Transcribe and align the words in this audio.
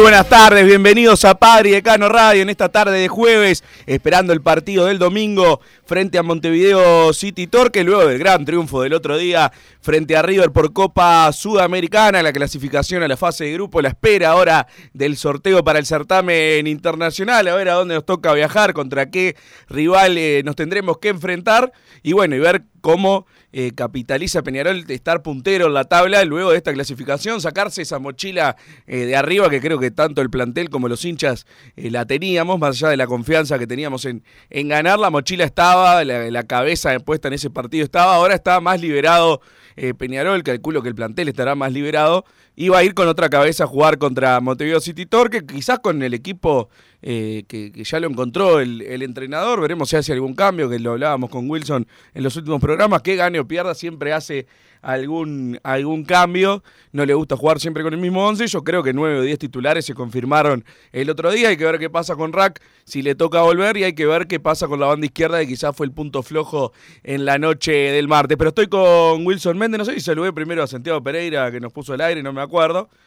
Buenas 0.00 0.30
tardes, 0.30 0.64
bienvenidos 0.64 1.26
a 1.26 1.34
Padre 1.34 1.68
y 1.68 1.72
Decano 1.72 2.08
Radio 2.08 2.40
en 2.40 2.48
esta 2.48 2.70
tarde 2.70 2.98
de 2.98 3.08
jueves, 3.08 3.62
esperando 3.84 4.32
el 4.32 4.40
partido 4.40 4.86
del 4.86 4.98
domingo 4.98 5.60
frente 5.84 6.16
a 6.16 6.22
Montevideo 6.22 7.12
City 7.12 7.46
Torque, 7.46 7.84
luego 7.84 8.06
del 8.06 8.18
gran 8.18 8.46
triunfo 8.46 8.80
del 8.80 8.94
otro 8.94 9.18
día 9.18 9.52
frente 9.82 10.16
a 10.16 10.22
River 10.22 10.52
por 10.52 10.72
Copa 10.72 11.30
Sudamericana, 11.32 12.22
la 12.22 12.32
clasificación 12.32 13.02
a 13.02 13.08
la 13.08 13.18
fase 13.18 13.44
de 13.44 13.52
grupo, 13.52 13.82
la 13.82 13.90
espera 13.90 14.30
ahora 14.30 14.66
del 14.94 15.18
sorteo 15.18 15.62
para 15.62 15.78
el 15.78 15.84
certamen 15.84 16.66
internacional, 16.66 17.46
a 17.48 17.54
ver 17.54 17.68
a 17.68 17.74
dónde 17.74 17.94
nos 17.94 18.06
toca 18.06 18.32
viajar, 18.32 18.72
contra 18.72 19.10
qué 19.10 19.36
rival 19.68 20.16
eh, 20.16 20.40
nos 20.44 20.56
tendremos 20.56 20.96
que 20.96 21.10
enfrentar 21.10 21.72
y 22.02 22.14
bueno, 22.14 22.36
y 22.36 22.38
ver 22.38 22.62
cómo 22.80 23.26
eh, 23.52 23.72
capitaliza 23.74 24.42
Peñarol 24.42 24.84
de 24.84 24.94
estar 24.94 25.22
puntero 25.22 25.66
en 25.66 25.74
la 25.74 25.84
tabla 25.84 26.24
luego 26.24 26.52
de 26.52 26.56
esta 26.56 26.72
clasificación, 26.72 27.40
sacarse 27.40 27.82
esa 27.82 27.98
mochila 27.98 28.56
eh, 28.86 29.06
de 29.06 29.16
arriba 29.16 29.50
que 29.50 29.60
creo 29.60 29.78
que 29.78 29.90
tanto 29.90 30.22
el 30.22 30.30
plantel 30.30 30.70
como 30.70 30.88
los 30.88 31.04
hinchas 31.04 31.46
eh, 31.76 31.90
la 31.90 32.06
teníamos, 32.06 32.58
más 32.58 32.76
allá 32.76 32.90
de 32.90 32.96
la 32.96 33.06
confianza 33.06 33.58
que 33.58 33.66
teníamos 33.66 34.04
en, 34.04 34.22
en 34.50 34.68
ganar, 34.68 34.98
la 34.98 35.10
mochila 35.10 35.44
estaba, 35.44 36.04
la, 36.04 36.30
la 36.30 36.42
cabeza 36.44 36.98
puesta 37.00 37.28
en 37.28 37.34
ese 37.34 37.50
partido 37.50 37.84
estaba, 37.84 38.14
ahora 38.14 38.34
está 38.34 38.60
más 38.60 38.80
liberado 38.80 39.40
Peñarol, 39.96 40.42
calculo 40.42 40.82
que 40.82 40.90
el 40.90 40.94
plantel 40.94 41.28
estará 41.28 41.54
más 41.54 41.72
liberado, 41.72 42.26
y 42.56 42.68
va 42.68 42.78
a 42.78 42.84
ir 42.84 42.94
con 42.94 43.08
otra 43.08 43.28
cabeza 43.28 43.64
a 43.64 43.66
jugar 43.66 43.98
contra 43.98 44.40
Montevideo 44.40 44.80
City 44.80 45.06
Torque, 45.06 45.44
quizás 45.46 45.78
con 45.78 46.02
el 46.02 46.14
equipo 46.14 46.68
eh, 47.02 47.44
que, 47.48 47.72
ya 47.82 47.98
lo 47.98 48.08
encontró 48.08 48.60
el, 48.60 49.02
entrenador, 49.02 49.60
veremos 49.60 49.88
si 49.88 49.96
hace 49.96 50.12
algún 50.12 50.34
cambio, 50.34 50.68
que 50.68 50.78
lo 50.78 50.92
hablábamos 50.92 51.30
con 51.30 51.48
Wilson 51.48 51.86
en 52.12 52.22
los 52.22 52.36
últimos 52.36 52.60
programas, 52.60 53.00
que 53.00 53.16
gane 53.16 53.40
o 53.40 53.46
pierda 53.48 53.74
siempre 53.74 54.12
hace 54.12 54.46
algún, 54.82 55.58
algún 55.62 56.04
cambio, 56.04 56.62
no 56.92 57.04
le 57.04 57.14
gusta 57.14 57.36
jugar 57.36 57.60
siempre 57.60 57.82
con 57.82 57.94
el 57.94 58.00
mismo 58.00 58.26
11, 58.26 58.46
yo 58.46 58.64
creo 58.64 58.82
que 58.82 58.92
9 58.92 59.18
o 59.18 59.22
10 59.22 59.38
titulares 59.38 59.84
se 59.84 59.94
confirmaron 59.94 60.64
el 60.92 61.10
otro 61.10 61.30
día, 61.30 61.48
hay 61.48 61.56
que 61.56 61.64
ver 61.64 61.78
qué 61.78 61.90
pasa 61.90 62.16
con 62.16 62.32
Rack, 62.32 62.60
si 62.84 63.02
le 63.02 63.14
toca 63.14 63.42
volver, 63.42 63.76
y 63.76 63.84
hay 63.84 63.94
que 63.94 64.06
ver 64.06 64.26
qué 64.26 64.40
pasa 64.40 64.68
con 64.68 64.80
la 64.80 64.86
banda 64.86 65.06
izquierda, 65.06 65.40
que 65.40 65.46
quizás 65.46 65.74
fue 65.76 65.86
el 65.86 65.92
punto 65.92 66.22
flojo 66.22 66.72
en 67.02 67.24
la 67.24 67.38
noche 67.38 67.72
del 67.72 68.08
martes, 68.08 68.36
pero 68.36 68.48
estoy 68.48 68.68
con 68.68 69.26
Wilson 69.26 69.56
Méndez, 69.56 69.78
no 69.78 69.84
sé 69.84 69.94
si 69.94 70.00
saludé 70.00 70.32
primero 70.32 70.62
a 70.62 70.66
Santiago 70.66 71.02
Pereira, 71.02 71.50
que 71.50 71.60
nos 71.60 71.72
puso 71.72 71.94
el 71.94 72.00
aire, 72.00 72.22
no 72.22 72.32
me 72.32 72.40
acuerdo, 72.42 72.49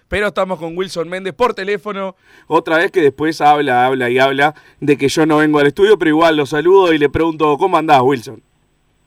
pero 0.07 0.27
estamos 0.27 0.59
con 0.59 0.77
Wilson 0.77 1.09
Méndez 1.09 1.33
por 1.33 1.53
teléfono, 1.53 2.15
otra 2.47 2.77
vez 2.77 2.91
que 2.91 3.01
después 3.01 3.41
habla, 3.41 3.85
habla 3.85 4.09
y 4.09 4.19
habla 4.19 4.53
de 4.79 4.97
que 4.97 5.07
yo 5.07 5.25
no 5.25 5.37
vengo 5.37 5.59
al 5.59 5.67
estudio, 5.67 5.97
pero 5.97 6.09
igual 6.09 6.37
lo 6.37 6.45
saludo 6.45 6.93
y 6.93 6.97
le 6.97 7.09
pregunto, 7.09 7.57
¿cómo 7.57 7.77
andás, 7.77 8.01
Wilson? 8.01 8.41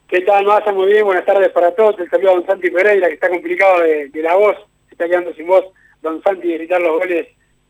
¿Qué 0.08 0.20
tal, 0.20 0.44
Massa? 0.44 0.72
Muy 0.72 0.86
bien, 0.92 1.04
buenas 1.04 1.24
tardes 1.24 1.50
para 1.50 1.74
todos. 1.74 1.98
El 1.98 2.08
saludo 2.10 2.30
a 2.30 2.34
Don 2.34 2.46
Santi 2.46 2.70
Pereira, 2.70 3.08
que 3.08 3.14
está 3.14 3.28
complicado 3.28 3.80
de, 3.80 4.08
de 4.08 4.22
la 4.22 4.36
voz, 4.36 4.56
se 4.88 4.94
está 4.94 5.06
quedando 5.06 5.32
sin 5.34 5.46
voz 5.46 5.64
Don 6.02 6.22
Santi 6.22 6.48
de 6.48 6.58
gritar 6.58 6.80
los 6.80 6.98
goles 6.98 7.28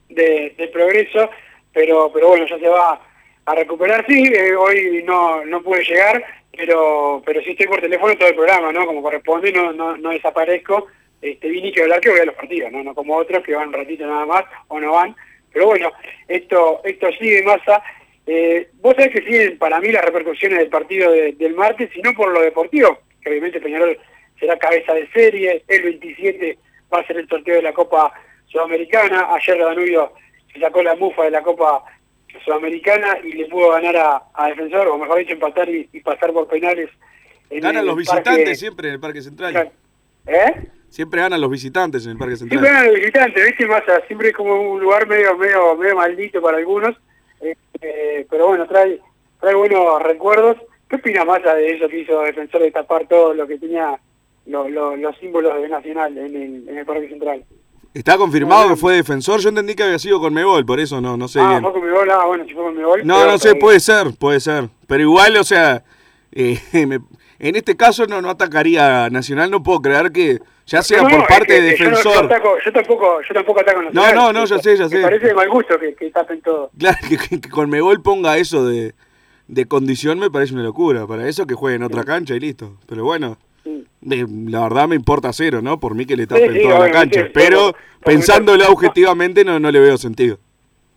de, 0.09 0.55
de 0.57 0.69
progreso, 0.69 1.31
pero 1.73 2.11
pero 2.13 2.29
bueno, 2.29 2.47
ya 2.47 2.59
se 2.59 2.69
va 2.69 3.01
a 3.47 3.55
recuperar. 3.55 4.05
Sí, 4.07 4.33
eh, 4.35 4.55
hoy 4.55 5.03
no, 5.07 5.45
no 5.45 5.63
pude 5.63 5.85
llegar, 5.85 6.23
pero 6.57 7.23
pero 7.25 7.41
sí 7.43 7.51
estoy 7.51 7.67
por 7.67 7.81
teléfono 7.81 8.17
todo 8.17 8.29
el 8.29 8.35
programa, 8.35 8.73
¿no? 8.73 8.87
Como 8.87 9.03
corresponde, 9.03 9.53
no, 9.53 9.73
no, 9.73 9.97
no 9.97 10.11
desaparezco. 10.11 10.87
Este, 11.23 11.49
vine 11.49 11.73
que 11.73 11.83
hablar 11.83 12.01
que 12.01 12.11
voy 12.11 12.21
a 12.21 12.25
los 12.27 12.35
partidos, 12.35 12.71
¿no? 12.73 12.83
No 12.85 12.95
como 12.95 13.17
otros 13.17 13.43
que 13.45 13.55
van 13.55 13.69
un 13.69 13.75
ratito 13.75 14.07
nada 14.07 14.27
más 14.27 14.45
o 14.69 14.79
no 14.81 14.93
van. 14.93 15.15
Pero 15.53 15.67
bueno, 15.67 15.91
esto 16.29 16.81
esto 16.85 17.09
sigue, 17.19 17.43
Massa. 17.43 17.83
Eh, 18.27 18.69
vos 18.81 18.95
sabés 18.97 19.13
que 19.13 19.23
siguen 19.23 19.57
para 19.59 19.81
mí 19.81 19.91
las 19.93 20.05
repercusiones 20.05 20.59
del 20.59 20.69
partido 20.69 21.11
de- 21.13 21.33
del 21.33 21.55
martes, 21.55 21.91
y 21.97 22.03
no 22.03 22.13
por 22.15 22.33
lo 22.33 22.41
deportivo, 22.41 22.99
que 23.23 23.31
obviamente 23.31 23.61
Peñarol 23.61 23.97
será 24.39 24.59
cabeza 24.59 24.93
de 24.95 25.09
serie, 25.13 25.63
el 25.69 25.83
27 25.83 26.59
va 26.93 26.99
a 27.01 27.07
ser 27.07 27.17
el 27.19 27.29
sorteo 27.29 27.55
de 27.57 27.63
la 27.63 27.73
Copa 27.73 28.13
Sudamericana, 28.49 29.29
ayer 29.35 29.59
Danubio 29.59 30.13
se 30.53 30.61
sacó 30.61 30.83
la 30.83 30.95
mufa 30.97 31.25
de 31.25 31.31
la 31.31 31.43
Copa 31.43 31.85
Sudamericana 32.45 33.19
y 33.25 33.33
le 33.33 33.47
pudo 33.47 33.71
ganar 33.71 33.97
a, 33.97 34.23
a 34.35 34.49
Defensor, 34.49 34.89
o 34.89 34.99
mejor 34.99 35.19
dicho, 35.19 35.33
empatar 35.33 35.69
y, 35.69 35.89
y 35.93 36.01
pasar 36.01 36.33
por 36.33 36.47
penales. 36.49 36.91
en 37.51 37.61
Ganan 37.61 37.81
el 37.83 37.87
los 37.87 37.95
Parque- 38.07 38.19
visitantes 38.31 38.59
siempre 38.59 38.89
en 38.89 38.95
el 38.95 39.01
Parque 39.01 39.23
Central. 39.23 39.71
¿Eh? 40.27 40.53
Siempre 40.89 41.21
ganan 41.21 41.41
los 41.41 41.51
visitantes 41.51 42.05
en 42.07 42.13
el 42.13 42.19
Parque 42.19 42.37
Central. 42.37 42.61
Siempre 42.61 42.71
ganan 42.73 42.87
los 42.93 43.01
visitantes, 43.01 43.45
¿viste? 43.47 43.67
Massa? 43.67 44.01
siempre 44.07 44.29
es 44.29 44.35
como 44.37 44.73
un 44.73 44.81
lugar 44.81 45.07
medio 45.07 45.37
medio 45.37 45.77
medio 45.77 45.97
maldito 45.97 46.41
para 46.41 46.57
algunos, 46.59 46.97
eh, 47.81 48.27
pero 48.31 48.49
bueno, 48.49 48.67
trae 48.67 49.01
trae 49.41 49.55
buenos 49.55 50.03
recuerdos. 50.03 50.57
¿Qué 50.89 50.97
opina 50.97 51.25
Massa 51.25 51.55
de 51.55 51.77
eso 51.77 51.89
que 51.89 52.01
hizo 52.01 52.21
Defensor 52.23 52.63
de 52.63 52.71
tapar 52.71 53.07
todo 53.09 53.35
lo 53.35 53.47
que 53.47 53.59
tenía 53.59 53.99
lo- 54.47 54.69
lo- 54.69 54.97
los 54.97 55.17
símbolos 55.19 55.61
de 55.61 55.69
Nacional 55.69 56.17
en 56.17 56.37
el, 56.37 56.69
en 56.69 56.79
el 56.79 56.87
Parque 56.87 57.09
Central? 57.09 57.45
¿Está 57.93 58.17
confirmado 58.19 58.69
que 58.69 58.77
fue 58.77 58.95
defensor? 58.97 59.41
Yo 59.41 59.49
entendí 59.49 59.75
que 59.75 59.83
había 59.83 59.99
sido 59.99 60.21
con 60.21 60.33
Mebol, 60.35 60.67
por 60.67 60.79
eso 60.79 61.01
no, 61.01 61.17
no 61.17 61.29
sé 61.29 61.41
ah, 61.41 61.49
bien. 61.49 61.63
fue 61.63 61.73
con 61.73 61.83
mi 61.85 61.91
gol, 61.91 62.11
ah, 62.11 62.27
bueno, 62.27 62.45
si 62.45 62.53
fue 62.53 62.63
con 62.65 62.77
mi 62.77 62.83
gol. 62.83 63.01
No, 63.07 63.25
no 63.27 63.39
sé, 63.39 63.55
puede 63.55 63.81
ser, 63.81 64.09
puede 64.19 64.39
ser. 64.39 64.69
Pero 64.87 65.03
igual, 65.03 65.35
o 65.39 65.45
sea, 65.45 65.83
eh, 66.33 66.59
me- 66.87 67.01
en 67.39 67.57
este 67.57 67.77
caso 67.77 68.07
no, 68.07 68.21
no 68.23 68.31
atacaría 68.31 69.05
a 69.05 69.11
Nacional, 69.11 69.51
no 69.51 69.63
puedo 69.63 69.81
creer 69.81 70.11
que 70.13 70.39
ya 70.67 70.83
sea 70.83 71.03
No, 71.03 71.09
por 71.09 71.27
parte 71.29 71.47
que- 71.47 71.61
de 71.63 71.77
yo 71.77 71.85
no- 71.85 71.91
defensor. 71.97 72.15
Yo, 72.15 72.21
ataco- 72.29 72.57
yo 72.65 72.73
tampoco, 72.73 73.21
yo 73.29 73.35
tampoco 73.35 73.61
ataco 73.61 73.79
a 73.81 73.83
No, 73.85 73.91
Nacional. 73.91 74.15
no, 74.15 74.33
no, 74.33 74.45
ya 74.47 74.59
sé, 74.59 74.77
ya 74.77 74.85
Me 74.85 74.91
sé. 74.91 75.03
parece 75.03 75.27
de 75.27 75.35
mal 75.35 75.49
gusto 75.49 75.79
que, 75.79 75.95
que 75.95 76.11
tapen 76.11 76.41
todo. 76.41 76.71
Claro, 76.79 76.97
que, 77.09 77.17
que- 77.19 77.41
que 77.41 77.49
con 77.49 77.71
Mebol 77.71 78.03
ponga 78.03 78.37
eso 78.39 78.65
de, 78.67 78.95
de 79.49 79.67
condición 79.67 80.19
me 80.19 80.31
parece 80.31 80.55
una 80.55 80.63
locura. 80.65 81.07
Para 81.07 81.29
eso 81.29 81.47
que 81.47 81.55
juegue 81.55 81.77
en 81.77 81.83
otra 81.85 82.03
cancha 82.05 82.35
y 82.35 82.41
listo. 82.41 82.79
Pero 82.89 83.05
bueno, 83.05 83.39
la 84.01 84.61
verdad 84.63 84.89
me 84.89 84.97
importa 84.97 85.33
cero, 85.33 85.61
¿no? 85.63 85.79
Por 85.81 85.95
mí 85.95 86.07
que 86.07 86.17
le 86.17 86.27
tapen 86.27 86.53
sí, 86.53 86.63
toda 86.63 86.81
la 86.81 86.91
cancha. 86.91 87.29
Pero 87.35 87.75
pensándolo 88.05 88.65
objetivamente 88.71 89.45
no, 89.45 89.59
no 89.61 89.71
le 89.71 89.81
veo 89.81 89.97
sentido. 89.99 90.39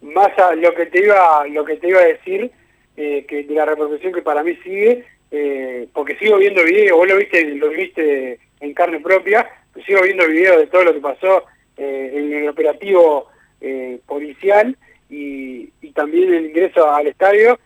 más 0.02 0.30
a 0.38 0.56
lo 0.56 0.74
que 0.76 0.86
te 0.86 1.04
iba 1.04 1.46
lo 1.52 1.66
que 1.66 1.76
te 1.78 1.90
iba 1.90 2.00
a 2.00 2.06
decir 2.06 2.52
eh, 2.98 3.26
que 3.28 3.44
de 3.44 3.54
la 3.54 3.66
repercusión 3.66 4.14
que 4.14 4.22
para 4.22 4.44
mí 4.44 4.56
sigue 4.64 5.06
eh, 5.32 5.88
porque 5.94 6.18
sigo 6.18 6.38
viendo 6.38 6.64
videos 6.64 6.98
vos 6.98 7.08
lo 7.08 7.18
viste 7.18 7.44
lo 7.56 7.70
viste 7.70 8.40
en 8.60 8.74
carne 8.74 9.00
propia 9.00 9.48
sigo 9.86 10.02
viendo 10.02 10.28
videos 10.28 10.58
de 10.58 10.68
todo 10.68 10.84
lo 10.84 10.94
que 10.94 11.00
pasó 11.00 11.46
eh, 11.78 12.12
en 12.14 12.34
el 12.34 12.50
operativo 12.50 13.30
eh, 13.62 14.00
policial 14.06 14.76
y, 15.10 15.70
también 15.94 16.34
el 16.34 16.46
ingreso 16.46 16.90
al 16.90 17.08
estadio. 17.08 17.60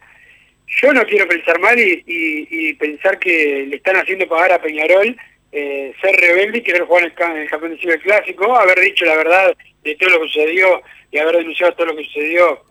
Yo 0.65 0.91
no 0.91 1.05
quiero 1.05 1.27
pensar 1.27 1.59
mal 1.59 1.77
y, 1.77 2.03
y- 2.07 2.73
pensar 2.75 3.19
que 3.19 3.65
le 3.67 3.75
están 3.75 3.95
haciendo 3.97 4.27
pagar 4.27 4.53
a 4.53 4.61
Peñarol 4.61 5.15
eh, 5.51 5.93
ser 6.01 6.15
rebelde 6.15 6.59
y 6.59 6.61
querer 6.63 6.83
jugar 6.85 7.03
en 7.03 7.11
el, 7.15 7.37
el 7.43 7.49
campeón 7.49 7.77
del 7.77 8.01
clásico, 8.01 8.55
haber 8.55 8.79
dicho 8.79 9.05
la 9.05 9.17
verdad 9.17 9.55
de 9.83 9.95
todo 9.95 10.09
lo 10.09 10.21
que 10.21 10.27
sucedió 10.29 10.81
y 11.11 11.19
haber 11.19 11.37
denunciado 11.37 11.75
todo 11.75 11.87
lo 11.87 11.95
que 11.95 12.05
sucedió 12.05 12.63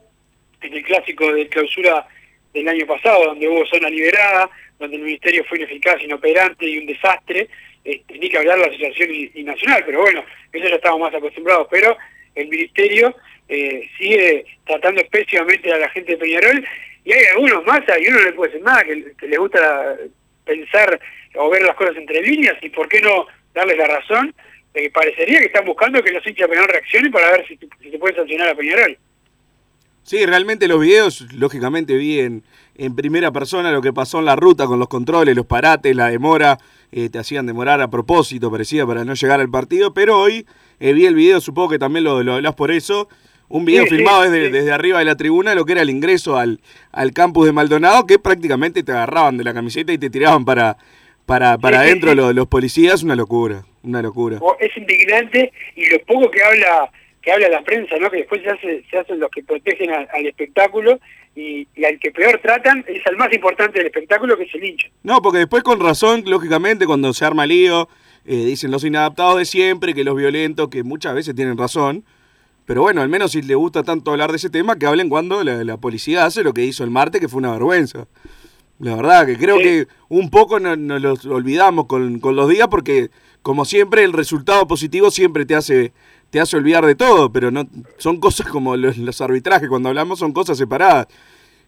en 0.62 0.74
el 0.74 0.82
clásico 0.82 1.32
de 1.32 1.48
clausura 1.48 2.08
del 2.52 2.68
año 2.68 2.86
pasado, 2.86 3.26
donde 3.26 3.48
hubo 3.48 3.64
zona 3.66 3.88
liberada, 3.88 4.50
donde 4.82 4.96
el 4.96 5.02
ministerio 5.02 5.44
fue 5.44 5.58
ineficaz, 5.58 6.02
inoperante 6.02 6.66
y 6.66 6.78
un 6.78 6.86
desastre, 6.86 7.48
este, 7.84 8.18
ni 8.18 8.28
que 8.28 8.38
hablar 8.38 8.58
la 8.58 8.66
asociación 8.66 9.08
y, 9.12 9.42
nacional, 9.42 9.82
pero 9.86 10.02
bueno, 10.02 10.24
eso 10.52 10.68
ya 10.68 10.76
estamos 10.76 11.00
más 11.00 11.14
acostumbrados, 11.14 11.66
pero 11.70 11.96
el 12.34 12.48
ministerio 12.48 13.14
eh, 13.48 13.88
sigue 13.98 14.44
tratando 14.66 15.02
pésimamente 15.10 15.72
a 15.72 15.78
la 15.78 15.88
gente 15.90 16.12
de 16.12 16.18
Peñarol 16.18 16.64
y 17.04 17.12
hay 17.12 17.24
algunos 17.34 17.64
más, 17.64 17.82
y 17.98 18.08
uno 18.08 18.18
no 18.18 18.24
le 18.24 18.32
puede 18.32 18.52
decir 18.52 18.64
nada, 18.64 18.84
que, 18.84 19.12
que 19.18 19.26
le 19.26 19.36
gusta 19.36 19.96
pensar 20.44 21.00
o 21.34 21.50
ver 21.50 21.62
las 21.62 21.74
cosas 21.74 21.96
entre 21.96 22.22
líneas 22.22 22.56
y 22.62 22.68
por 22.68 22.88
qué 22.88 23.00
no 23.00 23.26
darles 23.54 23.78
la 23.78 23.86
razón, 23.86 24.34
de 24.74 24.82
que 24.82 24.90
parecería 24.90 25.40
que 25.40 25.46
están 25.46 25.64
buscando 25.64 26.02
que 26.02 26.12
los 26.12 26.26
hinchas 26.26 26.48
de 26.48 26.48
Peñarol 26.48 26.72
reaccionen 26.72 27.12
para 27.12 27.30
ver 27.32 27.46
si, 27.46 27.58
si 27.82 27.90
se 27.90 27.98
puede 27.98 28.14
sancionar 28.14 28.48
a 28.48 28.54
Peñarol. 28.54 28.96
Sí, 30.04 30.26
realmente 30.26 30.66
los 30.66 30.80
videos, 30.80 31.32
lógicamente 31.32 31.96
vi 31.96 32.42
en 32.76 32.94
primera 32.96 33.30
persona 33.32 33.70
lo 33.70 33.82
que 33.82 33.92
pasó 33.92 34.18
en 34.18 34.24
la 34.26 34.36
ruta 34.36 34.66
con 34.66 34.78
los 34.78 34.88
controles, 34.88 35.36
los 35.36 35.46
parates, 35.46 35.94
la 35.94 36.08
demora, 36.08 36.58
eh, 36.90 37.08
te 37.10 37.18
hacían 37.18 37.46
demorar 37.46 37.80
a 37.80 37.88
propósito, 37.88 38.50
parecía, 38.50 38.86
para 38.86 39.04
no 39.04 39.14
llegar 39.14 39.40
al 39.40 39.50
partido, 39.50 39.92
pero 39.94 40.18
hoy 40.20 40.46
eh, 40.80 40.92
vi 40.92 41.06
el 41.06 41.14
video, 41.14 41.40
supongo 41.40 41.70
que 41.70 41.78
también 41.78 42.04
lo, 42.04 42.22
lo 42.22 42.34
hablas 42.34 42.54
por 42.54 42.70
eso, 42.70 43.08
un 43.48 43.64
video 43.66 43.84
Sí, 43.84 43.90
sí, 43.90 43.96
filmado 43.96 44.22
desde, 44.22 44.46
sí. 44.46 44.52
desde 44.52 44.72
arriba 44.72 44.98
de 44.98 45.04
la 45.04 45.16
tribuna, 45.16 45.54
lo 45.54 45.64
que 45.66 45.72
era 45.72 45.82
el 45.82 45.90
ingreso 45.90 46.38
al, 46.38 46.60
al 46.90 47.12
campus 47.12 47.44
de 47.46 47.52
Maldonado, 47.52 48.06
que 48.06 48.18
prácticamente 48.18 48.82
te 48.82 48.92
agarraban 48.92 49.36
de 49.36 49.44
la 49.44 49.52
camiseta 49.52 49.92
y 49.92 49.98
te 49.98 50.08
tiraban 50.08 50.44
para, 50.46 50.78
para, 51.26 51.58
para 51.58 51.80
adentro. 51.80 52.14
Los, 52.14 52.34
los 52.34 52.46
policías, 52.48 53.02
una 53.02 53.14
locura, 53.14 53.64
una 53.82 54.00
locura. 54.00 54.38
Es 54.58 54.74
indignante 54.76 55.52
y 55.76 55.86
lo 55.90 55.98
poco 56.06 56.30
que 56.30 56.42
habla 56.42 56.90
que 57.22 57.32
habla 57.32 57.48
la 57.48 57.62
prensa, 57.62 57.96
¿no? 57.98 58.10
Que 58.10 58.18
después 58.18 58.42
se 58.42 58.50
hace 58.50 58.84
se 58.90 58.98
hacen 58.98 59.20
los 59.20 59.30
que 59.30 59.42
protegen 59.44 59.90
al, 59.90 60.08
al 60.12 60.26
espectáculo 60.26 60.98
y, 61.34 61.66
y 61.74 61.84
al 61.84 61.98
que 61.98 62.10
peor 62.10 62.40
tratan 62.42 62.84
es 62.88 63.06
al 63.06 63.16
más 63.16 63.32
importante 63.32 63.78
del 63.78 63.86
espectáculo 63.86 64.36
que 64.36 64.44
es 64.44 64.54
el 64.54 64.64
hincha. 64.64 64.88
No, 65.02 65.22
porque 65.22 65.38
después 65.38 65.62
con 65.62 65.80
razón, 65.80 66.24
lógicamente, 66.26 66.84
cuando 66.86 67.12
se 67.14 67.24
arma 67.24 67.46
lío, 67.46 67.88
eh, 68.26 68.34
dicen 68.44 68.70
los 68.70 68.84
inadaptados 68.84 69.38
de 69.38 69.44
siempre, 69.44 69.94
que 69.94 70.04
los 70.04 70.16
violentos, 70.16 70.68
que 70.68 70.82
muchas 70.82 71.14
veces 71.14 71.34
tienen 71.34 71.56
razón. 71.56 72.04
Pero 72.64 72.82
bueno, 72.82 73.00
al 73.02 73.08
menos 73.08 73.32
si 73.32 73.42
le 73.42 73.54
gusta 73.56 73.82
tanto 73.82 74.12
hablar 74.12 74.30
de 74.30 74.36
ese 74.36 74.48
tema, 74.50 74.78
que 74.78 74.86
hablen 74.86 75.08
cuando 75.08 75.42
la, 75.42 75.64
la 75.64 75.76
policía 75.78 76.24
hace 76.24 76.44
lo 76.44 76.52
que 76.52 76.64
hizo 76.64 76.84
el 76.84 76.90
martes, 76.90 77.20
que 77.20 77.28
fue 77.28 77.38
una 77.38 77.52
vergüenza. 77.52 78.06
La 78.78 78.96
verdad, 78.96 79.26
que 79.26 79.36
creo 79.36 79.56
Sí. 79.58 79.62
que 79.62 79.86
un 80.08 80.30
poco 80.30 80.58
nos 80.60 80.76
no 80.78 80.98
los 80.98 81.24
olvidamos 81.26 81.86
con, 81.86 82.18
con 82.20 82.34
los 82.36 82.48
días, 82.48 82.68
porque 82.68 83.10
como 83.42 83.64
siempre 83.64 84.04
el 84.04 84.12
resultado 84.12 84.66
positivo 84.68 85.10
siempre 85.10 85.44
te 85.46 85.54
hace 85.56 85.92
te 86.32 86.40
hace 86.40 86.56
olvidar 86.56 86.86
de 86.86 86.94
todo, 86.94 87.30
pero 87.30 87.50
no 87.50 87.68
son 87.98 88.18
cosas 88.18 88.48
como 88.48 88.74
los, 88.74 88.96
los 88.96 89.20
arbitrajes, 89.20 89.68
cuando 89.68 89.90
hablamos 89.90 90.18
son 90.18 90.32
cosas 90.32 90.56
separadas. 90.56 91.06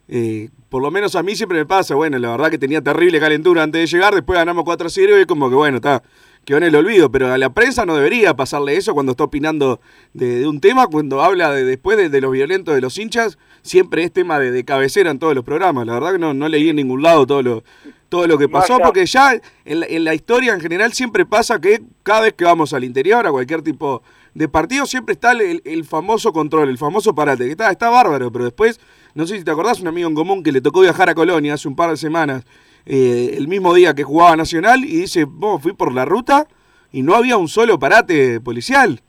Eh, 0.09 0.49
por 0.71 0.81
lo 0.81 0.91
menos 0.91 1.15
a 1.17 1.23
mí 1.23 1.37
siempre 1.37 1.59
me 1.59 1.67
pasa, 1.67 1.95
bueno, 1.95 2.19
la 2.19 2.31
verdad 2.31 2.51
que 2.51 2.57
tenía 2.57 2.81
terrible 2.81 3.21
calentura 3.21 3.63
antes 3.63 3.83
de 3.83 3.87
llegar, 3.87 4.15
después 4.15 4.39
ganamos 4.39 4.65
4 4.65 4.87
a 4.87 4.91
0 4.91 5.19
y 5.19 5.21
es 5.21 5.27
como 5.27 5.51
que 5.51 5.55
bueno, 5.55 5.77
está, 5.77 6.03
quedó 6.47 6.57
en 6.57 6.65
el 6.65 6.77
olvido, 6.77 7.11
pero 7.11 7.31
a 7.31 7.37
la 7.37 7.51
prensa 7.51 7.85
no 7.85 7.95
debería 7.95 8.35
pasarle 8.35 8.75
eso 8.75 8.95
cuando 8.95 9.13
está 9.13 9.25
opinando 9.25 9.81
de, 10.15 10.41
de 10.41 10.49
un 10.49 10.61
tema, 10.61 10.87
cuando 10.87 11.23
habla 11.23 11.51
de, 11.53 11.67
después 11.67 11.99
de, 11.99 12.09
de 12.09 12.21
los 12.23 12.33
violentos 12.33 12.75
de 12.75 12.81
los 12.81 12.97
hinchas, 12.97 13.37
siempre 13.61 14.03
es 14.03 14.13
tema 14.15 14.39
de, 14.39 14.51
de 14.51 14.65
cabecera 14.65 15.11
en 15.11 15.19
todos 15.19 15.35
los 15.35 15.45
programas, 15.45 15.87
la 15.87 15.93
verdad 15.93 16.13
que 16.13 16.19
no, 16.19 16.33
no 16.33 16.49
leí 16.49 16.71
en 16.71 16.77
ningún 16.77 17.03
lado 17.03 17.27
todo 17.27 17.43
lo, 17.43 17.65
todo 18.09 18.27
lo 18.27 18.39
que 18.39 18.49
pasó, 18.49 18.79
porque 18.79 19.05
ya 19.05 19.39
en 19.67 19.81
la, 19.81 19.87
en 19.87 20.05
la 20.05 20.15
historia 20.15 20.55
en 20.55 20.61
general 20.61 20.95
siempre 20.95 21.27
pasa 21.27 21.61
que 21.61 21.83
cada 22.03 22.23
vez 22.23 22.33
que 22.33 22.45
vamos 22.45 22.73
al 22.73 22.85
interior, 22.85 23.27
a 23.27 23.31
cualquier 23.31 23.61
tipo 23.61 24.03
de 24.03 24.24
partido, 24.51 24.85
siempre 24.87 25.13
está 25.13 25.33
el, 25.33 25.63
el- 25.65 25.85
famoso 25.85 26.33
control, 26.33 26.69
el 26.69 26.79
famoso 26.79 27.15
parate, 27.15 27.45
que 27.45 27.53
está, 27.53 27.71
está 27.71 27.89
bárbaro, 27.91 28.33
pero 28.33 28.45
después, 28.45 28.81
no 29.15 29.27
sé 29.27 29.39
si 29.39 29.45
te 29.45 29.51
acordás, 29.51 29.81
un 29.81 29.87
amigo 29.89 30.09
en 30.09 30.15
común 30.15 30.43
que 30.43 30.51
le 30.53 30.61
tocó 30.61 30.81
viajar 30.81 31.09
a 31.09 31.15
Colonia 31.15 31.55
hace 31.55 31.69
un 31.69 31.77
par 31.77 31.91
de 31.91 31.97
semanas, 31.97 32.45
eh, 32.87 33.35
el 33.39 33.47
mismo 33.49 33.73
día 33.75 33.95
que 33.95 34.03
jugaba 34.03 34.37
Nacional, 34.37 34.85
y 34.85 34.97
dice, 35.03 35.25
vos 35.25 35.63
fui 35.63 35.73
por 35.73 35.93
la 35.93 36.05
ruta 36.05 36.47
y 36.93 37.03
no 37.03 37.15
había 37.15 37.37
un 37.37 37.49
solo 37.49 37.79
parate 37.79 38.41
policial. 38.41 39.01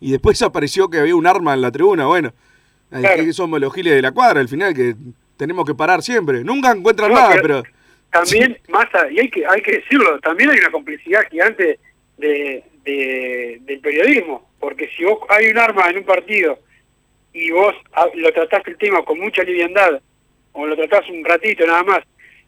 Y 0.00 0.12
después 0.12 0.40
apareció 0.42 0.88
que 0.90 0.98
había 0.98 1.16
un 1.16 1.26
arma 1.26 1.54
en 1.54 1.62
la 1.62 1.70
tribuna, 1.72 2.06
bueno, 2.06 2.32
Claro. 2.90 3.24
que 3.24 3.32
somos 3.32 3.58
los 3.60 3.72
giles 3.74 3.94
de 3.94 4.02
la 4.02 4.12
cuadra, 4.12 4.38
al 4.40 4.48
final 4.48 4.72
que 4.72 4.94
tenemos 5.36 5.64
que 5.66 5.74
parar 5.74 6.00
siempre. 6.02 6.44
Nunca 6.44 6.70
encuentran 6.70 7.10
No, 7.10 7.16
nada, 7.16 7.36
pero-. 7.42 7.62
También, 8.12 8.56
Massa, 8.68 9.10
y 9.10 9.18
hay 9.18 9.28
que 9.28 9.44
hay 9.44 9.60
que 9.62 9.78
decirlo, 9.78 10.20
también 10.20 10.50
hay 10.50 10.58
una 10.60 10.70
complicidad 10.70 11.22
gigante 11.28 11.80
de, 12.18 12.62
de- 12.84 13.58
del 13.62 13.80
periodismo, 13.80 14.48
porque 14.60 14.88
si 14.96 15.04
vos 15.04 15.18
hay 15.28 15.46
un 15.48 15.58
arma 15.58 15.88
en 15.90 15.98
un 15.98 16.04
partido 16.04 16.58
y 17.32 17.50
vos 17.50 17.74
lo 18.14 18.32
trataste 18.32 18.70
el 18.72 18.78
tema 18.78 19.04
con 19.04 19.18
mucha 19.18 19.42
liviandad, 19.42 20.00
o 20.52 20.66
lo 20.66 20.76
tratás 20.76 21.08
un 21.08 21.24
ratito 21.24 21.66
nada 21.66 21.82
más, 21.82 22.00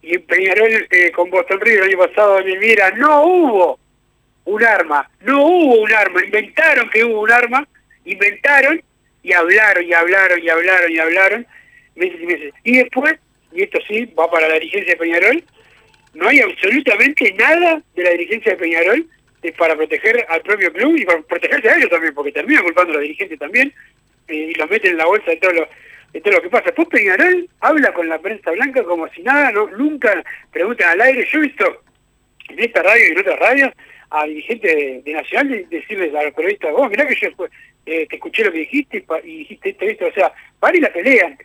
y 0.03 0.15
en 0.15 0.23
Peñarol 0.23 0.87
eh, 0.91 1.11
con 1.11 1.31
Boston 1.31 1.61
River 1.61 1.79
el 1.85 1.89
año 1.91 1.99
pasado 2.07 2.39
en 2.39 2.49
Elvira 2.49 2.91
no 2.93 3.23
hubo 3.25 3.81
un 4.45 4.63
arma, 4.65 5.11
no 5.23 5.45
hubo 5.45 5.81
un 5.81 5.93
arma, 5.93 6.25
inventaron 6.25 6.89
que 6.91 7.05
hubo 7.05 7.23
un 7.23 7.33
arma, 7.33 7.67
inventaron 8.05 8.81
y 9.25 9.33
hablaron 9.33 9.85
y 9.85 9.93
hablaron 9.93 10.41
y 10.41 10.49
hablaron 10.49 10.93
y 10.93 10.99
hablaron 10.99 11.47
meses 11.97 12.21
y 12.23 12.27
meses. 12.27 12.55
Y 12.63 12.77
después, 12.77 13.15
y 13.53 13.63
esto 13.63 13.79
sí 13.89 14.05
va 14.17 14.31
para 14.31 14.47
la 14.47 14.55
dirigencia 14.55 14.93
de 14.93 14.99
Peñarol, 15.01 15.45
no 16.15 16.29
hay 16.29 16.39
absolutamente 16.41 17.33
nada 17.33 17.83
de 17.97 18.03
la 18.05 18.11
dirigencia 18.11 18.53
de 18.53 18.59
Peñarol 18.59 19.07
para 19.57 19.77
proteger 19.77 20.25
al 20.29 20.43
propio 20.43 20.73
club 20.73 20.97
y 20.97 21.05
para 21.05 21.23
protegerse 21.23 21.69
a 21.71 21.77
ellos 21.77 21.91
también, 21.91 22.15
porque 22.15 22.33
terminan 22.33 22.65
culpando 22.65 22.91
a 22.93 22.95
los 22.95 23.03
dirigentes 23.03 23.39
también 23.39 23.73
eh, 24.29 24.35
y 24.51 24.55
los 24.55 24.69
meten 24.71 24.93
en 24.93 24.99
la 24.99 25.07
bolsa 25.07 25.31
de 25.31 25.37
todo 25.37 25.53
lo 25.53 25.69
de 26.13 26.21
todo 26.21 26.35
lo 26.35 26.43
que 26.43 26.49
pasa. 26.49 26.65
Después 26.67 26.89
Peñarol 26.89 27.49
habla 27.61 27.93
con 27.93 28.09
la 28.09 28.19
prensa 28.19 28.51
blanca 28.53 28.83
como 28.85 29.09
si 29.09 29.23
nada, 29.23 29.53
no 29.53 29.67
nunca 29.69 30.23
preguntan 30.51 30.91
al 30.91 31.01
aire. 31.03 31.27
Yo 31.31 31.39
he 31.39 31.43
visto 31.43 31.83
en 32.49 32.59
esta 32.61 32.83
radio 32.83 33.09
y 33.09 33.13
en 33.13 33.19
otras 33.19 33.39
radios 33.39 33.73
a 34.11 34.25
dirigentes 34.25 34.75
de, 34.75 35.03
de 35.05 35.13
Nacional 35.13 35.49
de- 35.49 35.67
decirles 35.69 36.15
a 36.15 36.23
los 36.23 36.33
periodistas, 36.35 36.73
vos 36.73 36.89
mirá 36.89 37.07
que 37.07 37.17
yo 37.17 37.29
eh, 37.87 38.07
te 38.09 38.17
escuché 38.17 38.45
lo 38.45 38.53
que 38.53 38.59
dijiste 38.59 39.05
y 39.25 39.29
y 39.31 39.39
dijiste 39.39 39.69
esto, 39.71 39.85
esto, 39.85 40.07
o 40.07 40.13
sea, 40.13 40.33
van 40.61 40.77
y 40.77 40.81
la 40.81 40.93
pelean. 40.93 41.37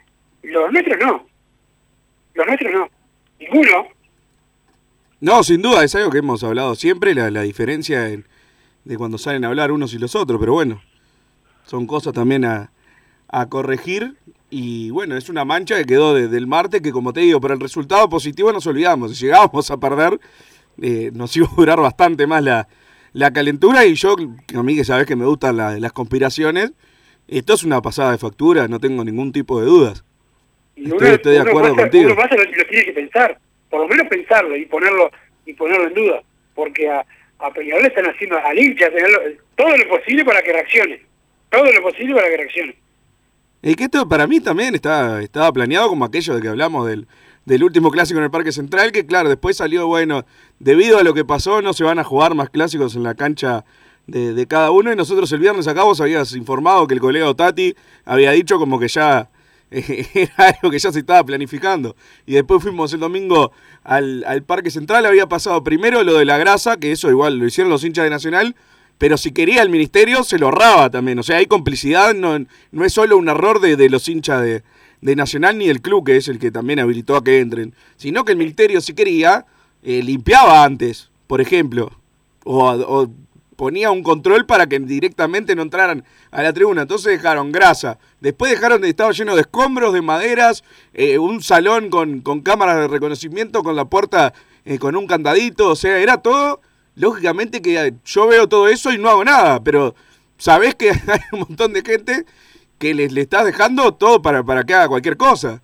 Los 0.43 0.71
nuestros 0.71 0.97
no. 0.99 1.27
Los 2.33 2.47
nuestros 2.47 2.71
no. 2.73 2.89
Ninguno. 3.39 3.89
No, 5.21 5.43
sin 5.43 5.61
duda, 5.61 5.83
es 5.83 5.93
algo 5.95 6.09
que 6.09 6.17
hemos 6.17 6.43
hablado 6.43 6.75
siempre, 6.75 7.13
la, 7.15 7.29
la 7.31 7.41
diferencia 7.43 8.09
en- 8.09 8.25
de 8.83 8.97
cuando 8.97 9.17
salen 9.19 9.45
a 9.45 9.49
hablar 9.49 9.71
unos 9.71 9.93
y 9.93 9.99
los 9.99 10.15
otros, 10.15 10.39
pero 10.39 10.53
bueno, 10.53 10.81
son 11.65 11.85
cosas 11.85 12.13
también 12.13 12.43
a, 12.45 12.71
a 13.27 13.47
corregir 13.47 14.15
y 14.49 14.89
bueno, 14.89 15.15
es 15.15 15.29
una 15.29 15.45
mancha 15.45 15.77
que 15.77 15.85
quedó 15.85 16.15
desde 16.15 16.35
el 16.37 16.47
martes 16.47 16.81
que 16.81 16.91
como 16.91 17.13
te 17.13 17.19
digo, 17.21 17.39
por 17.39 17.51
el 17.51 17.59
resultado 17.59 18.09
positivo 18.09 18.51
nos 18.51 18.65
olvidamos, 18.65 19.15
si 19.15 19.25
llegábamos 19.25 19.69
a 19.69 19.77
perder 19.77 20.19
eh, 20.81 21.11
nos 21.13 21.35
iba 21.37 21.47
a 21.47 21.55
durar 21.55 21.79
bastante 21.79 22.25
más 22.25 22.43
la, 22.43 22.67
la 23.13 23.31
calentura 23.31 23.85
y 23.85 23.93
yo, 23.93 24.15
a 24.55 24.63
mí 24.63 24.75
que 24.75 24.83
sabes 24.83 25.05
que 25.05 25.15
me 25.15 25.25
gustan 25.25 25.57
la- 25.57 25.77
las 25.77 25.91
conspiraciones, 25.93 26.73
esto 27.27 27.53
es 27.53 27.63
una 27.63 27.79
pasada 27.83 28.11
de 28.13 28.17
factura, 28.17 28.67
no 28.67 28.79
tengo 28.79 29.03
ningún 29.05 29.31
tipo 29.31 29.59
de 29.61 29.67
dudas. 29.67 30.03
Y 30.75 30.85
Estoy- 30.89 31.09
estoy 31.09 31.33
de 31.33 31.39
acuerdo 31.41 31.75
pasa, 31.75 31.81
contigo. 31.83 32.05
Uno 32.07 32.15
pasa 32.15 32.35
lo, 32.35 32.43
lo 32.43 32.65
tiene 32.67 32.85
que 32.85 32.91
pensar, 32.93 33.39
por 33.71 33.79
lo 33.79 33.87
menos 33.87 34.07
pensarlo 34.07 34.55
y 34.55 34.65
ponerlo 34.65 35.09
y 35.45 35.53
ponerlo 35.53 35.87
en 35.87 35.93
duda, 35.95 36.21
porque 36.53 36.87
a, 36.87 37.03
a 37.39 37.51
Peñarol 37.51 37.85
están 37.85 38.05
haciendo 38.05 38.37
al 38.37 38.59
hincha 38.59 38.89
todo 39.55 39.75
lo 39.75 39.89
posible 39.89 40.23
para 40.23 40.43
que 40.43 40.53
reaccione, 40.53 41.01
todo 41.49 41.71
lo 41.71 41.81
posible 41.81 42.13
para 42.13 42.29
que 42.29 42.37
reaccione. 42.37 42.75
Y 43.63 43.75
que 43.75 43.85
esto 43.85 44.07
para 44.07 44.27
mí 44.27 44.39
también 44.39 44.75
está, 44.75 45.21
estaba 45.21 45.51
planeado 45.51 45.89
como 45.89 46.05
aquello 46.05 46.35
de 46.35 46.41
que 46.41 46.47
hablamos 46.49 46.87
del, 46.87 47.07
del 47.45 47.63
último 47.63 47.91
clásico 47.91 48.19
en 48.19 48.25
el 48.25 48.31
Parque 48.31 48.51
Central, 48.51 48.91
que 48.91 49.05
claro, 49.05 49.29
después 49.29 49.57
salió, 49.57 49.87
bueno, 49.87 50.25
debido 50.59 50.99
a 50.99 51.03
lo 51.03 51.13
que 51.13 51.25
pasó, 51.25 51.61
no 51.61 51.73
se 51.73 51.83
van 51.83 51.99
a 51.99 52.03
jugar 52.03 52.35
más 52.35 52.49
clásicos 52.49 52.95
en 52.95 53.03
la 53.03 53.15
cancha 53.15 53.63
de, 54.05 54.33
de 54.33 54.47
cada 54.47 54.71
uno. 54.71 54.91
Y 54.91 54.95
nosotros 54.95 55.31
el 55.31 55.39
viernes 55.39 55.67
acá 55.67 55.83
vos 55.83 56.01
habías 56.01 56.35
informado 56.35 56.87
que 56.87 56.95
el 56.95 56.99
colega 56.99 57.33
Tati 57.33 57.75
había 58.03 58.31
dicho 58.31 58.57
como 58.57 58.79
que 58.79 58.87
ya 58.87 59.29
era 60.13 60.33
algo 60.37 60.69
que 60.69 60.79
ya 60.79 60.91
se 60.91 60.99
estaba 60.99 61.23
planificando. 61.23 61.95
Y 62.25 62.33
después 62.33 62.61
fuimos 62.61 62.91
el 62.93 62.99
domingo 62.99 63.51
al, 63.83 64.23
al 64.25 64.43
Parque 64.43 64.69
Central, 64.69 65.05
había 65.05 65.27
pasado 65.27 65.63
primero 65.63 66.03
lo 66.03 66.17
de 66.17 66.25
la 66.25 66.37
grasa, 66.37 66.77
que 66.77 66.91
eso 66.91 67.09
igual 67.09 67.37
lo 67.37 67.45
hicieron 67.45 67.71
los 67.71 67.83
hinchas 67.83 68.03
de 68.03 68.09
Nacional, 68.09 68.55
pero 68.97 69.17
si 69.17 69.31
quería 69.31 69.63
el 69.63 69.69
ministerio 69.69 70.23
se 70.23 70.37
lo 70.37 70.47
ahorraba 70.47 70.89
también. 70.89 71.17
O 71.19 71.23
sea, 71.23 71.37
hay 71.37 71.47
complicidad, 71.47 72.13
no, 72.13 72.37
no 72.71 72.85
es 72.85 72.93
solo 72.93 73.17
un 73.17 73.29
error 73.29 73.61
de, 73.61 73.77
de 73.77 73.89
los 73.89 74.07
hinchas 74.09 74.41
de, 74.41 74.63
de 75.01 75.15
Nacional 75.15 75.57
ni 75.57 75.69
el 75.69 75.81
club, 75.81 76.05
que 76.05 76.17
es 76.17 76.27
el 76.27 76.37
que 76.37 76.51
también 76.51 76.79
habilitó 76.79 77.15
a 77.15 77.23
que 77.23 77.39
entren, 77.39 77.73
sino 77.95 78.25
que 78.25 78.33
el 78.33 78.37
ministerio 78.37 78.81
si 78.81 78.93
quería, 78.93 79.45
eh, 79.83 80.03
limpiaba 80.03 80.63
antes, 80.63 81.09
por 81.27 81.41
ejemplo, 81.41 81.91
o, 82.43 82.69
o 82.69 83.09
ponía 83.61 83.91
un 83.91 84.01
control 84.01 84.47
para 84.47 84.65
que 84.65 84.79
directamente 84.79 85.55
no 85.55 85.61
entraran 85.61 86.03
a 86.31 86.41
la 86.41 86.51
tribuna. 86.51 86.81
Entonces 86.81 87.11
dejaron 87.11 87.51
grasa. 87.51 87.99
Después 88.19 88.51
dejaron 88.51 88.81
de 88.81 88.89
estaba 88.89 89.11
lleno 89.11 89.35
de 89.35 89.41
escombros, 89.41 89.93
de 89.93 90.01
maderas, 90.01 90.63
eh, 90.95 91.19
un 91.19 91.43
salón 91.43 91.91
con, 91.91 92.21
con 92.21 92.41
cámaras 92.41 92.77
de 92.77 92.87
reconocimiento, 92.87 93.61
con 93.61 93.75
la 93.75 93.85
puerta 93.85 94.33
eh, 94.65 94.79
con 94.79 94.95
un 94.95 95.05
candadito. 95.05 95.69
O 95.69 95.75
sea, 95.75 95.99
era 95.99 96.17
todo 96.23 96.59
lógicamente 96.95 97.61
que 97.61 97.93
yo 98.03 98.25
veo 98.25 98.49
todo 98.49 98.67
eso 98.67 98.91
y 98.91 98.97
no 98.97 99.09
hago 99.11 99.23
nada, 99.23 99.63
pero 99.63 99.93
sabés 100.39 100.73
que 100.73 100.89
hay 101.07 101.19
un 101.31 101.41
montón 101.41 101.71
de 101.73 101.83
gente 101.83 102.25
que 102.79 102.95
les 102.95 103.11
le 103.11 103.21
estás 103.21 103.45
dejando 103.45 103.93
todo 103.93 104.23
para, 104.23 104.43
para 104.43 104.63
que 104.63 104.73
haga 104.73 104.87
cualquier 104.87 105.17
cosa. 105.17 105.61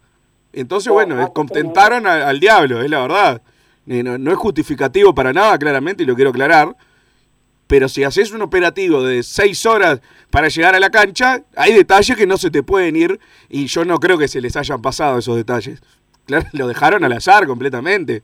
Entonces, 0.54 0.94
bueno, 0.94 1.20
es- 1.20 1.32
contentaron 1.32 2.06
al 2.06 2.40
diablo, 2.40 2.84
es 2.84 2.92
la 2.92 3.00
verdad. 3.02 3.42
Eh, 3.88 4.04
No, 4.04 4.20
no 4.20 4.32
es 4.32 4.38
justificativo 4.38 5.16
para 5.16 5.34
nada, 5.34 5.58
claramente, 5.58 6.04
y 6.04 6.06
lo 6.06 6.14
quiero 6.14 6.30
aclarar. 6.30 6.76
Pero 7.68 7.90
si 7.90 8.04
haces 8.04 8.32
un 8.32 8.42
operativo 8.42 9.04
de 9.04 9.24
seis 9.24 9.66
horas 9.66 10.02
para 10.32 10.48
llegar 10.48 10.74
a 10.76 10.80
la 10.80 10.90
cancha, 10.90 11.44
hay 11.56 11.74
detalles 11.74 12.16
que 12.18 12.26
no 12.26 12.38
se 12.38 12.50
te 12.50 12.64
pueden 12.64 12.96
ir 12.96 13.20
y 13.50 13.68
yo 13.68 13.84
no 13.84 14.00
creo 14.00 14.18
que 14.18 14.28
se 14.30 14.40
les 14.42 14.56
hayan 14.56 14.82
pasado 14.82 15.20
esos 15.20 15.36
detalles. 15.36 15.82
Claro, 16.26 16.46
lo 16.54 16.68
dejaron 16.68 17.04
al 17.04 17.12
azar 17.14 17.46
completamente. 17.46 18.24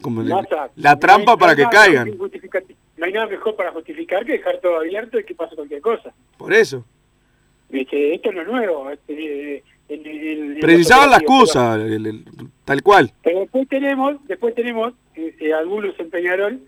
Como 0.00 0.22
la- 0.22 0.98
trampa 0.98 1.36
para 1.36 1.54
que 1.54 1.64
caigan. 1.70 2.10
No 2.96 3.06
hay 3.06 3.12
nada 3.12 3.26
mejor 3.26 3.56
para 3.56 3.72
justificar 3.72 4.24
que 4.24 4.32
dejar 4.32 4.58
todo 4.60 4.76
abierto 4.78 5.18
y 5.18 5.24
que 5.24 5.34
pase 5.34 5.54
cualquier 5.56 5.80
cosa. 5.80 6.12
Por 6.36 6.52
eso. 6.52 6.84
Este, 7.70 8.14
esto 8.14 8.30
no 8.32 8.42
es 8.42 8.46
nuevo. 8.48 8.90
Este, 8.90 9.62
eh, 9.88 10.58
Precisaban 10.60 11.10
la 11.10 11.16
excusa, 11.18 11.78
tal 12.64 12.82
cual. 12.82 13.12
Pero 13.22 13.40
después 13.40 13.68
tenemos, 13.68 14.16
después 14.26 14.54
tenemos 14.54 14.94
eh, 15.14 15.34
eh, 15.40 15.52
algunos 15.52 15.98
en 15.98 16.10
Peñarol 16.10 16.60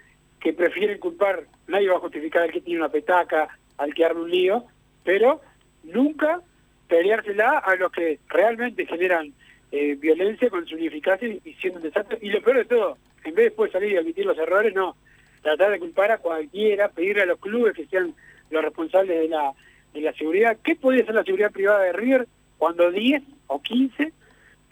que 0.47 0.53
prefieren 0.53 0.99
culpar, 0.99 1.43
nadie 1.67 1.89
va 1.89 1.97
a 1.97 1.99
justificar 1.99 2.45
al 2.45 2.53
que 2.53 2.61
tiene 2.61 2.79
una 2.79 2.89
petaca, 2.89 3.49
al 3.79 3.93
que 3.93 4.05
arma 4.05 4.21
un 4.21 4.31
lío, 4.31 4.65
pero 5.03 5.41
nunca 5.83 6.41
peleársela 6.87 7.59
a 7.59 7.75
los 7.75 7.91
que 7.91 8.21
realmente 8.29 8.87
generan 8.87 9.33
eh, 9.73 9.97
violencia 9.97 10.49
con 10.49 10.65
su 10.65 10.79
ineficacia 10.79 11.27
y 11.27 11.53
siendo 11.55 11.81
un 11.81 11.83
desastre. 11.83 12.21
Y 12.23 12.31
lo 12.31 12.41
peor 12.43 12.59
de 12.59 12.65
todo, 12.67 12.97
en 13.25 13.35
vez 13.35 13.37
de 13.37 13.43
después 13.43 13.73
salir 13.73 13.91
y 13.91 13.97
admitir 13.97 14.25
los 14.25 14.39
errores, 14.39 14.73
no, 14.73 14.95
tratar 15.43 15.73
de 15.73 15.81
culpar 15.81 16.13
a 16.13 16.19
cualquiera, 16.19 16.91
pedirle 16.91 17.23
a 17.23 17.27
los 17.27 17.41
clubes 17.41 17.75
que 17.75 17.87
sean 17.87 18.15
los 18.51 18.63
responsables 18.63 19.19
de 19.19 19.29
la, 19.29 19.53
de 19.95 20.01
la 20.01 20.13
seguridad. 20.13 20.59
¿Qué 20.63 20.77
podía 20.77 21.05
ser 21.05 21.17
la 21.17 21.25
seguridad 21.25 21.51
privada 21.51 21.83
de 21.83 21.93
River 21.93 22.29
cuando 22.57 22.93
10 22.93 23.21
o 23.49 23.61
15 23.61 24.13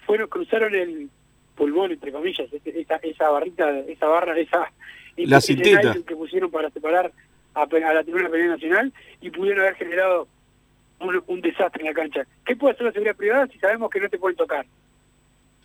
fueron 0.06 0.28
cruzaron 0.28 0.72
el 0.76 1.10
pulmón 1.56 1.90
entre 1.90 2.12
comillas 2.12 2.48
esa, 2.52 2.96
esa 2.96 3.30
barrita 3.30 3.78
esa 3.80 4.06
barra 4.06 4.38
esa 4.38 4.70
La 5.16 5.40
cintita. 5.40 5.94
que 6.06 6.16
pusieron 6.16 6.50
para 6.50 6.70
separar 6.70 7.12
a, 7.54 7.62
a 7.62 7.94
la 7.94 8.02
tribuna 8.02 8.28
penal 8.28 8.48
nacional 8.48 8.92
y 9.20 9.30
pudieron 9.30 9.60
haber 9.60 9.76
generado 9.76 10.26
un, 11.00 11.22
un 11.26 11.40
desastre 11.40 11.82
en 11.82 11.88
la 11.88 11.94
cancha 11.94 12.26
¿qué 12.44 12.56
puede 12.56 12.74
hacer 12.74 12.86
la 12.86 12.92
seguridad 12.92 13.16
privada 13.16 13.46
si 13.46 13.58
sabemos 13.58 13.90
que 13.90 14.00
no 14.00 14.08
te 14.08 14.18
pueden 14.18 14.36
tocar? 14.36 14.66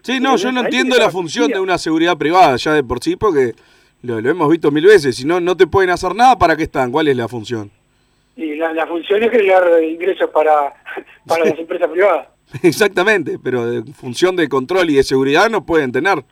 Sí, 0.01 0.19
no, 0.19 0.37
yo 0.37 0.51
no 0.51 0.61
entiendo 0.61 0.97
la 0.97 1.09
función 1.09 1.49
de 1.51 1.59
una 1.59 1.77
seguridad 1.77 2.17
privada 2.17 2.55
ya 2.55 2.73
de 2.73 2.83
por 2.83 3.03
sí, 3.03 3.15
porque 3.15 3.53
lo, 4.01 4.21
lo 4.21 4.29
hemos 4.29 4.49
visto 4.49 4.71
mil 4.71 4.85
veces. 4.85 5.15
Si 5.17 5.25
no, 5.25 5.39
no 5.39 5.57
te 5.57 5.67
pueden 5.67 5.89
hacer 5.89 6.15
nada, 6.15 6.37
¿para 6.37 6.55
qué 6.55 6.63
están? 6.63 6.91
¿Cuál 6.91 7.07
es 7.09 7.17
la 7.17 7.27
función? 7.27 7.71
y 8.39 8.55
la, 8.55 8.71
la 8.73 8.87
función 8.87 9.21
es 9.21 9.31
generar 9.31 9.83
ingresos 9.83 10.29
para, 10.29 10.73
para 11.27 11.45
las 11.45 11.59
empresas 11.59 11.89
privadas 11.89 12.27
Exactamente, 12.63 13.37
pero 13.37 13.69
de 13.69 13.93
función 13.93 14.35
de 14.35 14.47
control 14.47 14.89
y 14.89 14.95
de 14.95 15.03
seguridad 15.03 15.49
no 15.49 15.65
pueden 15.65 15.91
tener. 15.91 16.23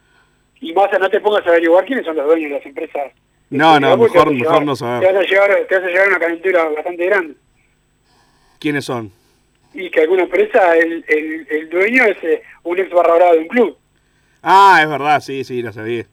Y 0.61 0.73
más 0.73 0.89
no 0.99 1.09
te 1.09 1.19
pongas 1.21 1.45
a 1.45 1.49
averiguar 1.49 1.85
quiénes 1.85 2.05
son 2.05 2.15
los 2.15 2.25
dueños 2.25 2.49
de 2.51 2.57
las 2.57 2.65
empresas 2.65 3.11
No, 3.49 3.79
no, 3.79 3.97
Porque 3.97 4.13
te 4.13 4.17
vas 4.17 4.27
mejor, 4.27 4.33
mejor 4.33 4.53
llevar- 4.53 4.65
no 4.65 4.73
te 4.73 4.79
saber. 4.79 5.13
vas 5.13 5.23
a 5.23 5.27
llevar 5.27 5.65
te 5.67 5.75
vas 5.75 5.83
a 5.83 5.87
llevar 5.87 6.07
una 6.09 6.19
calentura 6.19 6.63
bastante 6.69 7.05
grande 7.05 7.35
¿Quiénes 8.59 8.85
son? 8.85 9.11
y 9.73 9.91
que 9.91 10.01
alguna 10.01 10.23
empresa, 10.23 10.75
el, 10.75 11.05
el, 11.07 11.47
el 11.51 11.69
dueño 11.69 12.03
es 12.05 12.17
eh, 12.23 12.41
un 12.63 12.79
ex 12.79 12.89
barra 12.89 13.31
de 13.33 13.39
un 13.39 13.47
club. 13.47 13.77
Ah, 14.41 14.79
es 14.81 14.89
verdad, 14.89 15.19
sí, 15.21 15.43
sí, 15.43 15.61
lo 15.61 15.71
sabía. 15.71 16.05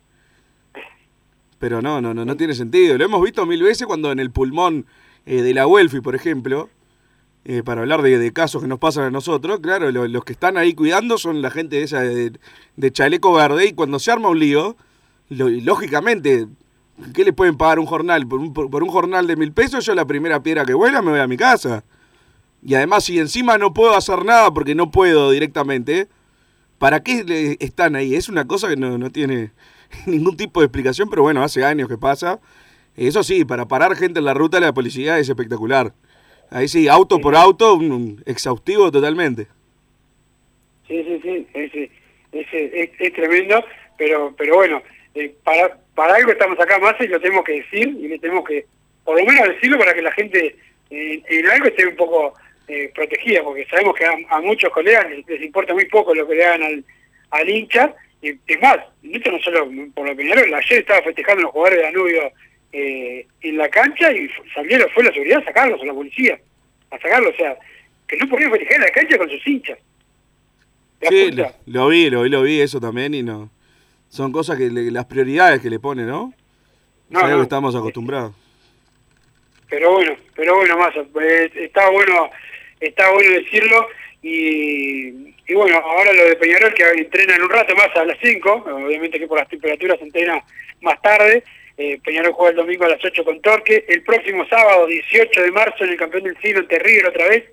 Pero 1.59 1.81
no, 1.81 2.01
no, 2.03 2.13
no, 2.13 2.27
no 2.27 2.37
tiene 2.37 2.53
sentido. 2.53 2.99
Lo 2.99 3.05
hemos 3.07 3.23
visto 3.23 3.47
mil 3.47 3.63
veces 3.63 3.87
cuando 3.87 4.13
en 4.13 4.19
el 4.19 4.31
pulmón 4.31 4.85
eh, 5.25 5.41
de 5.41 5.55
la 5.55 5.67
Welfi, 5.67 6.01
por 6.01 6.15
ejemplo, 6.15 6.69
eh, 7.45 7.63
para 7.63 7.83
hablar 7.83 8.03
de, 8.03 8.33
casos 8.33 8.63
que 8.63 8.69
nos 8.69 8.79
pasan 8.79 9.05
a 9.05 9.11
nosotros, 9.11 9.61
claro, 9.61 9.91
lo- 9.91 10.09
los 10.09 10.25
que 10.25 10.33
están 10.33 10.57
ahí 10.57 10.75
cuidando 10.75 11.19
son 11.19 11.43
la 11.43 11.51
gente 11.51 11.83
esa 11.83 12.01
de, 12.01 12.33
de 12.77 12.93
chaleco 12.93 13.33
verde 13.35 13.67
y 13.67 13.73
cuando 13.73 13.99
se 13.99 14.11
arma 14.11 14.29
un 14.31 14.39
lío, 14.39 14.77
lógicamente, 15.29 16.47
¿qué 17.13 17.25
le 17.25 17.33
pueden 17.33 17.57
pagar 17.57 17.79
un 17.79 17.87
jornal? 17.87 18.27
Por 18.27 18.41
un, 18.41 18.53
por, 18.53 18.83
un 18.83 18.89
jornal 18.89 19.27
de 19.27 19.37
mil 19.37 19.53
pesos, 19.53 19.85
yo 19.85 19.95
la 19.95 20.07
primera 20.07 20.43
piedra 20.43 20.65
que 20.65 20.75
vuela 20.75 21.03
me 21.03 21.11
voy 21.11 21.21
a 21.21 21.27
mi 21.27 21.37
casa. 21.37 21.85
Y 22.63 22.75
además, 22.75 23.05
si 23.05 23.19
encima 23.19 23.59
no 23.59 23.75
puedo 23.75 23.95
hacer 23.95 24.25
nada 24.25 24.51
porque 24.53 24.75
no 24.75 24.91
puedo 24.91 25.31
directamente, 25.31 26.09
¿para 26.79 27.03
qué 27.03 27.57
están 27.61 27.97
ahí? 27.97 28.15
Es 28.15 28.29
una 28.29 28.47
cosa 28.47 28.69
que 28.69 28.77
no, 28.77 28.99
no 28.99 29.11
tiene 29.11 29.53
ningún 30.07 30.37
tipo 30.37 30.61
de 30.61 30.67
explicación, 30.67 31.11
pero 31.11 31.23
bueno, 31.23 31.43
hace 31.43 31.65
años 31.65 31.89
que 31.89 31.99
pasa. 31.99 32.41
Eso 32.97 33.23
sí, 33.23 33.45
para 33.45 33.67
parar 33.69 33.97
gente 33.97 34.21
en 34.21 34.25
la 34.27 34.35
ruta 34.35 34.61
la 34.61 34.73
policía 34.75 35.19
es 35.19 35.29
espectacular. 35.29 35.95
Ahí 36.55 36.69
sí, 36.69 36.87
auto 36.89 37.19
por 37.19 37.35
auto, 37.35 37.75
un, 37.75 37.91
un 37.91 38.23
exhaustivo 38.27 38.91
totalmente. 38.93 39.49
Sí, 40.87 41.03
sí, 41.03 41.21
sí, 41.23 41.47
es, 41.53 41.75
es, 42.33 42.91
es- 43.01 43.13
tremendo, 43.13 43.65
pero 43.99 44.33
pero 44.39 44.55
bueno, 44.57 44.81
eh, 45.17 45.35
para, 45.43 45.77
para 45.95 46.15
algo 46.15 46.31
estamos 46.31 46.59
acá 46.61 46.79
más 46.79 46.95
y 47.01 47.09
lo 47.09 47.21
tenemos 47.21 47.45
que 47.45 47.55
decir 47.63 47.89
y 47.89 48.07
le 48.09 48.19
tenemos 48.21 48.45
que, 48.45 48.67
por 49.05 49.19
lo 49.19 49.27
menos 49.27 49.49
decirlo 49.49 49.79
para 49.79 49.95
que 49.95 50.03
la 50.03 50.13
gente 50.13 50.57
eh, 50.91 51.23
en 51.29 51.51
algo 51.51 51.67
esté 51.67 51.87
un 51.87 51.97
poco 51.97 52.35
eh, 52.69 52.91
protegida, 52.95 53.43
porque 53.43 53.67
sabemos 53.67 53.95
que 53.97 54.05
a, 54.05 54.15
a 54.31 54.41
muchos 54.41 54.71
colegas 54.71 55.09
les, 55.11 55.27
les 55.27 55.43
importa 55.43 55.75
muy 55.75 55.87
poco 55.87 56.15
lo 56.15 56.27
que 56.29 56.35
le 56.37 56.45
hagan 56.45 56.63
al, 56.63 56.85
al 57.31 57.51
hincha, 57.51 57.95
y 58.23 58.29
es 58.31 58.61
más, 58.63 58.79
esto 59.03 59.31
no 59.33 59.39
solo 59.41 59.69
por 59.95 60.09
lo 60.09 60.15
Peñarol, 60.17 60.55
ayer 60.55 60.79
estaba 60.81 61.03
festejando 61.03 61.43
los 61.43 61.51
jugadores 61.53 61.79
de 61.79 61.85
Danubio 61.85 62.33
eh, 62.75 63.27
en 63.43 63.57
la 63.57 63.69
cancha 63.69 64.11
y 64.13 64.29
salieron, 64.53 64.89
fue 64.93 65.05
la 65.05 65.13
seguridad 65.13 65.39
a 65.39 65.45
sacarlos 65.45 65.81
a 65.81 65.85
la 65.87 65.95
policía, 65.95 66.39
a 66.91 66.99
sacarlos, 66.99 67.33
o 67.35 67.37
sea, 67.37 67.57
que 68.09 68.17
no 68.17 68.29
podían 68.29 68.51
festejar 68.51 68.77
en 68.77 68.83
la 68.83 68.91
cancha 68.91 69.17
con 69.19 69.31
sus 69.31 69.47
hinchas. 69.47 69.79
¿Te 70.99 71.07
das 71.07 71.15
Sí, 71.15 71.31
lo, 71.33 71.53
lo 71.67 71.89
vi, 71.89 72.11
lo 72.11 72.23
vi, 72.23 72.29
lo 72.31 72.43
vi 72.43 72.61
eso 72.61 72.81
también 72.81 73.15
y 73.15 73.23
no. 73.23 73.49
Son 74.09 74.33
cosas 74.33 74.59
que 74.59 74.71
le- 74.71 74.91
las 74.91 75.05
prioridades 75.07 75.61
que 75.61 75.71
le 75.71 75.79
pone, 75.79 76.03
¿no? 76.05 76.33
No, 77.11 77.19
es 77.21 77.25
algo 77.25 77.37
no. 77.37 77.43
que 77.43 77.45
estamos 77.45 77.75
acostumbrados. 77.77 78.35
pero 79.69 79.93
bueno, 79.93 80.17
pero 80.35 80.57
bueno, 80.57 80.77
más 80.77 80.95
está 81.55 81.89
bueno, 81.91 82.31
está 82.81 83.11
bueno 83.13 83.31
decirlo 83.33 83.89
y, 84.23 85.09
y 85.47 85.55
bueno, 85.55 85.79
ahora 85.79 86.13
lo 86.13 86.25
de 86.27 86.37
Peñarol 86.37 86.73
que 86.75 86.85
entrena 86.91 87.37
en 87.37 87.43
un 87.43 87.51
rato 87.51 87.75
más 87.77 87.89
a 87.97 88.05
las 88.05 88.17
5, 88.23 88.53
obviamente 88.85 89.19
que 89.19 89.27
por 89.27 89.39
las 89.39 89.49
temperaturas 89.49 89.99
se 89.99 90.05
entrena 90.05 90.43
más 90.81 91.01
tarde, 91.03 91.43
eh, 91.77 91.99
Peñarol 92.05 92.33
juega 92.33 92.51
el 92.51 92.57
domingo 92.57 92.85
a 92.85 92.89
las 92.89 93.05
8 93.05 93.25
con 93.25 93.41
Torque, 93.43 93.85
el 93.89 94.03
próximo 94.03 94.47
sábado 94.49 94.87
18 94.87 95.43
de 95.43 95.51
marzo 95.51 95.85
en 95.85 95.91
el 95.91 95.97
campeón 95.97 96.25
del 96.25 96.37
siglo 96.41 96.61
en 96.61 96.69
Terrier 96.69 97.07
otra 97.07 97.29
vez, 97.29 97.45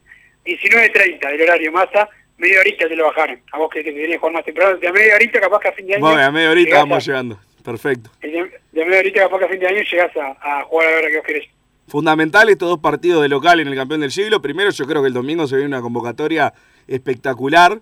19.30 0.45 1.25
el 1.33 1.41
horario 1.41 1.71
masa, 1.71 2.09
media 2.37 2.59
horita 2.59 2.87
te 2.87 2.95
lo 2.95 3.05
bajaron, 3.05 3.39
a 3.51 3.57
vos 3.57 3.69
que, 3.71 3.83
que 3.83 4.17
jugar 4.17 4.33
más 4.33 4.45
temprano, 4.45 4.77
de 4.77 4.87
a 4.87 4.91
media 4.93 5.15
horita 5.15 5.39
capaz 5.39 5.59
que 5.59 5.67
a 5.69 5.73
fin 5.73 5.87
de 5.87 5.95
año... 5.95 6.05
Bueno, 6.05 6.21
a 6.23 6.31
media 6.31 6.49
horita 6.51 6.77
vamos 6.77 6.97
a- 6.97 7.05
llegando. 7.11 7.39
Perfecto. 7.63 8.09
de, 8.21 8.51
de 8.71 8.81
a 8.81 8.85
media 8.85 8.99
horita 8.99 9.19
capaz 9.21 9.39
que 9.39 9.45
a 9.45 9.49
fin 9.49 9.59
de 9.59 9.67
año 9.67 9.81
llegás 9.83 10.11
a, 10.17 10.59
a 10.59 10.63
jugar 10.63 10.87
a 10.87 10.91
la 10.91 10.97
hora 10.97 11.07
que 11.09 11.17
vos 11.17 11.25
querés. 11.25 11.47
Fundamental 11.87 12.49
estos 12.49 12.69
dos 12.69 12.79
partidos 12.79 13.21
de 13.21 13.29
local 13.29 13.59
en 13.59 13.67
el 13.67 13.75
campeón 13.75 14.01
del 14.01 14.11
siglo. 14.11 14.41
Primero, 14.41 14.71
yo 14.71 14.85
creo 14.87 15.01
que 15.01 15.09
el 15.09 15.13
domingo 15.13 15.45
se 15.45 15.55
viene 15.57 15.67
una 15.67 15.81
convocatoria 15.81 16.53
espectacular, 16.87 17.79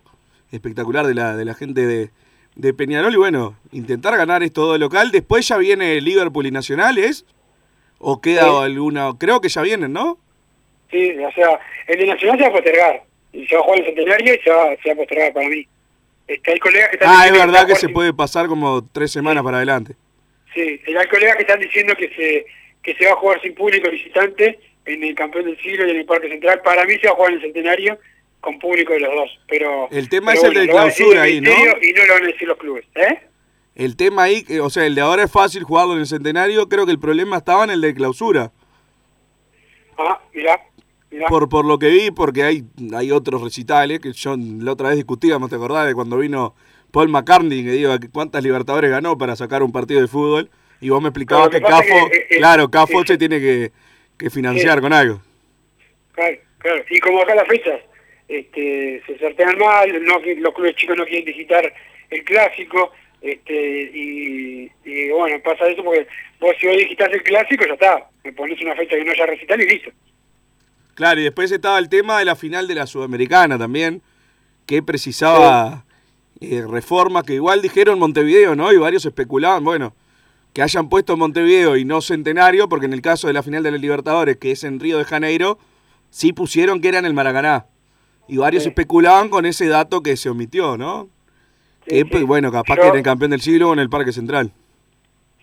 espectacular 0.51 1.05
de 1.05 1.13
la, 1.13 1.37
de 1.37 1.45
la 1.45 1.53
gente 1.53 1.85
de, 1.85 2.09
de 2.59 2.73
Peñarol. 2.73 3.13
Y 3.13 3.17
bueno, 3.17 3.55
intentar 3.71 4.17
ganar 4.17 4.43
esto 4.43 4.73
de 4.73 4.79
local. 4.79 5.11
Después 5.11 5.47
ya 5.47 5.57
viene 5.57 5.99
Liverpool 6.01 6.45
y 6.45 6.51
Nacionales. 6.51 7.25
¿O 7.99 8.21
queda 8.21 8.43
Sí. 8.43 8.55
alguna? 8.63 9.11
Creo 9.17 9.41
que 9.41 9.49
ya 9.49 9.61
vienen, 9.61 9.93
¿no? 9.93 10.17
Sí, 10.91 11.11
o 11.17 11.31
sea, 11.31 11.59
el 11.87 11.99
de 11.99 12.05
Nacional 12.07 12.37
se 12.37 12.43
va 12.43 12.49
a 12.49 12.53
postergar. 12.53 13.03
Y 13.31 13.45
se 13.47 13.55
va 13.55 13.61
a 13.61 13.63
jugar 13.63 13.79
el 13.79 13.85
centenario 13.85 14.33
y 14.33 14.39
se 14.39 14.49
va, 14.49 14.75
se 14.81 14.89
va 14.89 14.93
a 14.93 14.97
postergar 14.97 15.33
para 15.33 15.49
mí. 15.49 15.67
Este, 16.27 16.51
hay 16.51 16.59
colegas 16.59 16.89
que 16.89 16.95
están 16.97 17.09
Ah, 17.15 17.27
es 17.27 17.31
verdad 17.33 17.67
que 17.67 17.75
se 17.75 17.87
sin- 17.87 17.93
puede 17.93 18.13
pasar 18.13 18.47
como 18.47 18.85
tres 18.91 19.11
semanas 19.11 19.43
para 19.43 19.57
adelante. 19.57 19.95
Sí, 20.53 20.79
hay 20.97 21.07
colegas 21.07 21.35
que 21.37 21.43
están 21.43 21.59
diciendo 21.59 21.93
que 21.95 22.09
se 22.15 22.45
que 22.81 22.95
se 22.95 23.05
va 23.05 23.11
a 23.11 23.15
jugar 23.15 23.41
sin 23.41 23.53
público 23.55 23.89
visitante 23.91 24.57
en 24.85 25.03
el 25.03 25.13
campeón 25.13 25.45
del 25.45 25.59
siglo 25.61 25.85
y 25.85 25.91
en 25.91 25.97
el 25.97 26.05
Parque 26.05 26.29
Central. 26.29 26.61
Para 26.63 26.85
mí 26.85 26.93
se 26.99 27.07
va 27.07 27.13
a 27.13 27.15
jugar 27.15 27.31
en 27.31 27.37
el 27.37 27.43
centenario 27.43 27.99
con 28.41 28.57
público 28.59 28.93
de 28.93 28.99
los 29.01 29.13
dos. 29.13 29.29
Pero 29.47 29.87
El 29.91 30.09
tema 30.09 30.31
pero 30.33 30.47
es 30.47 30.55
el 30.55 30.61
de 30.65 30.71
clausura 30.71 31.21
ahí, 31.23 31.41
¿no? 31.41 31.49
Y 31.51 31.93
no 31.93 32.05
lo 32.05 32.13
van 32.13 32.23
a 32.23 32.27
decir 32.27 32.47
los 32.47 32.57
clubes. 32.57 32.85
¿Eh? 32.95 33.19
El 33.75 33.95
tema 33.95 34.23
ahí, 34.23 34.43
que- 34.43 34.59
o 34.61 34.69
sea, 34.69 34.85
el 34.85 34.95
de 34.95 35.01
ahora 35.01 35.23
es 35.23 35.31
fácil 35.31 35.63
jugarlo 35.63 35.93
en 35.93 35.99
el 35.99 36.05
centenario. 36.07 36.67
Creo 36.67 36.85
que 36.85 36.91
el 36.91 36.99
problema 36.99 37.37
estaba 37.37 37.63
en 37.63 37.69
el 37.71 37.81
de 37.81 37.93
clausura. 37.93 38.51
Ah, 39.97 40.21
mirá. 40.33 40.59
mirá. 41.11 41.27
Por, 41.27 41.49
por 41.49 41.65
lo 41.65 41.77
que 41.79 41.87
vi, 41.89 42.11
porque 42.11 42.43
hay, 42.43 42.63
hay 42.95 43.11
otros 43.11 43.41
recitales 43.41 43.99
que 43.99 44.13
yo 44.13 44.35
la 44.37 44.71
otra 44.73 44.89
vez 44.89 44.97
discutíamos, 44.97 45.49
¿te 45.49 45.55
acordás 45.55 45.87
de 45.87 45.93
cuando 45.93 46.17
vino 46.17 46.55
Paul 46.91 47.09
McCartney 47.09 47.63
que 47.63 47.71
digo 47.71 47.93
cuántas 48.11 48.43
Libertadores 48.43 48.89
ganó 48.89 49.17
para 49.17 49.35
sacar 49.35 49.61
un 49.63 49.71
partido 49.71 50.01
de 50.01 50.07
fútbol? 50.07 50.49
Y 50.81 50.89
vos 50.89 51.01
me 51.01 51.09
explicabas 51.09 51.49
que 51.49 51.61
Cafo, 51.61 51.83
que, 51.83 52.17
eh, 52.17 52.27
eh, 52.29 52.37
claro, 52.37 52.71
Cafo 52.71 53.05
se 53.05 53.17
tiene 53.17 53.39
que, 53.41 53.73
que 54.17 54.29
financiar 54.29 54.79
con 54.79 54.93
algo. 54.93 55.19
Claro, 56.13 56.37
claro. 56.59 56.83
Y 56.89 56.99
como 57.01 57.21
acá 57.21 57.35
las 57.35 57.47
fechas 57.49 57.81
este, 58.29 59.01
se 59.05 59.17
sortean 59.17 59.57
mal, 59.57 59.91
no, 60.05 60.19
los 60.19 60.53
clubes 60.53 60.75
chicos 60.75 60.95
no 60.95 61.05
quieren 61.05 61.25
digitar 61.25 61.73
el 62.09 62.23
clásico, 62.23 62.91
este 63.21 63.91
y, 63.93 64.71
y 64.85 65.09
bueno, 65.09 65.41
pasa 65.43 65.67
eso 65.67 65.83
porque 65.83 66.07
vos 66.39 66.55
si 66.59 66.67
hoy 66.67 66.77
digitas 66.77 67.11
el 67.11 67.23
clásico, 67.23 67.65
ya 67.65 67.73
está, 67.73 68.09
me 68.23 68.31
pones 68.31 68.61
una 68.61 68.75
fecha 68.75 68.95
que 68.95 69.03
no 69.03 69.11
haya 69.11 69.25
recital 69.25 69.61
y 69.61 69.67
listo. 69.67 69.91
Claro, 70.93 71.19
y 71.19 71.23
después 71.23 71.51
estaba 71.51 71.79
el 71.79 71.89
tema 71.89 72.19
de 72.19 72.25
la 72.25 72.35
final 72.35 72.67
de 72.67 72.75
la 72.75 72.85
Sudamericana 72.85 73.57
también, 73.57 74.01
que 74.65 74.83
precisaba 74.83 75.85
eh, 76.41 76.63
reformas 76.69 77.23
que 77.23 77.33
igual 77.33 77.61
dijeron 77.61 77.99
Montevideo, 77.99 78.55
¿no? 78.55 78.71
Y 78.71 78.77
varios 78.77 79.05
especulaban, 79.05 79.63
bueno, 79.63 79.95
que 80.53 80.61
hayan 80.61 80.89
puesto 80.89 81.17
Montevideo 81.17 81.77
y 81.77 81.85
no 81.85 82.01
Centenario, 82.01 82.69
porque 82.69 82.85
en 82.85 82.93
el 82.93 83.01
caso 83.01 83.27
de 83.27 83.33
la 83.33 83.43
final 83.43 83.63
de 83.63 83.71
la 83.71 83.77
Libertadores, 83.77 84.37
que 84.37 84.51
es 84.51 84.63
en 84.63 84.79
Río 84.79 84.97
de 84.97 85.05
Janeiro, 85.05 85.57
sí 86.09 86.33
pusieron 86.33 86.81
que 86.81 86.89
era 86.89 86.99
en 86.99 87.05
el 87.05 87.13
Maracaná. 87.13 87.67
Y 88.29 88.37
varios 88.37 88.63
Sí. 88.63 88.69
especulaban 88.69 89.29
con 89.29 89.45
ese 89.45 89.67
dato 89.67 90.01
que 90.01 90.15
se 90.15 90.29
omitió, 90.29 90.77
¿no? 90.77 91.09
Sí, 91.87 92.03
que, 92.03 92.17
sí. 92.19 92.23
bueno, 92.23 92.51
capaz 92.51 92.75
Yo- 92.75 92.81
que 92.83 92.87
era 92.89 92.97
el 92.97 93.03
campeón 93.03 93.31
del 93.31 93.41
siglo 93.41 93.69
o 93.69 93.73
en 93.73 93.79
el 93.79 93.89
Parque 93.89 94.11
Central. 94.11 94.51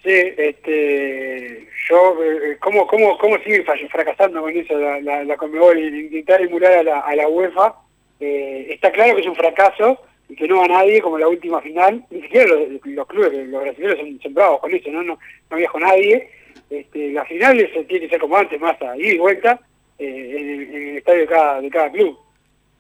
Sí, 0.05 0.13
este, 0.13 1.67
yo, 1.89 2.17
eh, 2.23 2.57
¿cómo, 2.61 2.87
cómo, 2.87 3.19
cómo 3.19 3.37
sigue 3.39 3.65
fracasando 3.91 4.41
con 4.41 4.57
eso 4.57 4.79
la, 4.79 5.01
la, 5.01 5.25
la 5.25 5.37
Conmebol 5.37 5.79
intentar 5.79 6.41
emular 6.41 6.73
a 6.75 6.83
la, 6.83 7.01
a 7.01 7.17
la 7.17 7.29
UEFA? 7.29 7.75
Eh, 8.21 8.69
está 8.71 8.93
claro 8.93 9.15
que 9.17 9.23
es 9.23 9.27
un 9.27 9.35
fracaso 9.35 9.99
y 10.29 10.37
que 10.37 10.47
no 10.47 10.59
va 10.61 10.69
nadie 10.69 11.01
como 11.03 11.19
la 11.19 11.29
última 11.29 11.61
final, 11.61 12.05
ni 12.11 12.23
siquiera 12.23 12.47
los, 12.49 12.85
los 12.87 13.07
clubes, 13.09 13.33
los 13.49 13.63
brasileños 13.63 13.99
son, 13.99 14.21
son 14.23 14.35
bravos 14.35 14.61
con 14.61 14.73
eso, 14.75 14.91
no, 14.91 15.03
no, 15.03 15.19
no 15.51 15.57
viajó 15.57 15.79
nadie. 15.81 16.29
Este, 16.71 17.11
la 17.13 17.25
final 17.25 17.59
es- 17.61 17.87
tiene 17.89 18.05
que 18.07 18.09
ser 18.11 18.21
como 18.21 18.37
antes, 18.37 18.61
más 18.61 18.81
a 18.83 18.97
ida 18.97 19.09
y 19.15 19.19
vuelta 19.19 19.61
eh, 19.99 20.35
en, 20.39 20.49
el, 20.51 20.75
en 20.75 20.89
el 20.91 20.97
estadio 20.99 21.21
de 21.21 21.27
cada, 21.27 21.61
de 21.61 21.71
cada 21.71 21.91
club. 21.91 22.17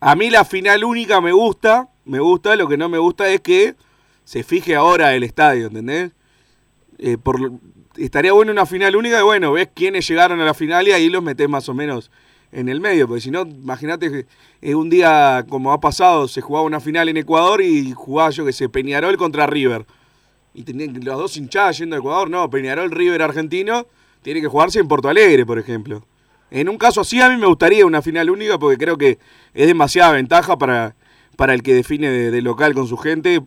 A 0.00 0.14
mí 0.14 0.30
la 0.30 0.44
final 0.44 0.84
única 0.84 1.20
me 1.20 1.32
gusta, 1.32 1.88
me 2.04 2.20
gusta, 2.20 2.54
lo 2.56 2.68
que 2.68 2.76
no 2.76 2.88
me 2.88 2.98
gusta 2.98 3.28
es 3.28 3.40
que 3.40 3.74
se 4.24 4.42
fije 4.42 4.74
ahora 4.74 5.14
el 5.14 5.22
estadio, 5.22 5.68
¿entendés? 5.68 6.12
Eh, 6.98 7.16
por, 7.16 7.52
estaría 7.96 8.32
bueno 8.32 8.52
una 8.52 8.66
final 8.66 8.96
única 8.96 9.18
y 9.18 9.22
bueno, 9.22 9.52
ves 9.52 9.68
quiénes 9.74 10.06
llegaron 10.06 10.40
a 10.40 10.44
la 10.44 10.54
final 10.54 10.86
y 10.88 10.92
ahí 10.92 11.08
los 11.08 11.22
metés 11.22 11.48
más 11.48 11.68
o 11.68 11.74
menos 11.74 12.10
en 12.52 12.68
el 12.68 12.80
medio, 12.80 13.06
porque 13.06 13.20
si 13.20 13.30
no, 13.30 13.42
imagínate 13.42 14.10
que 14.10 14.26
eh, 14.62 14.74
un 14.74 14.88
día 14.88 15.44
como 15.48 15.72
ha 15.72 15.80
pasado, 15.80 16.28
se 16.28 16.40
jugaba 16.40 16.64
una 16.64 16.80
final 16.80 17.08
en 17.08 17.16
Ecuador 17.16 17.60
y 17.60 17.92
jugaba 17.92 18.30
yo 18.30 18.44
que 18.44 18.52
sé, 18.52 18.68
Peñarol 18.68 19.16
contra 19.16 19.46
River. 19.46 19.86
Y 20.54 20.62
tenían 20.62 20.98
los 21.04 21.18
dos 21.18 21.36
hinchadas 21.36 21.78
yendo 21.78 21.96
a 21.96 21.98
Ecuador, 21.98 22.30
no, 22.30 22.48
Peñarol, 22.48 22.90
River 22.90 23.22
argentino, 23.22 23.86
tiene 24.22 24.40
que 24.40 24.48
jugarse 24.48 24.78
en 24.78 24.88
Porto 24.88 25.08
Alegre, 25.08 25.44
por 25.44 25.58
ejemplo. 25.58 26.02
En 26.50 26.68
un 26.68 26.78
caso 26.78 27.00
así 27.00 27.20
a 27.20 27.28
mí 27.28 27.36
me 27.36 27.46
gustaría 27.46 27.84
una 27.86 28.02
final 28.02 28.30
única 28.30 28.58
porque 28.58 28.78
creo 28.78 28.96
que 28.96 29.18
es 29.54 29.66
demasiada 29.66 30.12
ventaja 30.12 30.56
para, 30.56 30.94
para 31.36 31.54
el 31.54 31.62
que 31.62 31.74
define 31.74 32.08
de, 32.08 32.42
local 32.42 32.74
con 32.74 32.86
su 32.86 32.96
gente. 32.96 33.42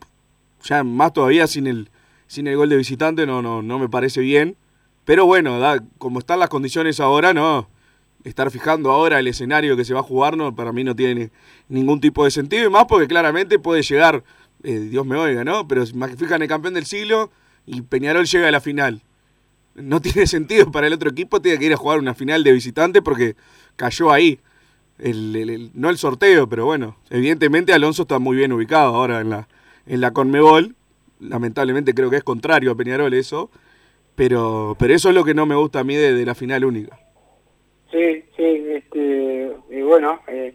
Ya 0.64 0.84
más 0.84 1.12
todavía 1.12 1.46
sin 1.46 1.66
el, 1.66 1.90
sin 2.26 2.46
el 2.46 2.56
gol 2.56 2.68
de 2.68 2.76
visitante 2.76 3.26
no, 3.26 3.40
no, 3.40 3.62
no 3.62 3.78
me 3.78 3.88
parece 3.88 4.20
bien. 4.20 4.56
Pero 5.04 5.24
bueno, 5.26 5.58
como 5.98 6.18
están 6.18 6.40
las 6.40 6.50
condiciones 6.50 7.00
ahora, 7.00 7.32
no. 7.32 7.68
Estar 8.22 8.50
fijando 8.50 8.90
ahora 8.90 9.18
el 9.18 9.26
escenario 9.28 9.78
que 9.78 9.84
se 9.86 9.94
va 9.94 10.00
a 10.00 10.02
jugar 10.02 10.36
no, 10.36 10.54
para 10.54 10.72
mí 10.72 10.84
no 10.84 10.94
tiene 10.94 11.30
ningún 11.68 12.00
tipo 12.00 12.24
de 12.24 12.30
sentido. 12.30 12.66
Y 12.66 12.70
más 12.70 12.84
porque 12.84 13.08
claramente 13.08 13.58
puede 13.58 13.82
llegar, 13.82 14.22
eh, 14.62 14.78
Dios 14.78 15.06
me 15.06 15.16
oiga, 15.16 15.42
¿no? 15.42 15.66
Pero 15.66 15.86
si 15.86 15.94
fijan 16.18 16.42
el 16.42 16.48
campeón 16.48 16.74
del 16.74 16.84
siglo 16.84 17.30
y 17.64 17.80
Peñarol 17.80 18.26
llega 18.26 18.48
a 18.48 18.50
la 18.50 18.60
final 18.60 19.02
no 19.82 20.00
tiene 20.00 20.26
sentido 20.26 20.70
para 20.70 20.86
el 20.86 20.92
otro 20.92 21.10
equipo, 21.10 21.40
tiene 21.40 21.58
que 21.58 21.66
ir 21.66 21.72
a 21.72 21.76
jugar 21.76 21.98
una 21.98 22.14
final 22.14 22.44
de 22.44 22.52
visitante 22.52 23.02
porque 23.02 23.34
cayó 23.76 24.12
ahí. 24.12 24.40
El, 24.98 25.70
no 25.72 25.88
el 25.88 25.96
sorteo, 25.96 26.46
pero 26.46 26.66
bueno, 26.66 26.98
evidentemente 27.08 27.72
Alonso 27.72 28.02
está 28.02 28.18
muy 28.18 28.36
bien 28.36 28.52
ubicado 28.52 28.94
ahora 28.94 29.20
en 29.20 29.30
la, 29.30 29.48
en 29.86 30.02
la 30.02 30.12
Conmebol. 30.12 30.76
Lamentablemente 31.20 31.94
creo 31.94 32.10
que 32.10 32.16
es 32.16 32.22
contrario 32.22 32.72
a 32.72 32.74
Peñarol 32.74 33.14
eso, 33.14 33.50
pero, 34.14 34.76
pero 34.78 34.94
eso 34.94 35.08
es 35.08 35.14
lo 35.14 35.24
que 35.24 35.32
no 35.32 35.46
me 35.46 35.54
gusta 35.54 35.80
a 35.80 35.84
mí 35.84 35.96
de, 35.96 36.24
la 36.26 36.34
final 36.34 36.66
única. 36.66 36.98
Sí, 37.90 38.22
sí, 38.36 38.64
este, 38.74 39.52
y 39.70 39.80
bueno, 39.80 40.20
eh, 40.28 40.54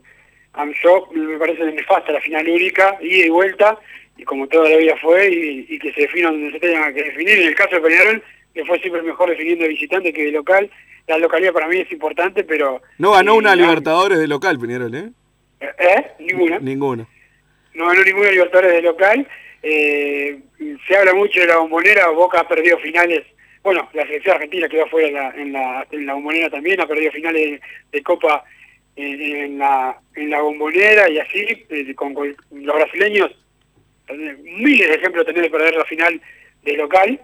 me 1.11 1.37
parece 1.37 1.63
nefasta 1.71 2.11
la 2.11 2.21
final 2.21 2.47
única, 2.47 2.97
ida 3.01 3.25
y 3.25 3.29
vuelta, 3.29 3.79
y 4.15 4.23
como 4.23 4.47
toda 4.47 4.69
la 4.69 4.77
vida 4.77 4.95
fue, 5.01 5.27
y, 5.27 5.65
y 5.67 5.79
que 5.79 5.91
se 5.93 6.01
defina 6.01 6.29
donde 6.29 6.51
se 6.51 6.59
tenga 6.59 6.93
que 6.93 7.03
definir. 7.03 7.39
En 7.39 7.47
el 7.47 7.55
caso 7.55 7.75
de 7.75 7.81
Peñarol, 7.81 8.23
que 8.55 8.65
fue 8.65 8.79
siempre 8.79 9.01
mejor 9.03 9.29
definiendo 9.29 9.63
de 9.63 9.69
visitante 9.69 10.11
que 10.13 10.23
de 10.23 10.31
local, 10.31 10.71
la 11.07 11.17
localidad 11.19 11.53
para 11.53 11.67
mí 11.67 11.77
es 11.81 11.91
importante, 11.91 12.43
pero... 12.43 12.81
No 12.97 13.11
ganó 13.11 13.35
una 13.35 13.55
no- 13.55 13.61
Libertadores 13.61 14.17
de 14.17 14.27
local, 14.27 14.57
Peñarol, 14.57 14.95
¿eh? 14.95 15.09
¿Eh? 15.59 16.05
Ninguna. 16.19 16.57
Ninguna. 16.59 17.07
No 17.73 17.87
ganó 17.87 18.03
ninguna 18.03 18.31
Libertadores 18.31 18.71
de 18.71 18.81
local. 18.81 19.27
Eh, 19.61 20.39
se 20.87 20.95
habla 20.95 21.13
mucho 21.13 21.39
de 21.41 21.47
la 21.47 21.57
bombonera, 21.57 22.07
Boca 22.09 22.39
ha 22.39 22.47
perdido 22.47 22.77
finales. 22.79 23.23
Bueno, 23.61 23.89
la 23.93 24.05
selección 24.05 24.35
argentina 24.35 24.69
quedó 24.69 24.87
fuera 24.87 25.07
en 25.07 25.13
la, 25.13 25.29
en 25.35 25.51
la, 25.53 25.87
en 25.91 26.05
la 26.05 26.13
bombonera 26.13 26.49
también, 26.49 26.79
ha 26.79 26.87
perdido 26.87 27.11
finales 27.11 27.41
de, 27.41 27.61
de 27.91 28.03
Copa 28.03 28.43
en, 28.95 29.21
en 29.21 29.57
la, 29.57 29.99
en 30.15 30.29
la 30.29 30.41
bombonera 30.41 31.09
y 31.09 31.19
así, 31.19 31.65
eh, 31.69 31.93
con, 31.95 32.13
con 32.13 32.33
los 32.51 32.75
brasileños, 32.75 33.31
eh, 34.07 34.37
miles 34.43 34.87
de 34.87 34.95
ejemplos 34.95 35.25
tener 35.25 35.41
de 35.43 35.49
perder 35.49 35.75
la 35.75 35.85
final 35.85 36.21
de 36.63 36.73
local. 36.77 37.19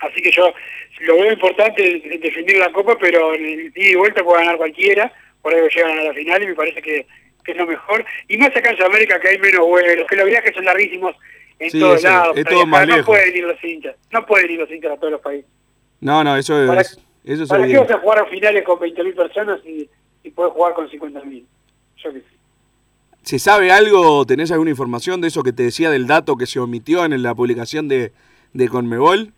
Así 0.00 0.20
que 0.22 0.30
yo 0.32 0.52
lo 1.00 1.14
veo 1.16 1.32
importante 1.32 1.82
de- 1.82 2.18
definir 2.18 2.56
la 2.58 2.72
Copa, 2.72 2.96
pero 2.98 3.34
en 3.34 3.44
el 3.44 3.60
ida 3.74 3.90
y 3.90 3.94
vuelta 3.94 4.22
puede 4.24 4.40
ganar 4.40 4.56
cualquiera, 4.56 5.12
por 5.42 5.54
ahí 5.54 5.60
llegan 5.74 5.98
a 5.98 6.04
la 6.04 6.14
final 6.14 6.42
y 6.42 6.46
me 6.46 6.54
parece 6.54 6.80
que, 6.82 7.06
que 7.44 7.52
es 7.52 7.56
lo 7.58 7.66
mejor. 7.66 8.04
Y 8.28 8.36
más 8.38 8.48
acá 8.56 8.70
en 8.70 8.76
Sudamérica 8.76 9.20
que 9.20 9.28
hay 9.28 9.38
menos 9.38 9.66
vuelos, 9.66 10.06
que 10.08 10.16
los 10.16 10.26
viajes 10.26 10.54
son 10.54 10.64
larguísimos 10.64 11.14
en 11.58 11.70
Sí, 11.70 11.80
todos 11.80 12.02
lados. 12.02 12.36
es 12.36 12.44
todo 12.46 12.66
más 12.66 12.86
no 12.88 13.04
pueden 13.04 13.36
ir 13.36 13.44
los 13.44 13.62
hinchas, 13.64 13.94
no 14.10 14.24
pueden 14.26 14.50
ir 14.50 14.60
los 14.60 14.70
hinchas 14.70 14.92
a 14.92 14.96
todos 14.96 15.12
los 15.12 15.20
países. 15.20 15.50
No, 16.00 16.24
no, 16.24 16.36
eso 16.36 16.54
¿Para, 16.66 16.80
es, 16.80 16.98
eso 17.24 17.42
es 17.42 17.48
¿para 17.50 17.66
qué 17.66 17.76
vas 17.78 17.90
a 17.90 17.98
jugar 17.98 18.18
a 18.20 18.24
finales 18.26 18.62
con 18.64 18.78
20.000 18.78 19.14
personas 19.14 19.60
y, 19.66 19.88
y 20.22 20.30
puedes 20.30 20.52
jugar 20.54 20.72
con 20.72 20.88
50.000? 20.88 21.44
Yo 22.02 22.12
qué 22.14 22.20
sé. 22.20 22.24
¿Se 23.22 23.38
sabe 23.38 23.70
algo, 23.70 24.24
tenés 24.24 24.50
alguna 24.50 24.70
información 24.70 25.20
de 25.20 25.28
eso 25.28 25.42
que 25.42 25.52
te 25.52 25.62
decía 25.64 25.90
del 25.90 26.06
dato 26.06 26.36
que 26.36 26.46
se 26.46 26.58
omitió 26.58 27.04
en 27.04 27.22
la 27.22 27.34
publicación 27.34 27.86
de, 27.86 28.12
de 28.54 28.68
Conmebol? 28.68 29.34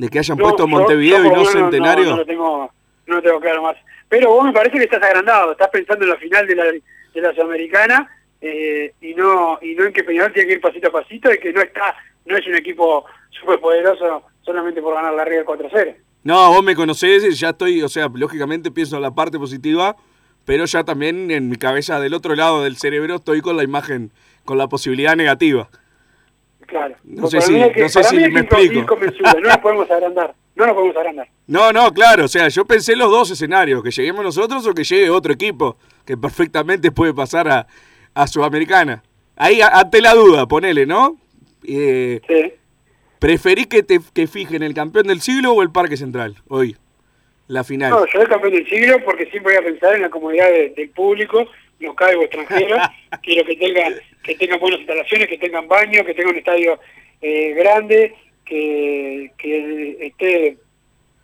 ¿De 0.00 0.08
que 0.08 0.18
hayan 0.18 0.38
No, 0.38 0.44
puesto 0.44 0.66
Montevideo 0.66 1.22
yo 1.22 1.26
y 1.26 1.30
no 1.30 1.44
Centenario? 1.44 2.04
No, 2.04 2.10
no 2.12 2.16
lo 2.16 2.24
tengo, 2.24 2.72
no 3.06 3.14
lo 3.16 3.22
tengo 3.22 3.38
claro 3.38 3.62
más. 3.62 3.76
Pero 4.08 4.30
vos 4.30 4.46
me 4.46 4.52
parece 4.52 4.78
que 4.78 4.84
estás 4.84 5.02
agrandado, 5.02 5.52
estás 5.52 5.68
pensando 5.68 6.06
en 6.06 6.10
la 6.10 6.16
final 6.16 6.46
de 6.46 6.56
la, 6.56 6.64
de 6.64 6.80
la 7.20 7.34
Sudamericana 7.34 8.10
eh, 8.40 8.94
y 9.02 9.12
no 9.12 9.58
y 9.60 9.74
no 9.74 9.84
en 9.84 9.92
que 9.92 10.02
Peñarol 10.02 10.32
tiene 10.32 10.48
que 10.48 10.54
ir 10.54 10.60
pasito 10.62 10.88
a 10.88 10.92
pasito 10.92 11.30
y 11.30 11.38
que 11.38 11.52
no 11.52 11.60
está 11.60 11.94
no 12.24 12.34
es 12.34 12.46
un 12.46 12.54
equipo 12.54 13.04
súper 13.28 13.60
poderoso 13.60 14.22
solamente 14.40 14.80
por 14.80 14.94
ganar 14.94 15.12
la 15.12 15.26
River 15.26 15.44
4-0. 15.44 15.94
No, 16.24 16.48
vos 16.50 16.64
me 16.64 16.74
conocés 16.74 17.22
y 17.24 17.32
ya 17.32 17.50
estoy, 17.50 17.82
o 17.82 17.88
sea, 17.90 18.08
lógicamente 18.14 18.70
pienso 18.70 18.96
en 18.96 19.02
la 19.02 19.10
parte 19.10 19.38
positiva, 19.38 19.96
pero 20.46 20.64
ya 20.64 20.82
también 20.82 21.30
en 21.30 21.50
mi 21.50 21.56
cabeza 21.56 22.00
del 22.00 22.14
otro 22.14 22.34
lado 22.34 22.62
del 22.64 22.78
cerebro 22.78 23.16
estoy 23.16 23.42
con 23.42 23.58
la 23.58 23.64
imagen, 23.64 24.12
con 24.46 24.56
la 24.56 24.66
posibilidad 24.66 25.14
negativa. 25.14 25.68
Claro. 26.70 26.94
No 27.04 27.26
sé 27.26 27.40
si- 27.42 27.52
que- 27.72 27.80
no 27.82 27.88
sé 27.88 28.04
si 28.04 28.16
me 28.16 28.40
explico. 28.40 28.96
no 28.96 29.40
nos 29.40 29.58
podemos 29.62 29.90
agrandar, 29.90 30.34
no 30.54 30.66
nos 30.66 30.74
podemos 30.74 30.96
agrandar. 30.96 31.28
No, 31.46 31.72
no, 31.72 31.92
claro, 31.92 32.24
o 32.24 32.28
sea, 32.28 32.48
yo 32.48 32.64
pensé 32.64 32.94
los 32.96 33.10
dos 33.10 33.30
escenarios, 33.30 33.82
que 33.82 33.90
lleguemos 33.90 34.22
nosotros 34.24 34.66
o 34.66 34.72
que 34.72 34.84
llegue 34.84 35.10
otro 35.10 35.32
equipo, 35.32 35.76
que 36.06 36.16
perfectamente 36.16 36.92
puede 36.92 37.12
pasar 37.12 37.48
a, 37.48 37.66
a 38.14 38.26
Sudamericana. 38.26 39.02
Ahí, 39.36 39.60
ante 39.60 40.00
la 40.00 40.14
duda, 40.14 40.46
ponele, 40.46 40.86
¿no? 40.86 41.16
Eh, 41.66 42.20
Sí. 42.26 42.52
¿Preferís 43.18 43.66
que 43.66 43.82
te 43.82 44.00
que 44.14 44.26
fijen 44.26 44.62
el 44.62 44.72
campeón 44.72 45.06
del 45.06 45.20
siglo 45.20 45.52
o 45.52 45.62
el 45.62 45.70
Parque 45.70 45.96
Central 45.98 46.36
hoy? 46.48 46.76
La 47.48 47.64
final. 47.64 47.90
No, 47.90 48.06
yo 48.06 48.12
soy 48.12 48.26
campeón 48.26 48.52
del 48.54 48.66
siglo 48.66 48.96
porque 49.04 49.26
siempre 49.26 49.54
voy 49.58 49.62
a 49.62 49.66
pensar 49.66 49.94
en 49.94 50.02
la 50.02 50.08
comodidad 50.08 50.46
de- 50.48 50.70
del 50.70 50.88
público, 50.90 51.46
local 51.80 52.16
o 52.16 52.22
extranjero. 52.22 52.76
Quiero 53.22 53.44
que 53.46 53.56
tengan, 53.56 53.92
que 54.22 54.34
tengan 54.34 54.60
buenas 54.60 54.80
instalaciones, 54.80 55.28
que 55.28 55.38
tengan 55.38 55.68
baño, 55.68 56.04
que 56.04 56.14
tengan 56.14 56.32
un 56.32 56.38
estadio 56.38 56.78
eh, 57.20 57.54
grande, 57.54 58.14
que, 58.44 59.30
que 59.38 59.96
esté 60.00 60.56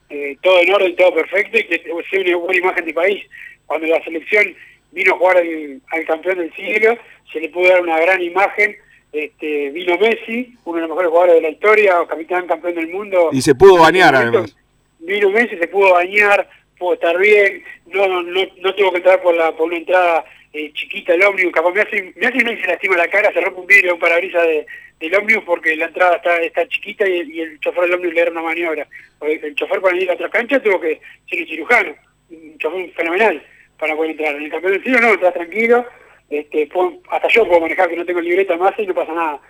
eh, 0.08 0.36
todo 0.40 0.60
en 0.60 0.72
orden, 0.72 0.96
todo 0.96 1.14
perfecto 1.14 1.58
y 1.58 1.64
que 1.64 1.82
sea 2.10 2.20
una 2.20 2.36
buena 2.36 2.58
imagen 2.58 2.84
de 2.84 2.94
país. 2.94 3.24
Cuando 3.66 3.86
la 3.86 4.02
selección 4.04 4.54
vino 4.92 5.14
a 5.14 5.18
jugar 5.18 5.38
al, 5.38 5.80
al 5.88 6.06
campeón 6.06 6.38
del 6.38 6.54
siglo, 6.54 6.96
se 7.32 7.40
le 7.40 7.48
pudo 7.48 7.68
dar 7.68 7.80
una 7.80 7.98
gran 8.00 8.22
imagen. 8.22 8.76
Este, 9.12 9.70
vino 9.70 9.96
Messi, 9.98 10.54
uno 10.64 10.76
de 10.76 10.80
los 10.82 10.90
mejores 10.90 11.10
jugadores 11.10 11.34
de 11.36 11.40
la 11.40 11.50
historia, 11.50 11.94
capitán 12.08 12.46
campeón 12.46 12.74
del 12.74 12.88
mundo. 12.88 13.30
Y 13.32 13.40
se 13.40 13.54
pudo 13.54 13.78
bañar, 13.78 14.14
además. 14.14 14.56
vino 14.98 15.30
Messi, 15.30 15.56
se 15.56 15.68
pudo 15.68 15.92
bañar, 15.92 16.48
pudo 16.78 16.94
estar 16.94 17.16
bien, 17.18 17.64
no 17.86 18.06
no, 18.06 18.22
no 18.22 18.74
tuvo 18.74 18.90
que 18.92 18.98
entrar 18.98 19.22
por 19.22 19.34
la 19.34 19.52
por 19.56 19.68
una 19.68 19.78
entrada 19.78 20.24
eh, 20.56 20.72
chiquita 20.72 21.14
el 21.14 21.22
ómnibus, 21.22 21.52
capaz 21.52 21.72
me 21.72 21.82
hace, 21.82 22.12
me 22.16 22.26
hace 22.26 22.44
me 22.44 22.60
se 22.60 22.66
lastima 22.66 22.96
la 22.96 23.08
cara, 23.08 23.32
se 23.32 23.40
rompe 23.40 23.60
un 23.60 23.66
vidrio 23.66 23.94
un 23.94 24.00
parabrisas 24.00 24.42
de, 24.42 24.66
del 25.00 25.14
ómnibus 25.14 25.44
porque 25.44 25.76
la 25.76 25.86
entrada 25.86 26.16
está, 26.16 26.38
está 26.38 26.66
chiquita 26.68 27.06
y, 27.08 27.40
el 27.40 27.60
chofer 27.60 27.82
del 27.84 27.94
ómnibus 27.94 28.14
le 28.14 28.20
era 28.22 28.30
una 28.30 28.42
maniobra. 28.42 28.86
El 29.20 29.54
chofer 29.54 29.80
para 29.80 29.96
ir 29.96 30.10
a 30.10 30.14
otra 30.14 30.30
cancha 30.30 30.62
tuvo 30.62 30.80
que 30.80 31.00
ser 31.28 31.40
un 31.40 31.46
cirujano, 31.46 31.94
un 32.30 32.58
chofer 32.58 32.90
fenomenal 32.92 33.42
para 33.78 33.94
poder 33.94 34.12
entrar. 34.12 34.34
En 34.34 34.44
el 34.44 34.50
campeón 34.50 34.72
del 34.72 34.84
siglo 34.84 35.00
no, 35.00 35.14
estás 35.14 35.34
tranquilo, 35.34 35.86
este, 36.30 36.66
puedo- 36.68 37.00
hasta 37.10 37.28
yo 37.28 37.46
puedo 37.46 37.60
manejar 37.60 37.88
que 37.88 37.96
no 37.96 38.06
tengo 38.06 38.20
libreta 38.20 38.56
más 38.56 38.72
y 38.78 38.86
no 38.86 38.94
pasa 38.94 39.12
nada. 39.12 39.40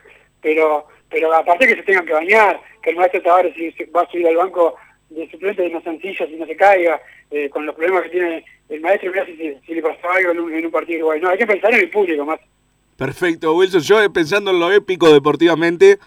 Pero 0.43 0.89
pero 1.09 1.33
aparte 1.33 1.67
que 1.67 1.77
se 1.77 1.83
tengan 1.83 2.05
que 2.05 2.13
bañar, 2.13 2.61
que 2.83 2.91
el 2.91 2.97
maestro 2.97 3.23
Tavares 3.23 3.55
va 3.95 4.03
a 4.03 4.11
subir 4.11 4.27
al 4.27 4.37
banco 4.37 4.77
de 5.17 5.31
suplentes 5.31 5.73
no 5.73 5.81
sencillo, 5.81 6.27
si 6.27 6.37
no 6.37 6.47
se 6.47 6.57
caiga, 6.57 7.01
eh, 7.31 7.49
con 7.49 7.65
los 7.65 7.75
problemas 7.75 8.05
que 8.05 8.11
tiene 8.11 8.45
el 8.69 8.81
maestro, 8.81 9.11
si, 9.25 9.75
le 9.75 9.83
pasó 9.83 10.11
algo 10.11 10.33
en 10.33 10.65
un, 10.67 10.71
partido 10.71 10.99
igual. 10.99 11.21
No, 11.21 11.31
hay 11.31 11.39
que 11.39 11.47
pensar 11.47 11.73
en 11.73 11.81
el 11.81 11.91
público 11.91 12.25
más. 12.25 12.39
Perfecto, 12.97 13.55
Wilson. 13.55 13.81
Yo 13.81 14.03
eh, 14.03 14.11
pensando 14.11 14.51
en 14.51 14.61
lo 14.61 14.71
épico 14.73 15.13
deportivamente, 15.13 15.99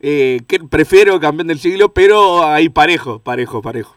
eh, 0.00 0.40
que 0.46 0.60
prefiero 0.60 1.18
campeón 1.18 1.48
del 1.48 1.58
siglo, 1.58 1.92
pero 1.92 2.44
ahí 2.44 2.68
parejo, 2.68 3.18
parejo, 3.18 3.60
parejo. 3.60 3.96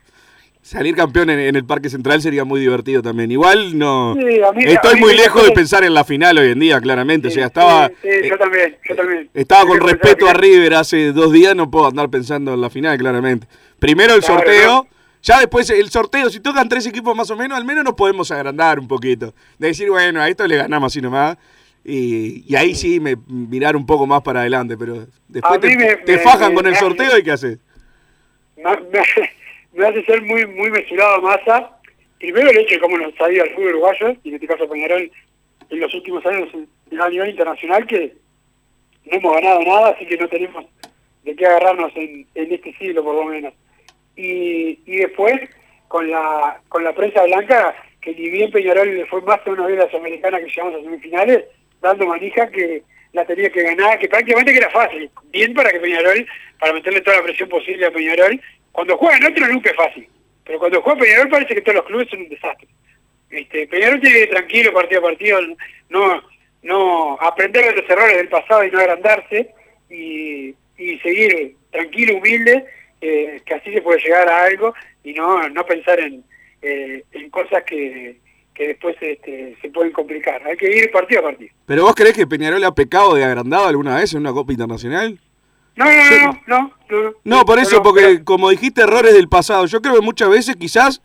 Salir 0.68 0.96
campeón 0.98 1.30
en, 1.30 1.40
en 1.40 1.56
el 1.56 1.64
Parque 1.64 1.90
Central 1.90 2.22
sería 2.22 2.44
muy 2.44 2.60
divertido 2.60 3.02
también. 3.02 3.32
Igual 3.32 3.78
no. 3.78 4.16
Sí, 4.20 4.42
a 4.42 4.52
mí- 4.52 4.66
Estoy 4.66 5.00
muy 5.00 5.12
me 5.16 5.22
lejos 5.22 5.46
de 5.46 5.54
pensar 5.54 5.86
en 5.86 5.94
la 5.94 6.04
final 6.04 6.38
hoy 6.40 6.50
en 6.52 6.60
día, 6.60 6.82
claramente. 6.82 7.30
o 7.30 7.32
sea, 7.32 7.46
estaba. 7.46 7.88
Sí, 7.88 7.94
sí, 8.02 8.08
eh, 8.10 8.28
yo 8.30 8.38
también, 8.38 8.76
yo 8.90 8.96
también. 8.98 9.30
Estaba 9.34 9.62
Yo 9.62 9.68
con 9.70 9.80
respeto 9.80 10.28
a 10.28 10.34
River 10.34 10.74
hace 10.74 11.14
dos 11.14 11.32
días, 11.32 11.56
no 11.56 11.72
puedo 11.72 11.88
andar 11.88 12.10
pensando 12.10 12.54
en 12.54 12.60
la 12.60 12.70
final, 12.70 12.98
claramente. 12.98 13.48
Primero 13.80 14.14
el 14.14 14.20
Claro, 14.20 14.42
sorteo, 14.42 14.68
¿no? 14.68 14.88
ya 15.22 15.40
después 15.40 15.70
el 15.70 15.90
sorteo, 15.90 16.30
si 16.30 16.42
tocan 16.42 16.68
tres 16.68 16.86
equipos 16.86 17.16
más 17.16 17.30
o 17.32 17.38
menos, 17.38 17.58
al 17.58 17.64
menos 17.64 17.86
nos 17.86 17.94
podemos 17.94 18.30
agrandar 18.32 18.78
un 18.78 18.90
poquito. 18.90 19.34
De 19.58 19.68
decir, 19.68 19.90
bueno, 19.90 20.20
a 20.20 20.28
esto 20.28 20.46
le 20.46 20.58
ganamos 20.58 20.92
así 20.92 21.00
nomás. 21.00 21.38
Y, 21.86 22.44
y 22.46 22.56
ahí 22.58 22.76
sí 22.76 23.00
me 23.00 23.16
mirar 23.28 23.78
un 23.78 23.86
poco 23.86 24.06
más 24.06 24.22
para 24.22 24.42
adelante, 24.42 24.76
pero 24.76 25.08
después 25.30 25.62
te, 25.62 25.78
me- 25.78 25.98
me- 26.06 26.18
fajan 26.18 26.50
me- 26.50 26.56
con 26.56 26.66
el 26.66 26.74
me- 26.74 26.78
sorteo 26.80 27.18
y 27.18 27.24
qué 27.24 27.32
haces. 27.32 27.58
Me, 29.78 29.88
hace 29.88 30.04
ser 30.06 30.22
muy 30.24 30.46
muy 30.46 30.72
mesurado 30.72 31.22
Massa. 31.22 31.72
Primero 32.20 32.50
el 32.50 32.58
hecho 32.58 32.76
de 32.76 32.80
cómo 32.80 32.98
nos 32.98 33.14
ha 33.22 33.32
ido 33.32 33.44
al 33.44 33.52
fútbol 33.52 33.70
uruguayo, 33.70 34.16
y 34.24 34.30
en 34.30 34.36
este 34.36 34.48
caso 34.48 34.68
Peñarol, 34.68 35.12
en 35.70 35.80
los 35.80 35.94
últimos 35.94 36.26
años 36.26 36.50
a 37.00 37.10
nivel 37.10 37.30
internacional, 37.30 37.86
que 37.86 38.14
no 39.06 39.18
hemos 39.18 39.36
ganado 39.36 39.62
nada, 39.62 39.90
así 39.90 40.06
que 40.06 40.18
no 40.18 40.28
tenemos 40.28 40.66
de 41.24 41.36
qué 41.36 41.46
agarrarnos 41.46 41.92
en, 41.96 42.28
este 42.34 42.74
siglo 42.74 43.04
por 43.04 43.16
lo 43.16 43.26
menos. 43.26 43.54
Y, 44.16 44.80
y 44.86 44.98
después, 44.98 45.40
con 45.88 46.10
la 46.10 46.60
con 46.70 46.84
la 46.84 46.94
prensa 46.94 47.24
blanca, 47.24 47.76
que 48.02 48.16
ni 48.16 48.30
bien 48.30 48.52
Peñarol 48.52 48.96
le 48.96 49.06
fue 49.06 49.22
más 49.22 49.42
que 49.42 49.52
una 49.52 49.68
vez 49.68 49.80
a 49.80 49.84
la 49.84 49.92
Sudamericana 49.92 50.40
que 50.40 50.48
llegamos 50.48 50.76
a 50.76 50.84
semifinales, 50.84 51.46
dando 51.82 52.08
manija 52.08 52.50
que 52.50 52.84
la 53.14 53.26
tenía 53.26 53.50
que 53.50 53.64
ganar, 53.64 54.00
que 54.00 54.08
prácticamente 54.08 54.52
que 54.52 54.60
era 54.60 54.70
fácil. 54.70 55.10
Bien 55.32 55.54
para 55.54 55.72
que 55.72 55.80
Peñarol, 55.80 56.26
para 56.60 56.74
meterle 56.74 57.02
toda 57.02 57.18
la 57.18 57.24
presión 57.24 57.50
posible 57.50 57.86
a 57.86 57.92
Peñarol. 57.92 58.40
Cuando 58.78 58.96
juega 58.96 59.18
en 59.18 59.26
otro 59.26 59.48
nunca 59.48 59.72
es 59.72 59.76
fácil. 59.76 60.08
Pero 60.44 60.60
cuando 60.60 60.84
juega 60.84 61.00
Peñarol 61.00 61.30
parece 61.30 61.56
que 61.56 61.62
todos 61.62 61.78
los 61.78 61.86
clubes 61.86 62.08
son 62.12 62.20
un 62.20 62.30
desastre. 62.30 62.68
Este, 63.32 63.66
Peñarol 63.66 64.00
tiene 64.00 64.18
que 64.18 64.24
ir 64.26 64.30
tranquilo 64.30 64.72
partido 64.72 65.00
a 65.00 65.04
partido, 65.04 65.40
no, 65.90 66.22
no 66.62 67.18
aprender 67.20 67.74
de 67.74 67.82
los 67.82 67.90
errores 67.90 68.18
del 68.18 68.30
pasado 68.30 68.64
y 68.64 68.70
no 68.70 68.78
agrandarse 68.78 69.50
y, 69.90 70.54
y 70.78 71.00
seguir 71.00 71.56
tranquilo, 71.72 72.18
humilde, 72.18 72.66
eh, 73.02 73.42
que 73.44 73.56
así 73.56 73.74
se 73.74 73.82
puede 73.82 74.00
llegar 74.00 74.30
a 74.30 74.44
algo 74.44 74.76
y 75.04 75.12
no, 75.14 75.50
no 75.50 75.66
pensar 75.66 76.00
en, 76.00 76.24
eh, 76.62 77.04
en 77.14 77.32
cosas 77.32 77.64
que, 77.64 78.20
que 78.54 78.68
después 78.68 78.96
este, 79.02 79.58
se 79.60 79.70
pueden 79.72 79.92
complicar. 79.92 80.46
Hay 80.46 80.56
que 80.56 80.70
ir 80.70 80.92
partido 80.92 81.22
a 81.22 81.32
partido. 81.32 81.50
¿Pero 81.66 81.82
vos 81.82 81.96
creés 81.96 82.16
que 82.16 82.28
Peñarol 82.28 82.64
ha 82.64 82.76
pecado 82.76 83.16
de 83.16 83.24
agrandado 83.24 83.66
alguna 83.66 83.96
vez 83.96 84.14
en 84.14 84.20
una 84.20 84.34
Copa 84.34 84.52
Internacional? 84.52 85.20
No, 85.78 85.86
no, 85.86 85.92
no, 85.94 86.42
no, 86.48 86.72
no, 86.90 87.04
no, 87.04 87.14
No, 87.24 87.46
por 87.46 87.60
eso, 87.60 87.84
porque 87.84 88.24
como 88.24 88.50
dijiste, 88.50 88.82
errores 88.82 89.14
del 89.14 89.30
pasado. 89.30 89.66
Yo 89.68 89.82
creo 89.82 89.96
que 89.96 90.02
muchas 90.02 90.30
veces 90.30 90.56
quizás 90.56 91.02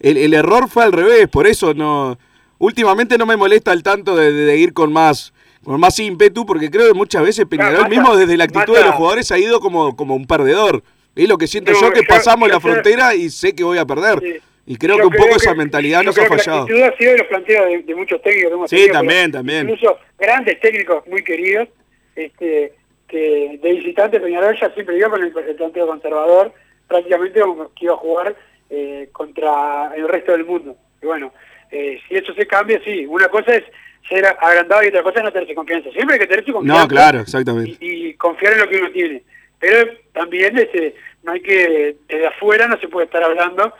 el, 0.00 0.16
el 0.16 0.34
error 0.34 0.68
fue 0.68 0.82
al 0.84 0.92
revés, 0.92 1.28
por 1.28 1.46
eso 1.46 1.74
no. 1.74 2.18
Últimamente 2.58 3.18
no 3.18 3.26
me 3.26 3.36
molesta 3.36 3.72
el 3.72 3.82
tanto 3.82 4.16
de, 4.16 4.56
ir 4.56 4.72
con 4.72 4.92
más 4.92 5.32
con 5.62 5.80
más 5.80 5.98
ímpetu, 5.98 6.44
porque 6.44 6.70
creo 6.70 6.88
que 6.88 6.94
muchas 6.94 7.22
veces 7.22 7.46
Peñarol 7.46 7.88
mismo 7.88 8.14
desde 8.16 8.36
la 8.36 8.44
actitud 8.44 8.76
de 8.76 8.84
los 8.84 8.94
jugadores 8.94 9.32
ha 9.32 9.38
ido 9.38 9.60
como, 9.60 9.96
como 9.96 10.14
un 10.14 10.26
perdedor. 10.26 10.82
Es 11.16 11.28
lo 11.28 11.38
que 11.38 11.46
siento 11.46 11.72
yo, 11.72 11.90
que 11.90 12.02
pasamos 12.02 12.48
la 12.48 12.60
frontera 12.60 13.14
y 13.14 13.30
sé 13.30 13.54
que 13.54 13.64
voy 13.64 13.78
a 13.78 13.86
perder. 13.86 14.42
Y 14.66 14.76
creo 14.76 14.96
que 14.96 15.06
un 15.06 15.12
poco 15.12 15.36
esa 15.36 15.54
mentalidad 15.54 16.02
nos 16.02 16.18
ha 16.18 16.26
fallado. 16.26 16.66
La 16.68 16.86
actitud 16.86 16.94
ha 16.94 16.96
sido 16.96 17.12
de 17.12 17.18
los 17.18 17.26
planteos 17.28 17.86
de, 17.86 17.94
muchos 17.94 18.22
técnicos 18.22 18.70
Sí, 18.70 18.88
también, 18.90 19.30
también. 19.30 19.68
Incluso 19.68 19.98
grandes 20.18 20.58
técnicos 20.60 21.06
muy 21.06 21.22
queridos, 21.22 21.68
este, 22.16 22.74
que 23.14 23.60
de 23.62 23.72
visitante 23.72 24.18
Peñarol 24.18 24.58
ya 24.58 24.70
siempre 24.70 24.98
iba 24.98 25.08
con 25.08 25.22
el, 25.22 25.32
el 25.36 25.54
planteo 25.54 25.86
conservador, 25.86 26.52
prácticamente 26.88 27.40
como 27.40 27.72
que 27.72 27.84
iba 27.84 27.94
a 27.94 27.98
jugar 27.98 28.34
eh, 28.70 29.08
contra 29.12 29.92
el 29.94 30.08
resto 30.08 30.32
del 30.32 30.44
mundo. 30.44 30.76
Y 31.00 31.06
bueno, 31.06 31.32
eh, 31.70 32.00
si 32.08 32.16
eso 32.16 32.34
se 32.34 32.44
cambia, 32.46 32.80
sí. 32.84 33.06
Una 33.06 33.28
cosa 33.28 33.54
es 33.54 33.62
ser 34.08 34.26
agrandado 34.26 34.82
y 34.82 34.88
otra 34.88 35.04
cosa 35.04 35.18
es 35.20 35.24
no 35.24 35.32
tenerse 35.32 35.54
confianza. 35.54 35.90
Siempre 35.92 36.14
hay 36.14 36.20
que 36.20 36.26
tenerse 36.26 36.52
confianza 36.52 36.82
No, 36.82 36.88
claro, 36.88 37.20
exactamente. 37.20 37.76
y, 37.78 38.08
y 38.08 38.14
confiar 38.14 38.54
en 38.54 38.58
lo 38.58 38.68
que 38.68 38.78
uno 38.78 38.90
tiene. 38.90 39.22
Pero 39.60 39.92
también 40.12 40.58
este, 40.58 40.96
no 41.22 41.32
hay 41.32 41.40
que, 41.40 41.96
desde 42.08 42.26
afuera 42.26 42.66
no 42.66 42.78
se 42.78 42.88
puede 42.88 43.06
estar 43.06 43.22
hablando 43.22 43.72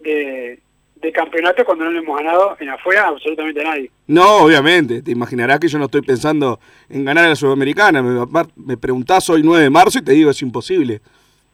de, 0.00 0.58
de 1.02 1.12
campeonato 1.12 1.64
cuando 1.64 1.84
no 1.84 1.90
le 1.90 1.98
hemos 1.98 2.16
ganado 2.16 2.56
en 2.60 2.68
afuera 2.68 3.08
absolutamente 3.08 3.62
nadie. 3.62 3.90
No, 4.06 4.44
obviamente. 4.44 5.02
Te 5.02 5.10
imaginarás 5.10 5.58
que 5.58 5.68
yo 5.68 5.78
no 5.78 5.86
estoy 5.86 6.02
pensando 6.02 6.60
en 6.88 7.04
ganar 7.04 7.24
a 7.24 7.28
la 7.30 7.36
Sudamericana. 7.36 8.02
Me, 8.02 8.26
me 8.56 8.76
preguntás 8.76 9.28
hoy 9.28 9.42
9 9.42 9.64
de 9.64 9.70
marzo 9.70 9.98
y 9.98 10.02
te 10.02 10.12
digo 10.12 10.30
es 10.30 10.40
imposible. 10.42 11.00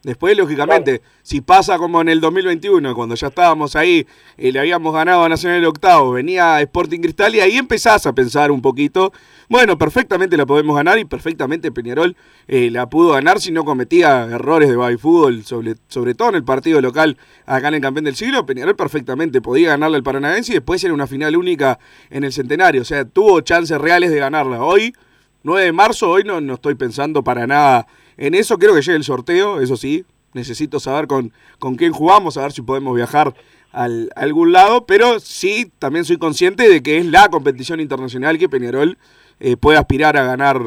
Después, 0.04 0.36
lógicamente, 0.36 1.02
si 1.22 1.40
pasa 1.40 1.76
como 1.76 2.00
en 2.00 2.08
el 2.08 2.20
2021, 2.20 2.94
cuando 2.94 3.16
ya 3.16 3.26
estábamos 3.26 3.74
ahí 3.74 4.06
y 4.36 4.52
le 4.52 4.60
habíamos 4.60 4.94
ganado 4.94 5.24
a 5.24 5.28
Nacional 5.28 5.58
el 5.58 5.64
octavo, 5.64 6.12
venía 6.12 6.60
Sporting 6.60 7.00
Cristal 7.00 7.34
y 7.34 7.40
ahí 7.40 7.56
empezás 7.56 8.06
a 8.06 8.12
pensar 8.12 8.52
un 8.52 8.62
poquito. 8.62 9.12
Bueno, 9.48 9.76
perfectamente 9.76 10.36
la 10.36 10.46
podemos 10.46 10.76
ganar 10.76 11.00
y 11.00 11.04
perfectamente 11.04 11.72
Peñarol 11.72 12.16
eh, 12.46 12.70
la 12.70 12.88
pudo 12.88 13.14
ganar 13.14 13.40
si 13.40 13.50
no 13.50 13.64
cometía 13.64 14.22
errores 14.22 14.68
de 14.68 14.76
baby 14.76 14.98
fútbol, 14.98 15.44
sobre, 15.44 15.74
sobre 15.88 16.14
todo 16.14 16.28
en 16.28 16.36
el 16.36 16.44
partido 16.44 16.80
local 16.80 17.16
acá 17.44 17.66
en 17.66 17.74
el 17.74 17.80
campeón 17.80 18.04
del 18.04 18.14
siglo. 18.14 18.46
Peñarol 18.46 18.76
perfectamente 18.76 19.40
podía 19.40 19.70
ganarle 19.70 19.96
al 19.96 20.04
Paranaense 20.04 20.52
y 20.52 20.54
después 20.54 20.82
era 20.84 20.94
una 20.94 21.08
final 21.08 21.36
única 21.36 21.80
en 22.10 22.22
el 22.22 22.32
centenario. 22.32 22.82
O 22.82 22.84
sea, 22.84 23.04
tuvo 23.04 23.40
chances 23.40 23.76
reales 23.78 24.12
de 24.12 24.20
ganarla. 24.20 24.62
Hoy 24.62 24.94
9 25.42 25.64
de 25.64 25.72
marzo, 25.72 26.08
hoy 26.08 26.22
no, 26.22 26.40
no 26.40 26.54
estoy 26.54 26.76
pensando 26.76 27.24
para 27.24 27.48
nada 27.48 27.88
en 28.18 28.34
eso. 28.34 28.58
Quiero 28.58 28.74
que 28.74 28.82
llegue 28.82 28.96
el 28.96 29.04
sorteo, 29.04 29.60
eso 29.60 29.76
sí. 29.76 30.04
Necesito 30.34 30.78
saber 30.78 31.06
con, 31.06 31.32
con 31.58 31.76
quién 31.76 31.92
jugamos, 31.92 32.36
a 32.36 32.42
ver 32.42 32.52
si 32.52 32.60
podemos 32.60 32.94
viajar 32.94 33.34
al, 33.72 34.10
a 34.14 34.20
algún 34.20 34.52
lado. 34.52 34.84
Pero 34.84 35.20
sí, 35.20 35.72
también 35.78 36.04
soy 36.04 36.18
consciente 36.18 36.68
de 36.68 36.82
que 36.82 36.98
es 36.98 37.06
la 37.06 37.28
competición 37.28 37.80
internacional 37.80 38.38
que 38.38 38.48
Peñarol 38.48 38.98
eh, 39.40 39.56
puede 39.56 39.78
aspirar 39.78 40.16
a 40.16 40.24
ganar 40.24 40.60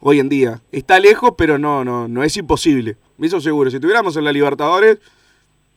hoy 0.00 0.18
en 0.18 0.28
día. 0.28 0.60
Está 0.72 0.98
lejos, 0.98 1.34
pero 1.38 1.58
no, 1.58 1.84
no, 1.84 2.08
no 2.08 2.24
es 2.24 2.36
imposible. 2.36 2.96
Eso 3.20 3.40
seguro. 3.40 3.70
Si 3.70 3.76
estuviéramos 3.76 4.16
en 4.16 4.24
la 4.24 4.32
Libertadores, 4.32 4.98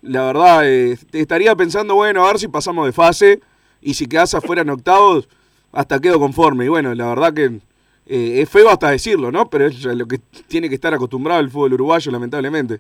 la 0.02 0.26
verdad, 0.26 0.68
eh, 0.68 0.98
estaría 1.12 1.56
pensando, 1.56 1.96
bueno, 1.96 2.26
a 2.26 2.28
ver 2.28 2.40
si 2.40 2.48
pasamos 2.48 2.86
de 2.86 2.92
fase. 2.92 3.40
Y 3.82 3.94
si 3.94 4.08
quedas 4.08 4.34
afuera 4.34 4.64
en 4.64 4.70
octavos, 4.70 5.30
hasta 5.72 6.00
quedo 6.00 6.20
conforme. 6.20 6.66
Y 6.66 6.68
bueno, 6.68 6.94
la 6.96 7.08
verdad 7.08 7.34
que 7.34 7.60
eh, 8.10 8.42
es 8.42 8.50
feo 8.50 8.70
hasta 8.70 8.92
decirlo, 8.92 9.32
¿no? 9.32 9.50
Pero 9.50 9.68
es 9.68 9.84
lo 9.86 10.08
que 10.08 10.20
tiene 10.48 10.70
que 10.70 10.76
estar 10.76 10.94
acostumbrado 10.94 11.40
el 11.42 11.50
fútbol 11.50 11.74
uruguayo, 11.74 12.12
lamentablemente. 12.12 12.80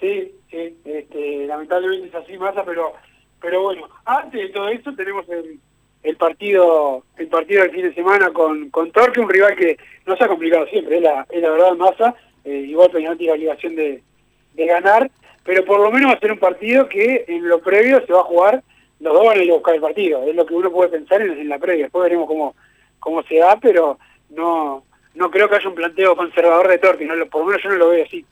Sí, 0.00 0.32
sí, 0.50 0.76
este, 0.84 1.46
lamentablemente 1.46 2.08
es 2.08 2.14
así, 2.14 2.38
Massa, 2.38 2.64
pero 2.64 2.92
pero 3.40 3.62
bueno, 3.62 3.88
antes 4.04 4.40
de 4.40 4.48
todo 4.48 4.68
esto 4.68 4.94
tenemos 4.94 5.28
el, 5.28 5.58
el 6.02 6.16
partido 6.16 7.04
el 7.16 7.28
partido 7.28 7.62
del 7.62 7.70
fin 7.72 7.82
de 7.82 7.94
semana 7.94 8.32
con, 8.32 8.70
con 8.70 8.90
Torque, 8.90 9.20
un 9.20 9.28
rival 9.28 9.56
que 9.56 9.78
nos 10.06 10.20
ha 10.20 10.28
complicado 10.28 10.66
siempre, 10.66 10.96
es 10.96 11.02
la, 11.02 11.26
es 11.30 11.42
la 11.42 11.50
verdad 11.50 11.76
Massa, 11.76 12.14
eh, 12.44 12.64
igual 12.68 12.90
Peñarol 12.90 13.18
tiene 13.18 13.32
la 13.32 13.36
obligación 13.36 13.76
de, 13.76 14.02
de 14.54 14.66
ganar, 14.66 15.10
pero 15.44 15.64
por 15.64 15.80
lo 15.80 15.90
menos 15.90 16.10
va 16.10 16.14
a 16.14 16.20
ser 16.20 16.32
un 16.32 16.38
partido 16.38 16.88
que 16.88 17.24
en 17.28 17.48
lo 17.48 17.60
previo 17.60 18.04
se 18.06 18.12
va 18.12 18.20
a 18.20 18.24
jugar, 18.24 18.62
los 19.00 19.14
dos 19.14 19.26
van 19.26 19.38
a 19.38 19.42
ir 19.42 19.50
a 19.50 19.54
buscar 19.54 19.74
el 19.74 19.80
partido, 19.80 20.22
es 20.24 20.34
lo 20.34 20.46
que 20.46 20.54
uno 20.54 20.70
puede 20.70 20.90
pensar 20.90 21.22
en, 21.22 21.30
en 21.30 21.48
la 21.48 21.58
previa, 21.58 21.84
después 21.84 22.04
veremos 22.04 22.26
cómo, 22.26 22.54
cómo 22.98 23.22
se 23.22 23.38
da, 23.38 23.58
pero 23.60 23.98
no 24.30 24.84
no 25.18 25.30
creo 25.30 25.48
que 25.48 25.56
haya 25.56 25.68
un 25.68 25.74
planteo 25.74 26.16
conservador 26.16 26.68
de 26.68 26.78
Torque, 26.78 27.04
no, 27.04 27.14
por 27.26 27.40
lo 27.40 27.46
menos 27.48 27.62
yo 27.62 27.70
no 27.70 27.76
lo 27.76 27.88
veo 27.88 28.04
así. 28.04 28.24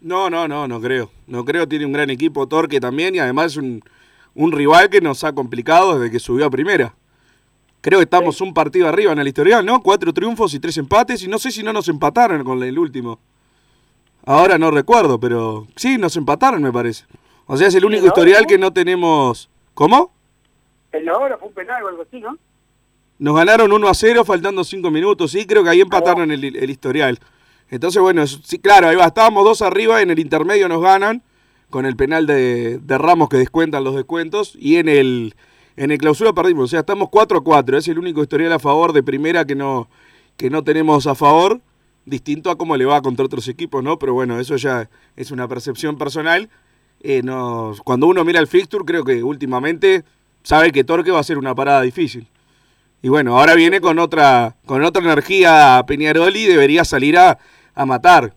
No, 0.00 0.30
no, 0.30 0.48
no, 0.48 0.66
no 0.66 0.80
creo. 0.80 1.10
No 1.26 1.44
creo, 1.44 1.68
tiene 1.68 1.86
un 1.86 1.92
gran 1.92 2.10
equipo 2.10 2.48
Torque 2.48 2.80
también 2.80 3.14
y 3.14 3.18
además 3.18 3.52
es 3.52 3.56
un, 3.58 3.84
un 4.34 4.50
rival 4.50 4.88
que 4.88 5.00
nos 5.00 5.22
ha 5.24 5.34
complicado 5.34 5.98
desde 5.98 6.10
que 6.10 6.18
subió 6.18 6.46
a 6.46 6.50
primera. 6.50 6.94
Creo 7.82 7.98
que 7.98 8.04
estamos 8.04 8.40
un 8.40 8.54
partido 8.54 8.88
arriba 8.88 9.12
en 9.12 9.18
el 9.18 9.28
historial, 9.28 9.64
¿no? 9.64 9.82
Cuatro 9.82 10.12
triunfos 10.12 10.54
y 10.54 10.60
tres 10.60 10.78
empates 10.78 11.22
y 11.22 11.28
no 11.28 11.38
sé 11.38 11.50
si 11.50 11.62
no 11.62 11.72
nos 11.72 11.88
empataron 11.88 12.44
con 12.44 12.62
el 12.62 12.78
último. 12.78 13.20
Ahora 14.24 14.56
no 14.56 14.70
recuerdo, 14.70 15.20
pero 15.20 15.66
sí, 15.76 15.98
nos 15.98 16.16
empataron 16.16 16.62
me 16.62 16.72
parece. 16.72 17.04
O 17.46 17.56
sea, 17.56 17.68
es 17.68 17.74
el 17.74 17.84
único 17.84 18.06
historial 18.06 18.46
que 18.46 18.56
no 18.56 18.72
tenemos... 18.72 19.50
¿Cómo? 19.74 20.12
En 20.92 21.04
la 21.04 21.16
hora 21.16 21.38
fue 21.38 21.48
un 21.48 21.54
penal 21.54 21.82
o 21.82 21.88
algo 21.88 22.02
así, 22.02 22.20
¿no? 22.20 22.38
Nos 23.22 23.36
ganaron 23.36 23.72
1 23.72 23.88
a 23.88 23.94
0 23.94 24.24
faltando 24.24 24.64
5 24.64 24.90
minutos. 24.90 25.30
Sí, 25.30 25.46
creo 25.46 25.62
que 25.62 25.68
ahí 25.68 25.80
empataron 25.80 26.32
el, 26.32 26.42
el 26.42 26.70
historial. 26.70 27.20
Entonces, 27.70 28.02
bueno, 28.02 28.26
sí, 28.26 28.58
claro, 28.58 28.88
ahí 28.88 28.96
va. 28.96 29.06
Estábamos 29.06 29.44
dos 29.44 29.62
arriba, 29.62 30.02
en 30.02 30.10
el 30.10 30.18
intermedio 30.18 30.68
nos 30.68 30.82
ganan 30.82 31.22
con 31.70 31.86
el 31.86 31.94
penal 31.94 32.26
de, 32.26 32.78
de 32.78 32.98
Ramos 32.98 33.28
que 33.28 33.36
descuentan 33.36 33.84
los 33.84 33.94
descuentos. 33.94 34.56
Y 34.58 34.74
en 34.74 34.88
el, 34.88 35.36
en 35.76 35.92
el 35.92 35.98
clausura 35.98 36.32
perdimos. 36.32 36.64
O 36.64 36.66
sea, 36.66 36.80
estamos 36.80 37.10
4 37.12 37.38
a 37.38 37.44
4. 37.44 37.78
Es 37.78 37.86
el 37.86 38.00
único 38.00 38.22
historial 38.22 38.52
a 38.54 38.58
favor 38.58 38.92
de 38.92 39.04
primera 39.04 39.44
que 39.44 39.54
no, 39.54 39.88
que 40.36 40.50
no 40.50 40.64
tenemos 40.64 41.06
a 41.06 41.14
favor. 41.14 41.60
distinto 42.04 42.50
a 42.50 42.58
cómo 42.58 42.76
le 42.76 42.86
va 42.86 43.02
contra 43.02 43.24
otros 43.24 43.46
equipos, 43.46 43.84
¿no? 43.84 44.00
Pero 44.00 44.14
bueno, 44.14 44.40
eso 44.40 44.56
ya 44.56 44.90
es 45.14 45.30
una 45.30 45.46
percepción 45.46 45.96
personal. 45.96 46.50
Eh, 47.02 47.22
nos, 47.22 47.82
cuando 47.82 48.08
uno 48.08 48.24
mira 48.24 48.40
el 48.40 48.48
fixture, 48.48 48.84
creo 48.84 49.04
que 49.04 49.22
últimamente 49.22 50.02
sabe 50.42 50.72
que 50.72 50.82
Torque 50.82 51.12
va 51.12 51.20
a 51.20 51.22
ser 51.22 51.38
una 51.38 51.54
parada 51.54 51.82
difícil. 51.82 52.26
Y 53.04 53.08
bueno, 53.08 53.36
ahora 53.36 53.56
viene 53.56 53.80
con 53.80 53.98
otra, 53.98 54.56
con 54.64 54.84
otra 54.84 55.02
energía 55.02 55.82
Peñarol 55.88 56.36
y 56.36 56.46
debería 56.46 56.84
salir 56.84 57.18
a, 57.18 57.36
a 57.74 57.84
matar. 57.84 58.36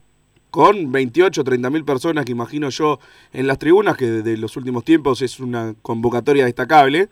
Con 0.50 0.92
28, 0.92 1.44
30 1.44 1.70
mil 1.70 1.86
personas 1.86 2.26
que 2.26 2.32
imagino 2.32 2.70
yo 2.70 3.00
en 3.32 3.46
las 3.46 3.60
tribunas, 3.60 3.96
que 3.96 4.08
de 4.08 4.38
los 4.38 4.58
últimos 4.58 4.84
tiempos 4.84 5.22
es 5.22 5.40
una 5.40 5.76
convocatoria 5.84 6.46
destacable. 6.46 7.10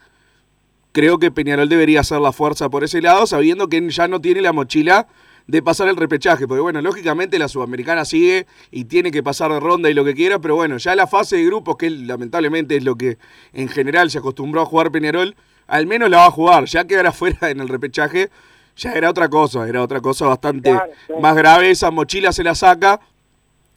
Creo 0.93 1.19
que 1.19 1.29
Peñarol 1.29 1.69
debería 1.69 1.99
hacer 1.99 2.19
la 2.21 2.31
fuerza 2.31 2.69
por 2.69 2.83
ese 2.83 3.01
lado, 3.01 3.27
sabiendo 3.27 3.67
que 3.67 3.87
ya 3.89 4.07
no 4.07 4.19
tiene 4.19 4.41
la 4.41 4.53
mochila 4.53 5.07
de 5.45 5.61
pasar 5.61 5.89
el 5.89 5.97
repechaje. 5.97 6.47
Porque 6.47 6.61
bueno, 6.61 6.81
lógicamente 6.81 7.37
la 7.37 7.49
Sudamericana 7.49 8.05
sigue 8.05 8.47
y 8.71 8.85
tiene 8.85 9.11
que 9.11 9.21
pasar 9.21 9.51
de 9.51 9.59
ronda 9.59 9.91
y 9.91 9.93
lo 9.93 10.05
que 10.05 10.15
quiera, 10.15 10.39
pero 10.39 10.55
bueno, 10.55 10.77
ya 10.77 10.95
la 10.95 11.05
fase 11.05 11.35
de 11.35 11.45
grupos, 11.45 11.75
que 11.77 11.91
lamentablemente 11.91 12.77
es 12.77 12.83
lo 12.83 12.95
que 12.95 13.19
en 13.51 13.67
general 13.67 14.09
se 14.09 14.17
acostumbró 14.17 14.61
a 14.61 14.65
jugar 14.65 14.91
Peñarol, 14.91 15.35
al 15.67 15.87
menos 15.87 16.09
la 16.09 16.17
va 16.17 16.25
a 16.25 16.31
jugar. 16.31 16.65
Ya 16.65 16.85
quedará 16.85 17.11
fuera 17.11 17.49
en 17.49 17.59
el 17.59 17.69
repechaje, 17.69 18.29
ya 18.75 18.93
era 18.93 19.09
otra 19.09 19.29
cosa, 19.29 19.67
era 19.67 19.81
otra 19.81 20.01
cosa 20.01 20.27
bastante 20.27 20.71
Claro, 20.71 20.91
claro. 21.07 21.21
más 21.21 21.35
grave. 21.35 21.69
Esa 21.71 21.91
mochila 21.91 22.31
se 22.31 22.43
la 22.43 22.55
saca 22.55 22.99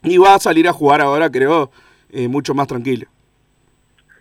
y 0.03 0.19
va 0.19 0.35
a 0.35 0.39
salir 0.39 0.69
a 0.69 0.73
jugar 0.73 1.01
ahora, 1.01 1.31
creo, 1.31 1.71
eh, 2.11 2.29
mucho 2.29 2.55
más 2.55 2.67
tranquilo. 2.67 3.07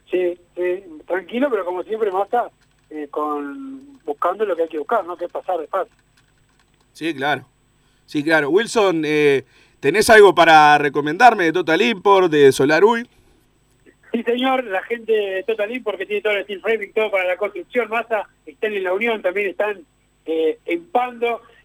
Sí, 0.09 0.39
sí, 0.55 0.83
tranquilo, 1.07 1.49
pero 1.49 1.65
como 1.65 1.83
siempre, 1.83 2.11
Massa, 2.11 2.49
eh, 2.89 3.07
con, 3.09 3.99
buscando 4.05 4.45
lo 4.45 4.55
que 4.55 4.63
hay 4.63 4.69
que 4.69 4.79
buscar, 4.79 5.05
¿no? 5.05 5.17
Que 5.17 5.25
es 5.25 5.31
pasar 5.31 5.59
de 5.59 5.67
fase. 5.67 5.91
Sí, 6.93 7.13
claro. 7.13 7.45
Sí, 8.05 8.23
claro. 8.23 8.49
Wilson, 8.49 9.01
eh, 9.05 9.43
¿tenés 9.79 10.09
algo 10.09 10.33
para 10.33 10.77
recomendarme 10.77 11.45
de 11.45 11.53
Total 11.53 11.81
Import, 11.81 12.31
de 12.31 12.51
Solarui? 12.51 13.07
Sí, 14.15 14.23
señor, 14.23 14.63
la 14.63 14.81
gente 14.83 15.11
de 15.11 15.43
Total 15.43 15.69
porque 15.83 16.05
tiene 16.05 16.21
todo 16.21 16.31
el 16.31 16.45
steel 16.45 16.61
framing, 16.61 16.93
todo 16.93 17.11
para 17.11 17.25
la 17.25 17.35
construcción, 17.35 17.89
Massa, 17.89 18.29
están 18.45 18.71
en 18.71 18.85
la 18.85 18.93
Unión, 18.93 19.21
también 19.21 19.49
están 19.49 19.81
eh, 20.25 20.57
en 20.65 20.87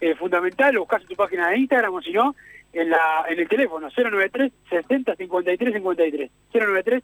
eh, 0.01 0.15
fundamental, 0.15 0.75
lo 0.75 0.83
buscas 0.83 1.03
en 1.03 1.09
tu 1.09 1.17
página 1.17 1.49
de 1.49 1.59
Instagram 1.59 1.93
o 1.93 2.01
si 2.03 2.13
no, 2.13 2.37
en 2.73 2.89
la 2.89 3.25
en 3.29 3.37
el 3.37 3.49
teléfono 3.49 3.89
093 3.89 4.53
60 4.69 5.17
53 5.17 5.75
53 5.75 6.31
093 6.55 7.03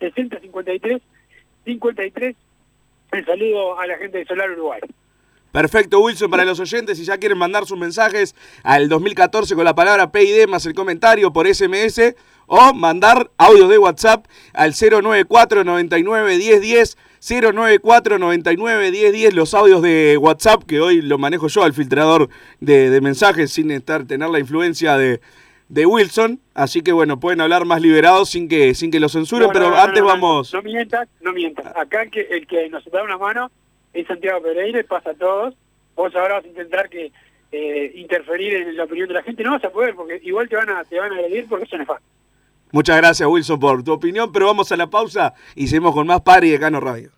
60 0.00 0.40
53 0.40 1.02
53 1.64 2.36
el 3.12 3.24
saludo 3.24 3.78
a 3.78 3.86
la 3.86 3.96
gente 3.98 4.18
de 4.18 4.24
Solar 4.24 4.50
Uruguay. 4.50 4.80
Perfecto, 5.52 6.00
Wilson, 6.00 6.30
para 6.30 6.44
los 6.44 6.60
oyentes, 6.60 6.98
si 6.98 7.04
ya 7.04 7.16
quieren 7.16 7.38
mandar 7.38 7.64
sus 7.64 7.78
mensajes 7.78 8.34
al 8.62 8.88
2014 8.88 9.54
con 9.54 9.64
la 9.64 9.74
palabra 9.74 10.12
PID 10.12 10.46
más 10.46 10.66
el 10.66 10.74
comentario 10.74 11.32
por 11.32 11.52
SMS 11.52 12.14
o 12.46 12.74
mandar 12.74 13.30
audio 13.38 13.66
de 13.66 13.78
WhatsApp 13.78 14.26
al 14.52 14.74
094 14.74 15.64
99 15.64 16.36
10 16.36 16.60
10 16.60 16.98
094 17.42 18.18
99 18.18 18.90
10 18.90 19.12
10 19.12 19.34
los 19.34 19.54
audios 19.54 19.80
de 19.80 20.18
WhatsApp 20.18 20.64
que 20.64 20.80
hoy 20.80 21.00
lo 21.00 21.16
manejo 21.16 21.48
yo 21.48 21.64
al 21.64 21.72
filtrador 21.72 22.28
de, 22.60 22.90
de 22.90 23.00
mensajes 23.00 23.50
sin 23.50 23.70
estar 23.70 24.04
tener 24.04 24.28
la 24.28 24.38
influencia 24.38 24.98
de, 24.98 25.20
de 25.68 25.84
Wilson, 25.84 26.40
así 26.54 26.82
que 26.82 26.92
bueno, 26.92 27.20
pueden 27.20 27.40
hablar 27.40 27.64
más 27.66 27.82
liberados 27.82 28.30
sin 28.30 28.48
que 28.48 28.74
sin 28.74 28.90
que 28.90 29.00
lo 29.00 29.08
censuren, 29.08 29.48
No, 29.48 29.52
pero 29.52 29.70
no, 29.70 29.76
antes 29.76 30.02
vamos 30.02 30.52
No, 30.54 30.62
mientas, 30.62 31.08
no 31.20 31.32
mientas. 31.32 31.66
Acá 31.76 32.02
el 32.02 32.10
que, 32.10 32.22
el 32.22 32.46
que 32.46 32.68
nos 32.70 32.84
da 32.90 33.02
una 33.02 33.18
mano 33.18 33.50
es 33.92 34.06
Santiago 34.06 34.42
Pereira 34.42 34.82
pasa 34.88 35.10
a 35.10 35.14
todos. 35.14 35.54
Vos 35.94 36.14
ahora 36.14 36.36
vas 36.36 36.44
a 36.44 36.48
intentar 36.48 36.88
que 36.88 37.12
eh, 37.52 37.92
interferir 37.96 38.54
en 38.54 38.76
la 38.76 38.84
opinión 38.84 39.08
de 39.08 39.14
la 39.14 39.22
gente. 39.22 39.42
No 39.42 39.52
vas 39.52 39.64
a 39.64 39.70
poder 39.70 39.94
porque 39.94 40.20
igual 40.22 40.48
te 40.48 40.56
van 40.56 40.70
a 40.70 40.84
te 40.84 40.98
van 40.98 41.12
a 41.12 41.16
agredir 41.16 41.46
porque 41.48 41.64
eso 41.64 41.76
no 41.76 41.82
es 41.82 41.88
fácil. 41.88 42.06
Muchas 42.70 42.96
gracias, 42.98 43.28
Wilson, 43.28 43.58
por 43.58 43.82
tu 43.82 43.92
opinión, 43.92 44.30
pero 44.30 44.46
vamos 44.46 44.70
a 44.72 44.76
la 44.76 44.88
pausa 44.88 45.34
y 45.54 45.68
seguimos 45.68 45.94
con 45.94 46.06
más 46.06 46.20
Pari 46.20 46.50
de 46.50 46.58
Cano 46.58 46.80
Radio. 46.80 47.17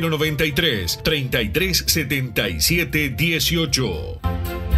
093 0.00 1.02
3377 1.02 3.14
18. 3.16 4.77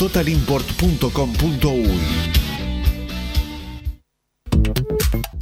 www.totalimport.com.uy. 0.00 2.49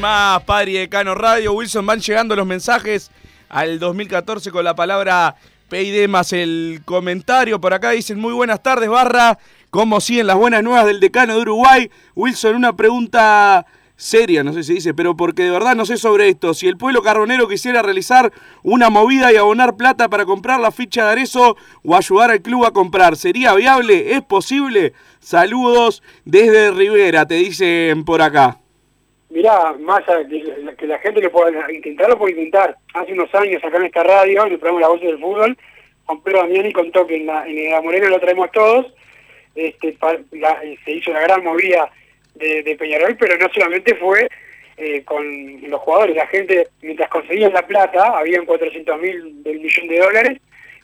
Más 0.00 0.42
Padre 0.44 0.70
y 0.70 0.74
Decano 0.74 1.14
Radio. 1.14 1.52
Wilson, 1.52 1.84
van 1.84 2.00
llegando 2.00 2.34
los 2.34 2.46
mensajes 2.46 3.10
al 3.48 3.78
2014 3.78 4.50
con 4.50 4.64
la 4.64 4.74
palabra 4.74 5.36
PID 5.68 6.08
más 6.08 6.32
el 6.32 6.80
comentario. 6.84 7.60
Por 7.60 7.74
acá 7.74 7.90
dicen 7.90 8.18
muy 8.18 8.32
buenas 8.32 8.62
tardes, 8.62 8.88
barra. 8.88 9.38
¿Cómo 9.68 10.00
siguen 10.00 10.26
las 10.26 10.36
buenas 10.36 10.62
nuevas 10.62 10.86
del 10.86 11.00
decano 11.00 11.34
de 11.34 11.42
Uruguay? 11.42 11.90
Wilson, 12.16 12.56
una 12.56 12.74
pregunta 12.74 13.66
seria, 13.94 14.42
no 14.42 14.54
sé 14.54 14.62
si 14.62 14.74
dice, 14.74 14.94
pero 14.94 15.14
porque 15.14 15.42
de 15.42 15.50
verdad 15.50 15.76
no 15.76 15.84
sé 15.84 15.98
sobre 15.98 16.30
esto. 16.30 16.54
Si 16.54 16.66
el 16.66 16.78
pueblo 16.78 17.02
carbonero 17.02 17.46
quisiera 17.46 17.82
realizar 17.82 18.32
una 18.62 18.88
movida 18.88 19.30
y 19.32 19.36
abonar 19.36 19.76
plata 19.76 20.08
para 20.08 20.24
comprar 20.24 20.60
la 20.60 20.72
ficha 20.72 21.04
de 21.04 21.12
Arezo 21.12 21.56
o 21.84 21.94
ayudar 21.94 22.30
al 22.30 22.40
club 22.40 22.64
a 22.64 22.72
comprar, 22.72 23.16
¿sería 23.16 23.54
viable? 23.54 24.14
¿Es 24.14 24.22
posible? 24.22 24.94
Saludos 25.20 26.02
desde 26.24 26.70
Rivera, 26.70 27.26
te 27.26 27.34
dicen 27.34 28.04
por 28.04 28.22
acá. 28.22 28.60
Mirá, 29.30 29.72
más 29.78 30.06
a- 30.08 30.26
que, 30.28 30.42
la- 30.58 30.74
la 30.94 30.98
gente 30.98 31.20
lo 31.20 31.30
pueda 31.30 31.72
intentar, 31.72 32.08
lo 32.10 32.18
puede 32.18 32.32
intentar. 32.34 32.76
Hace 32.94 33.12
unos 33.12 33.32
años 33.34 33.62
acá 33.64 33.76
en 33.76 33.84
esta 33.84 34.02
radio, 34.02 34.44
en 34.46 34.52
el 34.52 34.58
programa 34.58 34.80
La 34.80 34.88
Voz 34.88 35.00
del 35.00 35.18
Fútbol, 35.20 35.56
Juan 36.06 36.20
Pedro 36.22 36.38
Damiani 36.40 36.72
contó 36.72 37.06
que 37.06 37.16
en 37.16 37.26
la, 37.26 37.46
en 37.46 37.70
la 37.70 37.80
Morena 37.80 38.08
lo 38.08 38.18
traemos 38.18 38.50
todos, 38.50 38.92
este, 39.54 39.96
la- 40.32 40.60
se 40.84 40.92
hizo 40.92 41.10
una 41.12 41.20
gran 41.20 41.44
movida 41.44 41.90
de, 42.34 42.62
de 42.62 42.76
Peñarol, 42.76 43.16
pero 43.16 43.36
no 43.38 43.48
solamente 43.52 43.94
fue 43.94 44.28
eh, 44.76 45.02
con 45.04 45.24
los 45.70 45.80
jugadores, 45.80 46.16
la 46.16 46.26
gente, 46.26 46.68
mientras 46.82 47.08
conseguían 47.10 47.52
la 47.52 47.66
plata, 47.66 48.18
habían 48.18 48.46
400 48.46 48.98
mil 49.00 49.42
del 49.42 49.60
millón 49.60 49.88
de 49.88 49.98
dólares, 49.98 50.38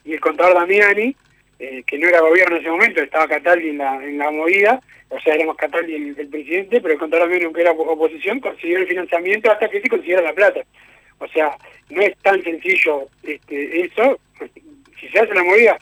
y 0.05 0.13
el 0.13 0.19
contador 0.19 0.53
Damiani, 0.53 1.15
eh, 1.59 1.83
que 1.85 1.97
no 1.97 2.07
era 2.07 2.19
gobierno 2.21 2.55
en 2.57 2.61
ese 2.61 2.69
momento, 2.71 3.01
estaba 3.01 3.27
Cataldi 3.27 3.69
en 3.69 3.79
la, 3.79 3.95
en 4.03 4.17
la 4.19 4.29
movida, 4.31 4.79
o 5.09 5.19
sea, 5.19 5.35
éramos 5.35 5.55
Cataldi 5.57 5.95
el, 5.95 6.19
el 6.19 6.27
presidente, 6.27 6.81
pero 6.81 6.93
el 6.93 6.99
contador 6.99 7.25
Damiani, 7.25 7.45
aunque 7.45 7.61
era 7.61 7.71
opo- 7.71 7.87
oposición, 7.87 8.39
consiguió 8.39 8.79
el 8.79 8.87
financiamiento 8.87 9.51
hasta 9.51 9.69
que 9.69 9.81
sí 9.81 9.89
consiguiera 9.89 10.21
la 10.21 10.33
plata. 10.33 10.61
O 11.19 11.27
sea, 11.29 11.57
no 11.89 12.01
es 12.01 12.15
tan 12.19 12.43
sencillo 12.43 13.07
este, 13.23 13.81
eso, 13.85 14.19
si 14.99 15.07
se 15.09 15.19
hace 15.19 15.33
la 15.33 15.43
movida, 15.43 15.77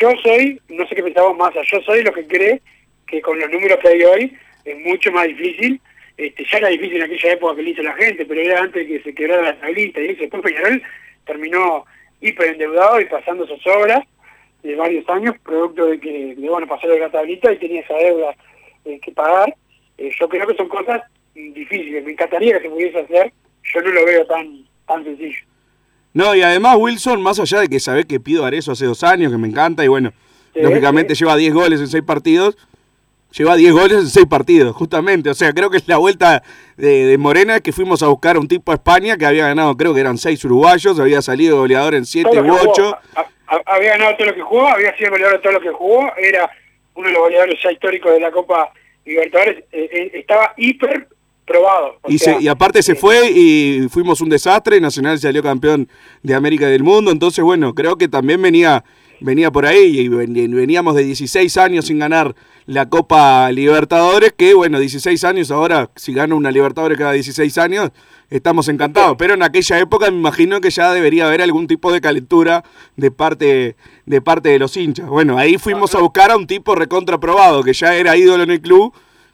yo 0.00 0.10
soy, 0.22 0.60
no 0.68 0.86
sé 0.86 0.94
qué 0.94 1.02
pensamos 1.02 1.36
más, 1.36 1.54
yo 1.70 1.80
soy 1.82 2.02
lo 2.02 2.12
que 2.12 2.26
cree 2.26 2.60
que 3.06 3.20
con 3.20 3.38
los 3.38 3.50
números 3.50 3.78
que 3.78 3.88
hay 3.88 4.02
hoy 4.04 4.36
es 4.64 4.78
mucho 4.80 5.10
más 5.12 5.26
difícil. 5.26 5.80
Este, 6.16 6.44
ya 6.50 6.58
era 6.58 6.68
difícil 6.68 6.96
en 6.96 7.02
aquella 7.04 7.32
época 7.32 7.56
que 7.56 7.62
le 7.62 7.70
hizo 7.70 7.82
la 7.82 7.94
gente, 7.94 8.26
pero 8.26 8.40
era 8.40 8.60
antes 8.60 8.86
que 8.86 9.00
se 9.00 9.14
quebrara 9.14 9.42
la 9.42 9.60
tablita 9.60 10.00
y. 10.00 10.14
Después 10.14 10.42
Peñarol 10.42 10.82
terminó 11.24 11.84
hiperendeudado 12.20 13.00
y 13.00 13.04
pasando 13.04 13.46
sus 13.46 13.64
obras 13.66 14.00
de 14.62 14.74
varios 14.74 15.08
años, 15.08 15.36
producto 15.44 15.86
de 15.86 16.00
que, 16.00 16.34
de, 16.34 16.48
bueno, 16.48 16.66
pasó 16.66 16.88
de 16.88 16.98
la 16.98 17.08
tablita 17.08 17.52
y 17.52 17.58
tenía 17.58 17.82
esa 17.82 17.94
deuda 17.94 18.34
eh, 18.84 18.98
que 19.02 19.12
pagar. 19.12 19.54
Eh, 19.96 20.10
yo 20.18 20.28
creo 20.28 20.46
que 20.46 20.54
son 20.54 20.68
cosas 20.68 21.02
difíciles. 21.34 22.04
Me 22.04 22.12
encantaría 22.12 22.56
que 22.58 22.62
se 22.64 22.70
pudiese 22.70 22.98
hacer. 23.00 23.32
Yo 23.74 23.80
no 23.82 23.90
lo 23.90 24.04
veo 24.04 24.26
tan, 24.26 24.64
tan 24.86 25.04
sencillo. 25.04 25.38
No, 26.14 26.34
y 26.34 26.42
además 26.42 26.76
Wilson, 26.78 27.20
más 27.22 27.38
allá 27.38 27.60
de 27.60 27.68
que 27.68 27.78
sabés 27.80 28.06
que 28.06 28.18
pido 28.18 28.44
Arezo 28.44 28.72
hace 28.72 28.86
dos 28.86 29.04
años, 29.04 29.30
que 29.30 29.38
me 29.38 29.48
encanta, 29.48 29.84
y 29.84 29.88
bueno, 29.88 30.12
Sí, 30.54 30.60
lógicamente 30.62 31.14
lleva 31.14 31.36
10 31.36 31.52
goles 31.54 31.80
en 31.80 31.86
6 31.88 32.02
partidos, 32.02 32.56
lleva 33.32 33.54
10 33.54 33.72
goles 33.72 33.98
en 33.98 34.06
6 34.08 34.26
partidos, 34.26 34.74
justamente. 34.74 35.28
O 35.30 35.34
sea, 35.34 35.52
creo 35.52 35.70
que 35.70 35.76
es 35.76 35.86
la 35.86 35.98
vuelta 35.98 36.42
de, 36.76 37.04
de 37.06 37.18
Morena 37.18 37.60
que 37.60 37.70
fuimos 37.72 38.02
a 38.02 38.08
buscar 38.08 38.36
a 38.36 38.40
un 38.40 38.48
tipo 38.48 38.72
a 38.72 38.76
España 38.76 39.16
que 39.18 39.26
había 39.26 39.46
ganado, 39.48 39.76
creo 39.76 39.92
que 39.94 40.00
eran 40.00 40.16
6 40.16 40.42
uruguayos, 40.46 40.98
había 40.98 41.20
salido 41.22 41.58
goleador 41.58 41.94
en 41.94 42.06
7 42.06 42.30
Todo 42.30 42.42
lo 42.42 42.48
u 42.54 42.56
que 42.56 42.58
jugó, 42.60 42.72
8. 42.72 42.98
a- 43.14 43.20
a- 43.54 43.62
había 43.76 43.90
ganado 43.98 44.16
todo 44.16 44.26
lo 44.28 44.34
que 44.34 44.40
jugó, 44.42 44.66
había 44.68 44.96
sido 44.96 45.10
goleador 45.10 45.36
de 45.36 45.42
todo 45.42 45.52
lo 45.52 45.60
que 45.60 45.70
jugó, 45.70 46.10
era 46.16 46.50
uno 46.98 47.06
de 47.08 47.14
los 47.14 47.22
goleadores 47.22 47.58
ya 47.62 47.70
históricos 47.72 48.12
de 48.12 48.20
la 48.20 48.30
Copa 48.32 48.70
Libertadores, 49.04 49.64
eh, 49.72 49.88
eh, 49.92 50.10
estaba 50.14 50.52
hiper 50.56 51.08
probado. 51.46 51.98
Y, 52.08 52.18
sea, 52.18 52.36
se- 52.36 52.42
y 52.44 52.48
aparte 52.48 52.82
se 52.82 52.92
eh, 52.92 52.94
fue 52.96 53.30
y 53.30 53.88
fuimos 53.88 54.20
un 54.20 54.28
desastre, 54.28 54.80
Nacional 54.80 55.18
salió 55.18 55.42
campeón 55.42 55.88
de 56.22 56.34
América 56.34 56.68
y 56.68 56.72
del 56.72 56.82
mundo, 56.82 57.10
entonces 57.10 57.42
bueno, 57.42 57.72
creo 57.74 57.96
que 57.96 58.08
también 58.08 58.42
venía, 58.42 58.84
venía 59.20 59.50
por 59.50 59.64
ahí 59.64 60.00
y 60.00 60.08
veníamos 60.08 60.94
de 60.94 61.04
16 61.04 61.56
años 61.56 61.86
sin 61.86 61.98
ganar 62.00 62.34
la 62.66 62.88
Copa 62.90 63.50
Libertadores, 63.52 64.34
que 64.36 64.52
bueno, 64.52 64.78
16 64.78 65.24
años 65.24 65.50
ahora, 65.50 65.88
si 65.96 66.12
gana 66.12 66.34
una 66.34 66.50
Libertadores 66.50 66.98
cada 66.98 67.12
16 67.12 67.56
años, 67.58 67.90
estamos 68.30 68.68
encantados, 68.68 69.16
pero 69.18 69.34
en 69.34 69.42
aquella 69.42 69.78
época 69.78 70.10
me 70.10 70.18
imagino 70.18 70.60
que 70.60 70.70
ya 70.70 70.92
debería 70.92 71.26
haber 71.26 71.40
algún 71.42 71.66
tipo 71.66 71.92
de 71.92 72.00
calentura 72.00 72.62
de 72.96 73.10
parte, 73.10 73.76
de 74.06 74.20
parte 74.20 74.50
de 74.50 74.58
los 74.58 74.76
hinchas. 74.76 75.08
Bueno, 75.08 75.38
ahí 75.38 75.56
fuimos 75.58 75.94
a 75.94 76.00
buscar 76.00 76.30
a 76.30 76.36
un 76.36 76.46
tipo 76.46 76.74
recontraprobado, 76.74 77.62
que 77.62 77.72
ya 77.72 77.94
era 77.94 78.16
ídolo 78.16 78.42
en 78.42 78.50
el 78.50 78.60
club, 78.60 78.92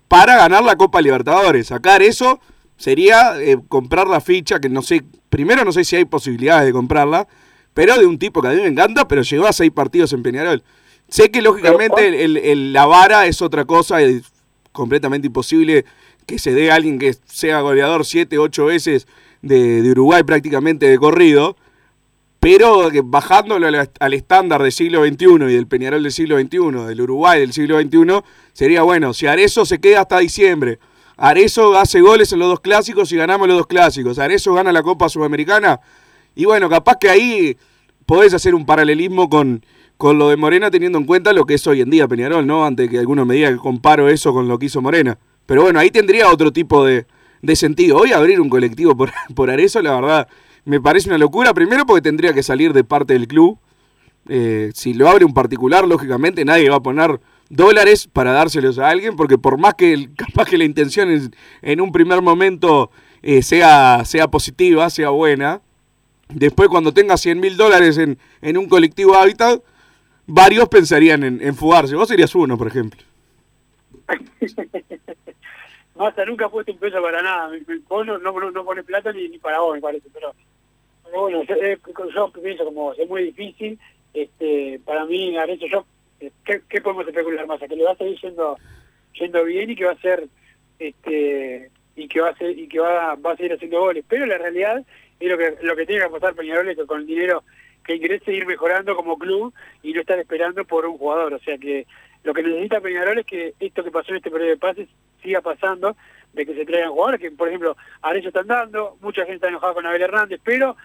para 0.09 0.37
ganar 0.37 0.63
la 0.63 0.77
Copa 0.77 1.01
Libertadores. 1.01 1.69
Sacar 1.69 2.03
eso 2.03 2.39
sería 2.77 3.35
eh, 3.41 3.59
comprar 3.69 4.07
la 4.07 4.21
ficha, 4.21 4.61
que 4.61 4.69
no 4.69 4.83
sé, 4.83 5.03
primero 5.29 5.65
no 5.65 5.73
sé 5.73 5.85
si 5.85 5.97
hay 5.97 6.05
posibilidades 6.05 6.67
de 6.67 6.73
comprarla, 6.73 7.27
pero 7.73 7.99
de 7.99 8.07
un 8.07 8.19
tipo 8.19 8.41
que 8.43 8.49
a 8.49 8.51
mí 8.53 8.61
me 8.61 8.69
encanta, 8.69 9.09
pero 9.09 9.23
llegó 9.23 9.47
a 9.47 9.53
seis 9.53 9.73
partidos 9.73 10.13
en 10.13 10.23
Peñarol. 10.23 10.63
Sé 11.09 11.31
que 11.31 11.43
lógicamente 11.43 12.07
el- 12.07 12.15
el- 12.15 12.37
el- 12.37 12.73
la 12.73 12.87
vara 12.87 13.27
es 13.27 13.43
otra 13.43 13.65
cosa, 13.65 14.01
es 14.01 14.23
completamente 14.73 15.27
imposible 15.27 15.85
que 16.27 16.39
se 16.39 16.53
dé 16.53 16.70
a 16.70 16.77
alguien 16.77 16.99
que 16.99 17.14
sea 17.27 17.61
goleador 17.61 18.05
siete, 18.05 18.39
ocho 18.39 18.66
veces 18.66 19.07
de, 19.43 19.83
Uruguay 19.91 20.22
prácticamente 20.22 20.87
de 20.87 20.99
corrido, 20.99 21.57
pero 22.41 22.91
bajándolo 23.05 23.66
al, 23.66 23.91
al 23.99 24.14
estándar 24.14 24.62
del 24.62 24.72
siglo 24.72 25.05
XXI 25.05 25.27
y 25.49 25.55
del 25.55 25.66
Peñarol 25.66 26.03
del 26.03 26.12
siglo 26.12 26.39
XXI, 26.39 26.87
del 26.87 27.01
Uruguay 27.01 27.41
del 27.41 27.53
siglo 27.53 27.81
XXI, 27.81 28.22
sería 28.53 28.83
bueno. 28.83 29.14
Si 29.14 29.27
Arezo 29.27 29.64
se 29.64 29.81
queda 29.81 30.03
hasta 30.03 30.18
diciembre, 30.18 30.79
Arezo 31.16 31.77
hace 31.79 32.01
goles 32.01 32.33
en 32.33 32.41
los 32.41 32.49
dos 32.49 32.61
clásicos 32.61 33.11
y 33.12 33.16
ganamos 33.16 33.49
los 33.49 33.57
dos 33.57 33.66
clásicos, 33.66 34.18
Arezo 34.18 34.53
gana 34.55 34.72
la 34.72 34.83
Copa 34.83 35.09
Sudamericana, 35.09 35.81
y 36.35 36.45
bueno, 36.45 36.68
capaz 36.68 36.97
que 36.99 37.09
ahí 37.09 37.57
podés 38.07 38.35
hacer 38.35 38.55
un 38.55 38.66
paralelismo 38.66 39.29
con, 39.29 39.64
con 39.97 40.18
lo 40.18 40.29
de 40.29 40.37
Morena 40.37 40.70
teniendo 40.70 40.99
en 40.99 41.05
cuenta 41.05 41.33
lo 41.33 41.45
que 41.45 41.55
es 41.55 41.66
hoy 41.66 41.81
en 41.81 41.91
día 41.91 42.09
Peñarol, 42.09 42.47
¿no? 42.47 42.66
Antes 42.66 42.91
que 42.91 42.99
alguno 42.99 43.25
me 43.25 43.37
diga 43.37 43.51
que 43.51 43.57
comparo 43.57 44.09
eso 44.09 44.33
con 44.33 44.49
lo 44.49 44.59
que 44.59 44.66
hizo 44.66 44.83
Morena. 44.83 45.18
Pero 45.47 45.63
bueno, 45.63 45.79
ahí 45.79 45.91
tendría 45.91 46.31
otro 46.31 46.53
tipo 46.53 46.85
de, 46.85 47.07
de 47.43 47.57
sentido. 47.57 47.99
Hoy 47.99 48.13
abrir 48.13 48.41
un 48.41 48.49
colectivo 48.49 48.97
por, 48.97 49.13
por 49.35 49.51
Arezzo, 49.51 49.83
la 49.83 49.95
verdad, 49.95 50.29
me 50.65 50.81
parece 50.81 51.09
una 51.09 51.19
locura. 51.19 51.53
Primero 51.55 51.85
porque 51.87 52.03
tendría 52.03 52.33
que 52.33 52.43
salir 52.43 52.73
de 52.73 52.85
parte 52.85 53.13
del 53.15 53.29
club. 53.29 53.59
Eh, 54.29 54.71
si 54.75 54.95
lo 54.95 55.09
abre 55.09 55.25
un 55.25 55.35
particular, 55.35 55.87
lógicamente 55.87 56.45
nadie 56.45 56.71
va 56.71 56.77
a 56.77 56.83
poner 56.83 57.21
dólares 57.51 58.09
para 58.11 58.33
dárselos 58.33 58.79
a 58.79 58.89
alguien, 58.89 59.17
porque 59.17 59.37
por 59.37 59.59
más 59.59 59.75
que 59.75 59.93
el- 59.93 60.15
capaz 60.17 60.47
que 60.49 60.57
la 60.59 60.65
intención 60.65 61.11
en, 61.11 61.35
en 61.61 61.81
un 61.83 61.93
primer 61.93 62.23
momento 62.23 62.91
eh, 63.23 63.43
sea, 63.43 64.03
sea 64.07 64.29
positiva, 64.29 64.89
sea 64.89 65.11
buena, 65.11 65.61
después 66.31 66.71
cuando 66.71 66.93
tenga 66.95 67.19
100 67.19 67.39
mil 67.39 67.57
dólares 67.59 67.99
en, 67.99 68.19
en 68.41 68.57
un 68.57 68.67
colectivo 68.67 69.15
hábitat, 69.15 69.61
varios 70.27 70.69
pensarían 70.71 71.23
en, 71.23 71.43
en 71.43 71.55
fugarse. 71.55 71.95
Vos 71.95 72.09
serías 72.09 72.35
uno, 72.35 72.57
por 72.57 72.67
ejemplo. 72.69 73.03
Massa 75.97 76.25
nunca 76.25 76.47
ha 76.47 76.49
puesto 76.49 76.73
un 76.73 76.79
peso 76.79 77.01
para 77.01 77.23
nada. 77.23 77.51
Vos 77.89 78.07
no, 78.07 78.19
no, 78.19 78.51
no 78.51 78.85
plata 78.85 79.13
ni, 79.13 79.29
ni 79.29 79.39
para 79.39 79.61
vos, 79.61 79.75
me 79.75 79.81
parece. 79.81 80.09
Pero, 80.13 80.35
pero 81.05 81.21
bueno, 81.21 81.45
yo, 81.45 81.55
eh, 81.55 81.79
pienso 82.43 82.65
como 82.65 82.93
es 82.95 83.09
muy 83.09 83.25
difícil. 83.25 83.79
este 84.13 84.81
Para 84.85 85.05
mí, 85.05 85.37
Arezo, 85.37 85.67
yo, 85.67 85.87
eh, 86.21 86.33
¿qué, 86.45 86.63
qué 86.69 86.81
podemos 86.81 87.07
especular 87.07 87.47
más? 87.47 87.61
Que 87.61 87.77
le 87.77 87.85
va 87.85 87.93
a 87.93 87.97
seguir 87.97 88.21
yendo, 88.21 88.59
yendo 89.15 89.45
bien 89.45 89.71
y 89.71 89.77
que 89.77 89.85
va 89.85 89.93
a 89.93 90.01
ser 90.01 90.29
este 90.79 91.71
y 91.97 92.09
que 92.09 92.21
va 92.21 92.31
a 92.31 92.37
ser 92.37 92.59
y 92.59 92.69
que 92.69 92.81
va, 92.81 93.15
va 93.15 93.33
a 93.33 93.37
seguir 93.37 93.53
haciendo 93.53 93.81
goles 93.81 94.05
pero 94.09 94.27
la 94.27 94.39
realidad 94.39 94.85
es 95.21 95.31
lo 95.31 95.39
que 95.39 95.57
lo 95.63 95.77
que 95.77 95.87
tiene 95.87 96.05
que 96.05 96.11
pasar 96.11 96.35
Peñarol 96.35 96.69
es 96.69 96.77
que 96.77 96.87
con 96.87 97.01
el 97.01 97.07
dinero 97.07 97.45
que 97.85 97.97
ingrese 97.97 98.33
ir 98.33 98.47
mejorando 98.47 98.97
como 98.97 99.19
club 99.19 99.55
y 99.83 99.93
no 99.93 100.01
estar 100.01 100.19
esperando 100.19 100.65
por 100.65 100.87
un 100.87 100.99
jugador 100.99 101.35
o 101.35 101.39
sea 101.39 101.57
que 101.59 101.87
lo 102.25 102.33
que 102.33 102.43
necesita 102.43 102.81
Peñarol 102.81 103.18
es 103.18 103.27
que 103.27 103.55
esto 103.61 103.85
que 103.85 103.91
pasó 103.91 104.11
en 104.11 104.16
este 104.16 104.31
periodo 104.31 104.51
de 104.51 104.57
pases 104.57 104.89
siga 105.22 105.41
pasando 105.43 105.95
de 106.33 106.47
que 106.47 106.55
se 106.55 106.64
traigan 106.64 106.91
jugadores 106.91 107.20
que 107.20 107.31
por 107.31 107.49
ejemplo 107.49 107.77
Arezzo 108.03 108.29
están 108.29 108.47
dando 108.47 108.97
mucha 109.01 109.22
gente 109.22 109.37
está 109.37 109.49
enojada 109.49 109.75
con 109.75 109.87
Abel 109.87 110.03
Hernández 110.03 110.41
pero 110.43 110.77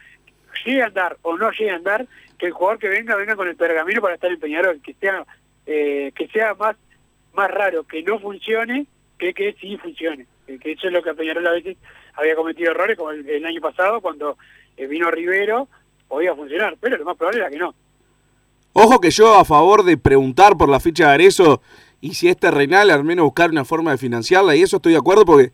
llegue 0.66 0.84
a 0.84 0.88
andar 0.88 1.18
o 1.22 1.38
no 1.38 1.50
llegue 1.52 1.72
a 1.72 1.76
andar 1.76 2.06
que 2.38 2.48
el 2.48 2.52
jugador 2.52 2.80
que 2.80 2.90
venga 2.90 3.16
venga 3.16 3.36
con 3.36 3.48
el 3.48 3.56
pergamino 3.56 4.02
para 4.02 4.16
estar 4.16 4.30
en 4.30 4.40
Peñarol 4.40 4.82
que 4.82 4.94
sea 4.96 5.26
eh, 5.66 6.12
que 6.14 6.28
sea 6.28 6.54
más 6.56 6.76
más 7.34 7.50
raro 7.50 7.84
que 7.84 8.04
no 8.04 8.20
funcione 8.20 8.86
que 9.18 9.34
que 9.34 9.54
sí 9.54 9.78
funcione. 9.78 10.26
Que, 10.46 10.60
que 10.60 10.74
eso 10.74 10.88
es 10.88 10.94
lo 10.94 11.02
que 11.02 11.14
Peñarol 11.14 11.48
a 11.48 11.52
veces 11.52 11.78
había 12.16 12.36
cometido 12.36 12.72
errores 12.72 12.98
como 12.98 13.12
el, 13.12 13.28
el 13.30 13.46
año 13.46 13.62
pasado 13.62 14.02
cuando 14.02 14.38
eh, 14.76 14.88
vino 14.88 15.10
Rivero 15.10 15.70
podía 16.10 16.36
funcionar 16.36 16.76
pero 16.82 16.98
lo 16.98 17.06
más 17.06 17.16
probable 17.16 17.40
era 17.40 17.50
que 17.50 17.58
no 17.58 17.74
Ojo 18.74 19.00
que 19.00 19.12
yo 19.12 19.36
a 19.36 19.46
favor 19.46 19.84
de 19.84 19.98
preguntar 19.98 20.58
por 20.58 20.70
la 20.70 20.80
ficha 20.80 21.08
de 21.08 21.14
Arezzo 21.14 21.62
y 22.02 22.14
si 22.14 22.28
es 22.30 22.38
terrenal, 22.38 22.92
al 22.92 23.04
menos 23.04 23.26
buscar 23.26 23.50
una 23.50 23.66
forma 23.66 23.92
de 23.92 23.98
financiarla, 23.98 24.56
y 24.56 24.62
eso 24.62 24.78
estoy 24.78 24.94
de 24.94 25.00
acuerdo 25.00 25.26
porque 25.26 25.52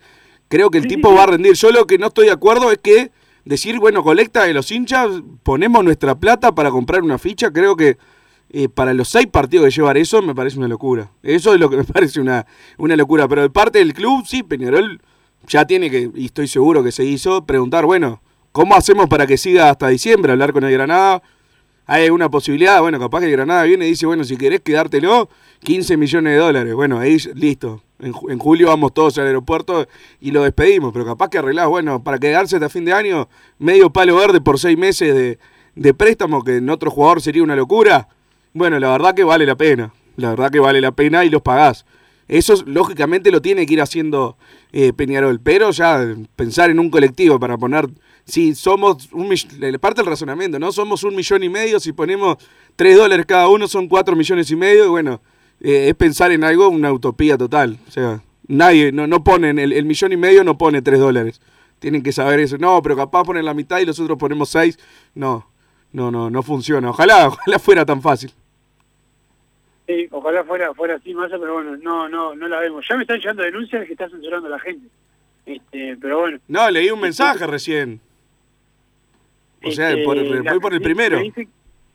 creo 0.47 0.69
que 0.69 0.77
el 0.77 0.87
tipo 0.87 1.13
va 1.13 1.23
a 1.23 1.27
rendir. 1.27 1.53
Yo 1.53 1.71
lo 1.71 1.87
que 1.87 1.97
no 1.97 2.07
estoy 2.07 2.27
de 2.27 2.31
acuerdo 2.31 2.71
es 2.71 2.77
que 2.77 3.11
decir, 3.45 3.79
bueno, 3.79 4.03
colecta 4.03 4.43
de 4.43 4.53
los 4.53 4.71
hinchas, 4.71 5.09
ponemos 5.43 5.83
nuestra 5.83 6.15
plata 6.15 6.53
para 6.53 6.71
comprar 6.71 7.01
una 7.01 7.17
ficha, 7.17 7.51
creo 7.51 7.75
que 7.75 7.97
eh, 8.51 8.69
para 8.69 8.93
los 8.93 9.09
seis 9.09 9.27
partidos 9.27 9.65
que 9.65 9.71
lleva 9.71 9.89
Arezzo 9.89 10.21
me 10.21 10.35
parece 10.35 10.57
una 10.57 10.67
locura. 10.67 11.11
Eso 11.23 11.53
es 11.53 11.59
lo 11.59 11.69
que 11.69 11.77
me 11.77 11.83
parece 11.83 12.21
una, 12.21 12.45
una 12.77 12.95
locura. 12.95 13.27
Pero 13.27 13.41
de 13.41 13.49
parte 13.49 13.79
del 13.79 13.93
club, 13.93 14.25
sí, 14.25 14.43
Peñarol 14.43 15.01
ya 15.47 15.65
tiene 15.65 15.89
que, 15.89 16.11
y 16.13 16.25
estoy 16.25 16.47
seguro 16.47 16.83
que 16.83 16.91
se 16.91 17.03
hizo, 17.05 17.45
preguntar, 17.45 17.85
bueno, 17.85 18.21
¿cómo 18.51 18.75
hacemos 18.75 19.07
para 19.07 19.27
que 19.27 19.37
siga 19.37 19.69
hasta 19.69 19.87
diciembre? 19.87 20.31
Hablar 20.31 20.53
con 20.53 20.63
el 20.63 20.71
Granada. 20.71 21.21
Hay 21.87 22.05
alguna 22.05 22.29
posibilidad, 22.29 22.81
bueno, 22.81 22.99
capaz 22.99 23.21
que 23.21 23.29
Granada 23.29 23.63
viene 23.63 23.85
y 23.85 23.89
dice, 23.89 24.05
bueno, 24.05 24.23
si 24.23 24.37
querés 24.37 24.61
quedártelo, 24.61 25.29
15 25.63 25.97
millones 25.97 26.33
de 26.33 26.39
dólares. 26.39 26.73
Bueno, 26.73 26.99
ahí 26.99 27.17
listo. 27.35 27.81
En, 27.99 28.13
en 28.29 28.39
julio 28.39 28.67
vamos 28.67 28.93
todos 28.93 29.17
al 29.17 29.27
aeropuerto 29.27 29.87
y 30.19 30.31
lo 30.31 30.43
despedimos, 30.43 30.91
pero 30.91 31.05
capaz 31.05 31.29
que 31.29 31.37
arreglás, 31.37 31.67
bueno, 31.67 32.03
para 32.03 32.17
quedarse 32.17 32.55
hasta 32.55 32.69
fin 32.69 32.85
de 32.85 32.93
año, 32.93 33.29
medio 33.59 33.89
palo 33.91 34.15
verde 34.15 34.41
por 34.41 34.59
seis 34.59 34.77
meses 34.77 35.15
de, 35.15 35.39
de 35.75 35.93
préstamo, 35.93 36.43
que 36.43 36.57
en 36.57 36.69
otro 36.69 36.89
jugador 36.89 37.21
sería 37.21 37.43
una 37.43 37.55
locura. 37.55 38.07
Bueno, 38.53 38.79
la 38.79 38.89
verdad 38.89 39.13
que 39.13 39.23
vale 39.23 39.45
la 39.45 39.55
pena. 39.55 39.93
La 40.15 40.29
verdad 40.29 40.49
que 40.49 40.59
vale 40.59 40.81
la 40.81 40.91
pena 40.91 41.25
y 41.25 41.29
los 41.29 41.41
pagás. 41.41 41.85
Eso 42.27 42.55
lógicamente 42.65 43.31
lo 43.31 43.41
tiene 43.41 43.65
que 43.65 43.73
ir 43.73 43.81
haciendo 43.81 44.37
eh, 44.71 44.93
Peñarol, 44.93 45.39
pero 45.39 45.71
ya 45.71 46.03
pensar 46.35 46.69
en 46.69 46.79
un 46.79 46.89
colectivo 46.89 47.39
para 47.39 47.57
poner, 47.57 47.87
si 48.25 48.55
somos 48.55 49.11
un 49.11 49.29
parte 49.79 50.01
del 50.01 50.09
razonamiento, 50.09 50.59
¿no? 50.59 50.71
Somos 50.71 51.03
un 51.03 51.15
millón 51.15 51.43
y 51.43 51.49
medio, 51.49 51.79
si 51.79 51.93
ponemos 51.93 52.37
tres 52.75 52.97
dólares 52.97 53.25
cada 53.25 53.47
uno 53.47 53.67
son 53.67 53.87
cuatro 53.87 54.15
millones 54.15 54.49
y 54.49 54.55
medio, 54.55 54.85
y 54.85 54.89
bueno, 54.89 55.21
eh, 55.61 55.89
es 55.89 55.95
pensar 55.95 56.31
en 56.31 56.43
algo, 56.43 56.67
una 56.69 56.91
utopía 56.91 57.37
total. 57.37 57.77
O 57.87 57.91
sea, 57.91 58.21
nadie, 58.47 58.91
no, 58.91 59.07
no 59.07 59.23
ponen, 59.23 59.59
el, 59.59 59.71
el 59.71 59.85
millón 59.85 60.11
y 60.11 60.17
medio 60.17 60.43
no 60.43 60.57
pone 60.57 60.81
tres 60.81 60.99
dólares. 60.99 61.39
Tienen 61.79 62.01
que 62.01 62.11
saber 62.11 62.39
eso. 62.39 62.57
No, 62.57 62.81
pero 62.81 62.95
capaz 62.95 63.23
ponen 63.23 63.45
la 63.45 63.53
mitad 63.53 63.79
y 63.79 63.85
nosotros 63.85 64.17
ponemos 64.17 64.49
seis. 64.49 64.79
No, 65.13 65.47
no, 65.91 66.09
no, 66.09 66.29
no 66.29 66.41
funciona. 66.43 66.89
Ojalá, 66.89 67.27
ojalá 67.29 67.59
fuera 67.59 67.85
tan 67.85 68.01
fácil. 68.01 68.31
Sí, 69.85 70.07
ojalá 70.09 70.43
fuera 70.43 70.73
fuera 70.73 70.95
así, 70.95 71.13
Massa, 71.13 71.37
pero 71.37 71.53
bueno, 71.53 71.77
no 71.77 72.09
no 72.09 72.33
no 72.33 72.47
la 72.47 72.59
vemos. 72.59 72.83
Ya 72.89 72.95
me 72.95 73.03
están 73.03 73.19
llegando 73.19 73.43
denuncias 73.43 73.81
de 73.81 73.85
que 73.85 73.93
está 73.93 74.09
censurando 74.09 74.47
a 74.47 74.51
la 74.51 74.59
gente. 74.59 74.87
Este, 75.45 75.95
pero 76.01 76.21
bueno. 76.21 76.39
No, 76.47 76.71
leí 76.71 76.89
un 76.89 76.99
mensaje 76.99 77.45
recién. 77.45 78.01
O 79.65 79.71
sea, 79.71 79.91
Este, 79.91 80.03
por, 80.03 80.17
la- 80.17 80.51
voy 80.51 80.59
por 80.59 80.73
el 80.73 80.79
me- 80.79 80.83
primero. 80.83 81.17
Me 81.17 81.23
dice, 81.23 81.47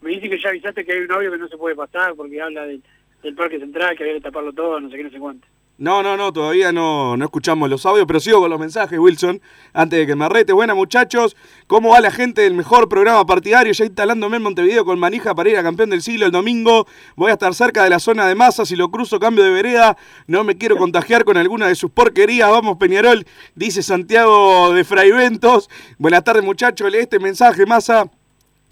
me 0.02 0.10
dice 0.10 0.28
que 0.30 0.38
ya 0.40 0.48
avisaste 0.50 0.84
que 0.84 0.92
hay 0.92 1.00
un 1.00 1.12
audio 1.12 1.30
que 1.32 1.38
no 1.38 1.48
se 1.48 1.56
puede 1.56 1.74
pasar 1.76 2.14
porque 2.14 2.40
habla 2.40 2.64
del, 2.66 2.82
del 3.22 3.34
parque 3.34 3.58
central, 3.58 3.96
que 3.96 4.02
había 4.04 4.14
que 4.16 4.20
taparlo 4.22 4.52
todo, 4.52 4.80
no 4.80 4.90
sé 4.90 4.96
qué, 4.96 5.04
no 5.04 5.10
sé 5.10 5.18
cuánto. 5.18 5.46
No, 5.80 6.02
no, 6.02 6.14
no, 6.14 6.30
todavía 6.30 6.72
no, 6.72 7.16
no 7.16 7.24
escuchamos 7.24 7.70
los 7.70 7.86
audios, 7.86 8.04
pero 8.06 8.20
sigo 8.20 8.38
con 8.38 8.50
los 8.50 8.60
mensajes, 8.60 8.98
Wilson, 8.98 9.40
antes 9.72 9.98
de 9.98 10.06
que 10.06 10.14
me 10.14 10.26
arrete. 10.26 10.52
Buenas, 10.52 10.76
muchachos, 10.76 11.34
¿cómo 11.66 11.88
va 11.88 12.02
la 12.02 12.10
gente 12.10 12.42
del 12.42 12.52
mejor 12.52 12.86
programa 12.86 13.24
partidario? 13.24 13.72
Ya 13.72 13.86
instalándome 13.86 14.36
en 14.36 14.42
Montevideo 14.42 14.84
con 14.84 14.98
manija 14.98 15.34
para 15.34 15.48
ir 15.48 15.56
a 15.56 15.62
campeón 15.62 15.88
del 15.88 16.02
siglo 16.02 16.26
el 16.26 16.32
domingo. 16.32 16.86
Voy 17.16 17.30
a 17.30 17.32
estar 17.32 17.54
cerca 17.54 17.82
de 17.82 17.88
la 17.88 17.98
zona 17.98 18.28
de 18.28 18.34
masa, 18.34 18.66
si 18.66 18.76
lo 18.76 18.90
cruzo 18.90 19.18
cambio 19.18 19.42
de 19.42 19.52
vereda. 19.52 19.96
No 20.26 20.44
me 20.44 20.58
quiero 20.58 20.76
contagiar 20.76 21.24
con 21.24 21.38
alguna 21.38 21.66
de 21.66 21.74
sus 21.74 21.90
porquerías. 21.90 22.50
Vamos, 22.50 22.76
Peñarol, 22.76 23.26
dice 23.54 23.82
Santiago 23.82 24.74
de 24.74 24.84
Fraiventos. 24.84 25.70
Buenas 25.96 26.24
tardes, 26.24 26.44
muchachos, 26.44 26.92
lee 26.92 26.98
este 26.98 27.18
mensaje, 27.18 27.64
masa. 27.64 28.10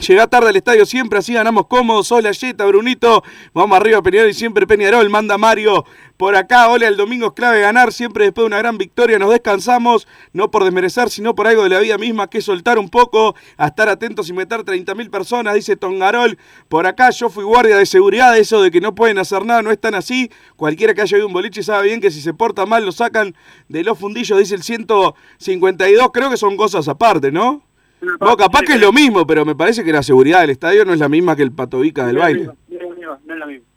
Llega 0.06 0.28
tarde 0.28 0.50
al 0.50 0.56
estadio 0.56 0.86
siempre, 0.86 1.18
así 1.18 1.32
ganamos 1.32 1.66
cómodos. 1.66 2.12
Hola, 2.12 2.30
Yeta, 2.30 2.64
Brunito. 2.66 3.24
Vamos 3.52 3.76
arriba, 3.76 4.00
Peñarol 4.00 4.30
y 4.30 4.34
siempre 4.34 4.64
Peñarol. 4.64 5.10
Manda 5.10 5.36
Mario 5.38 5.84
Por 6.18 6.34
acá, 6.34 6.68
hola, 6.68 6.88
el 6.88 6.96
domingo 6.96 7.28
es 7.28 7.32
clave 7.34 7.60
ganar, 7.60 7.92
siempre 7.92 8.24
después 8.24 8.42
de 8.42 8.48
una 8.48 8.58
gran 8.58 8.76
victoria 8.76 9.20
nos 9.20 9.30
descansamos, 9.30 10.08
no 10.32 10.50
por 10.50 10.64
desmerecer, 10.64 11.10
sino 11.10 11.36
por 11.36 11.46
algo 11.46 11.62
de 11.62 11.68
la 11.68 11.78
vida 11.78 11.96
misma, 11.96 12.28
que 12.28 12.42
soltar 12.42 12.76
un 12.76 12.88
poco, 12.90 13.36
a 13.56 13.68
estar 13.68 13.88
atentos 13.88 14.28
y 14.28 14.32
meter 14.32 14.64
30.000 14.64 15.10
personas, 15.10 15.54
dice 15.54 15.76
Tongarol. 15.76 16.36
Por 16.68 16.88
acá 16.88 17.10
yo 17.10 17.30
fui 17.30 17.44
guardia 17.44 17.76
de 17.76 17.86
seguridad, 17.86 18.36
eso 18.36 18.60
de 18.60 18.72
que 18.72 18.80
no 18.80 18.96
pueden 18.96 19.18
hacer 19.18 19.46
nada 19.46 19.62
no 19.62 19.70
es 19.70 19.78
tan 19.78 19.94
así. 19.94 20.28
Cualquiera 20.56 20.92
que 20.92 21.02
haya 21.02 21.18
ido 21.18 21.28
un 21.28 21.32
boliche 21.32 21.62
sabe 21.62 21.86
bien 21.86 22.00
que 22.00 22.10
si 22.10 22.20
se 22.20 22.34
porta 22.34 22.66
mal 22.66 22.84
lo 22.84 22.90
sacan 22.90 23.36
de 23.68 23.84
los 23.84 23.96
fundillos, 23.96 24.36
dice 24.40 24.56
el 24.56 24.64
152, 24.64 26.10
creo 26.12 26.30
que 26.30 26.36
son 26.36 26.56
cosas 26.56 26.88
aparte, 26.88 27.30
¿no? 27.30 27.62
No, 28.00 28.36
capaz 28.36 28.62
que 28.62 28.72
es 28.72 28.80
lo 28.80 28.92
mismo, 28.92 29.24
pero 29.24 29.44
me 29.44 29.54
parece 29.54 29.84
que 29.84 29.92
la 29.92 30.02
seguridad 30.02 30.40
del 30.40 30.50
estadio 30.50 30.84
no 30.84 30.92
es 30.92 30.98
la 30.98 31.08
misma 31.08 31.36
que 31.36 31.44
el 31.44 31.52
patovica 31.52 32.04
del 32.08 32.18
baile. 32.18 32.46
No 32.46 33.34
es 33.34 33.38
lo 33.38 33.46
mismo. 33.46 33.68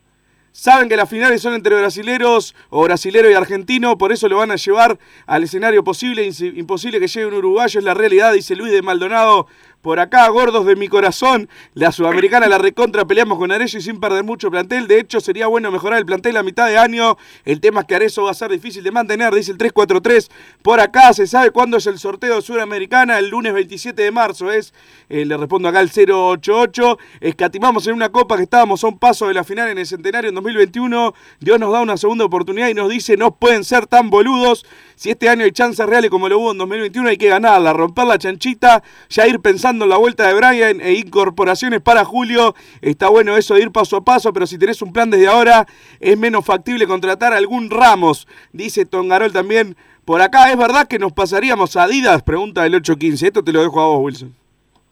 Saben 0.62 0.90
que 0.90 0.96
las 0.96 1.10
finales 1.10 1.42
son 1.42 1.56
entre 1.56 1.76
brasileros 1.76 2.54
o 2.70 2.84
brasilero 2.84 3.28
y 3.32 3.34
argentino, 3.34 3.98
por 3.98 4.12
eso 4.12 4.30
lo 4.30 4.38
van 4.38 4.52
a 4.52 4.58
llevar 4.58 5.00
al 5.26 5.42
escenario 5.42 5.84
posible, 5.84 6.30
imposible 6.54 7.00
que 7.00 7.08
llegue 7.08 7.26
un 7.26 7.34
uruguayo, 7.34 7.80
es 7.80 7.84
la 7.84 7.96
realidad, 7.96 8.34
dice 8.34 8.56
Luis 8.56 8.72
de 8.72 8.84
Maldonado. 8.84 9.48
Por 9.82 10.00
acá, 10.00 10.28
gordos 10.30 10.68
de 10.68 10.76
mi 10.76 10.88
corazón, 10.88 11.50
la 11.74 11.92
sudamericana 11.92 12.48
la 12.48 12.60
recontra, 12.60 13.06
peleamos 13.06 13.40
con 13.40 13.52
Arezzo 13.52 13.80
y 13.80 13.82
sin 13.82 14.00
perder 14.00 14.24
mucho 14.24 14.52
plantel. 14.52 14.88
De 14.88 15.00
hecho, 15.00 15.20
sería 15.20 15.48
bueno 15.48 15.72
mejorar 15.72 15.98
el 15.98 16.06
plantel 16.06 16.38
a 16.38 16.44
mitad 16.44 16.68
de 16.68 16.78
año. 16.78 17.18
El 17.46 17.60
tema 17.60 17.82
es 17.82 17.88
que 17.88 17.96
Arezzo 17.96 18.24
va 18.24 18.32
a 18.32 18.36
ser 18.36 18.52
difícil 18.52 18.84
de 18.84 18.92
mantener, 18.92 19.34
dice 19.34 19.52
el 19.52 19.58
343. 19.58 20.30
Por 20.62 20.80
acá, 20.80 21.14
se 21.14 21.26
sabe 21.26 21.50
cuándo 21.50 21.78
es 21.78 21.88
el 21.88 21.98
sorteo 21.98 22.36
de 22.36 22.42
Sudamericana, 22.44 23.18
el 23.18 23.30
lunes 23.30 23.56
27 23.56 24.04
de 24.04 24.12
marzo 24.12 24.52
es. 24.52 24.72
Eh, 25.10 25.26
le 25.26 25.36
respondo 25.36 25.68
acá 25.68 25.82
el 25.82 25.90
088. 25.90 27.00
Escatimamos 27.20 27.88
en 27.88 27.96
una 27.96 28.10
copa 28.10 28.38
que 28.38 28.44
estábamos 28.44 28.84
a 28.84 28.88
un 28.88 29.00
paso 29.00 29.30
de 29.30 29.34
la 29.34 29.44
final 29.44 29.68
en 29.70 29.80
el 29.80 29.88
centenario 29.88 30.30
en 30.30 30.36
2021. 30.36 31.16
Dios 31.40 31.60
nos 31.60 31.74
da 31.74 31.82
una 31.82 31.98
segunda 31.98 32.24
oportunidad 32.24 32.68
y 32.70 32.76
nos 32.76 32.88
dice: 32.88 33.18
no 33.18 33.34
pueden 33.34 33.64
ser 33.64 33.88
tan 33.88 34.12
boludos. 34.12 34.64
Si 35.02 35.10
este 35.10 35.30
año 35.30 35.46
hay 35.46 35.52
chances 35.52 35.84
reales 35.84 36.12
como 36.12 36.30
lo 36.30 36.38
hubo 36.38 36.52
en 36.52 36.60
2021, 36.60 37.10
hay 37.10 37.18
que 37.18 37.28
ganarla, 37.28 37.74
romper 37.74 38.06
la 38.06 38.20
chanchita, 38.20 38.84
ya 39.10 39.26
ir 39.26 39.40
pensando 39.40 39.86
en 39.86 39.90
la 39.90 39.98
vuelta 39.98 40.28
de 40.28 40.36
Brian 40.36 40.80
e 40.80 40.94
incorporaciones 40.94 41.82
para 41.82 42.06
julio. 42.06 42.54
Está 42.82 43.10
bueno 43.10 43.36
eso 43.36 43.56
de 43.56 43.64
ir 43.64 43.72
paso 43.72 43.98
a 43.98 44.04
paso, 44.04 44.32
pero 44.32 44.46
si 44.46 44.60
tenés 44.60 44.80
un 44.84 44.94
plan 44.94 45.10
desde 45.10 45.26
ahora, 45.26 45.66
es 46.00 46.16
menos 46.20 46.46
factible 46.46 46.86
contratar 46.86 47.34
a 47.34 47.38
algún 47.38 47.72
Ramos, 47.72 48.28
dice 48.54 48.86
Tongarol 48.86 49.34
también. 49.34 49.76
Por 50.06 50.22
acá, 50.22 50.52
¿es 50.52 50.58
verdad 50.60 50.88
que 50.88 51.00
nos 51.00 51.14
pasaríamos 51.14 51.76
a 51.78 51.86
Adidas? 51.86 52.22
Pregunta 52.22 52.64
el 52.64 52.76
815. 52.76 53.26
Esto 53.26 53.44
te 53.44 53.54
lo 53.54 53.64
dejo 53.64 53.82
a 53.82 53.88
vos, 53.88 54.02
Wilson. 54.04 54.36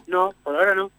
No, 0.08 0.34
por 0.42 0.56
ahora 0.56 0.74
no. 0.74 0.90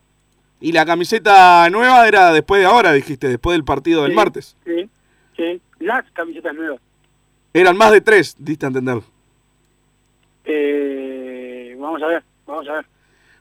Y 0.60 0.70
la 0.70 0.86
camiseta 0.86 1.68
nueva 1.68 2.06
era 2.06 2.32
después 2.32 2.60
de 2.60 2.68
ahora, 2.68 2.92
dijiste, 2.92 3.26
después 3.26 3.56
del 3.56 3.64
partido 3.64 4.04
del 4.04 4.14
martes. 4.14 4.56
Sí, 4.64 4.88
sí. 5.36 5.60
Las 5.80 6.08
camisetas 6.12 6.54
nuevas. 6.54 6.80
Eran 7.52 7.76
más 7.76 7.92
de 7.92 8.00
tres, 8.00 8.36
diste 8.38 8.66
a 8.66 8.68
entender. 8.68 9.00
Eh, 10.44 11.76
vamos 11.78 12.02
a 12.02 12.06
ver, 12.06 12.22
vamos 12.46 12.68
a 12.68 12.72
ver. 12.74 12.86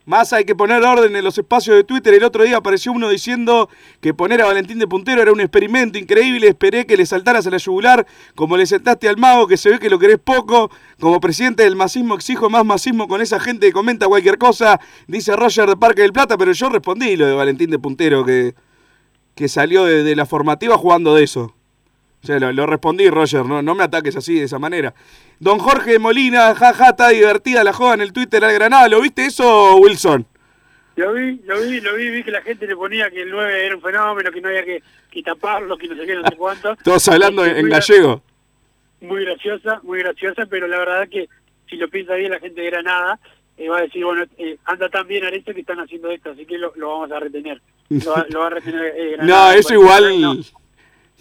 Más 0.05 0.33
hay 0.33 0.43
que 0.43 0.55
poner 0.55 0.81
orden 0.81 1.15
en 1.15 1.23
los 1.23 1.37
espacios 1.37 1.75
de 1.75 1.83
Twitter. 1.83 2.15
El 2.15 2.23
otro 2.23 2.43
día 2.43 2.57
apareció 2.57 2.91
uno 2.91 3.09
diciendo 3.09 3.69
que 4.01 4.11
poner 4.11 4.41
a 4.41 4.45
Valentín 4.45 4.79
de 4.79 4.87
puntero 4.87 5.21
era 5.21 5.31
un 5.31 5.39
experimento 5.39 5.99
increíble. 5.99 6.47
Esperé 6.47 6.87
que 6.87 6.97
le 6.97 7.05
saltaras 7.05 7.45
a 7.45 7.51
la 7.51 7.57
yugular, 7.57 8.07
como 8.33 8.57
le 8.57 8.65
saltaste 8.65 9.07
al 9.07 9.17
mago, 9.17 9.45
que 9.45 9.55
se 9.55 9.69
ve 9.69 9.77
que 9.77 9.87
lo 9.87 9.99
querés 9.99 10.17
poco. 10.17 10.71
Como 10.99 11.19
presidente 11.19 11.61
del 11.61 11.75
masismo 11.75 12.15
exijo 12.15 12.49
más 12.49 12.65
masismo 12.65 13.07
con 13.07 13.21
esa 13.21 13.39
gente 13.39 13.67
que 13.67 13.71
comenta 13.71 14.07
cualquier 14.07 14.39
cosa, 14.39 14.79
dice 15.05 15.35
Roger 15.35 15.69
de 15.69 15.77
Parque 15.77 16.01
del 16.01 16.11
Plata, 16.11 16.39
pero 16.39 16.53
yo 16.53 16.69
respondí 16.69 17.15
lo 17.15 17.27
de 17.27 17.35
Valentín 17.35 17.69
de 17.69 17.77
puntero, 17.77 18.25
que, 18.25 18.55
que 19.35 19.47
salió 19.47 19.85
de, 19.85 20.03
de 20.03 20.15
la 20.15 20.25
formativa 20.25 20.75
jugando 20.75 21.13
de 21.13 21.23
eso. 21.23 21.53
O 22.21 22.25
sea, 22.27 22.39
lo, 22.39 22.51
lo 22.51 22.65
respondí, 22.65 23.09
Roger, 23.09 23.45
no, 23.45 23.61
no 23.61 23.75
me 23.75 23.83
ataques 23.83 24.15
así, 24.15 24.35
de 24.39 24.45
esa 24.45 24.59
manera. 24.59 24.93
Don 25.39 25.57
Jorge 25.59 25.99
Molina, 25.99 26.53
jaja, 26.53 26.89
está 26.89 27.09
divertida 27.09 27.63
la 27.63 27.71
joda 27.73 27.93
en 27.93 28.01
el 28.01 28.11
Twitter 28.11 28.43
al 28.43 28.53
Granada. 28.53 28.89
¿Lo 28.89 28.99
viste 29.01 29.25
eso, 29.25 29.77
Wilson? 29.77 30.25
Lo 30.97 31.13
vi, 31.13 31.39
lo 31.45 31.61
vi, 31.61 31.79
lo 31.79 31.95
vi, 31.95 32.09
vi 32.09 32.23
que 32.23 32.31
la 32.31 32.41
gente 32.41 32.67
le 32.67 32.75
ponía 32.75 33.09
que 33.09 33.21
el 33.21 33.31
9 33.31 33.65
era 33.65 33.75
un 33.75 33.81
fenómeno, 33.81 34.31
que 34.31 34.41
no 34.41 34.49
había 34.49 34.65
que, 34.65 34.83
que 35.09 35.23
taparlo, 35.23 35.77
que 35.77 35.87
no 35.87 35.95
sé 35.95 36.05
qué, 36.05 36.15
no 36.15 36.23
sé 36.27 36.35
cuánto. 36.35 36.75
Todos 36.83 37.07
hablando 37.07 37.45
en, 37.45 37.51
Muy 37.53 37.59
en 37.61 37.69
gallego. 37.69 38.21
Muy 38.99 39.23
graciosa, 39.23 39.79
muy 39.83 39.99
graciosa, 39.99 40.45
pero 40.49 40.67
la 40.67 40.77
verdad 40.77 41.07
que 41.09 41.29
si 41.69 41.77
lo 41.77 41.87
piensa 41.87 42.15
bien 42.15 42.31
la 42.31 42.39
gente 42.39 42.59
de 42.59 42.69
Granada 42.69 43.17
eh, 43.57 43.69
va 43.69 43.77
a 43.77 43.81
decir, 43.83 44.03
bueno, 44.03 44.25
eh, 44.37 44.57
anda 44.65 44.89
tan 44.89 45.07
bien 45.07 45.23
Arezzo 45.23 45.53
que 45.53 45.61
están 45.61 45.79
haciendo 45.79 46.11
esto, 46.11 46.31
así 46.31 46.45
que 46.45 46.57
lo, 46.57 46.73
lo 46.75 46.89
vamos 46.89 47.11
a 47.13 47.19
retener. 47.21 47.61
Lo, 47.87 48.11
va- 48.11 48.25
lo 48.29 48.39
va 48.41 48.47
a 48.47 48.49
retener 48.49 48.93
eh, 48.97 49.11
No, 49.19 49.25
Granada. 49.25 49.55
eso 49.55 49.73
igual, 49.73 50.43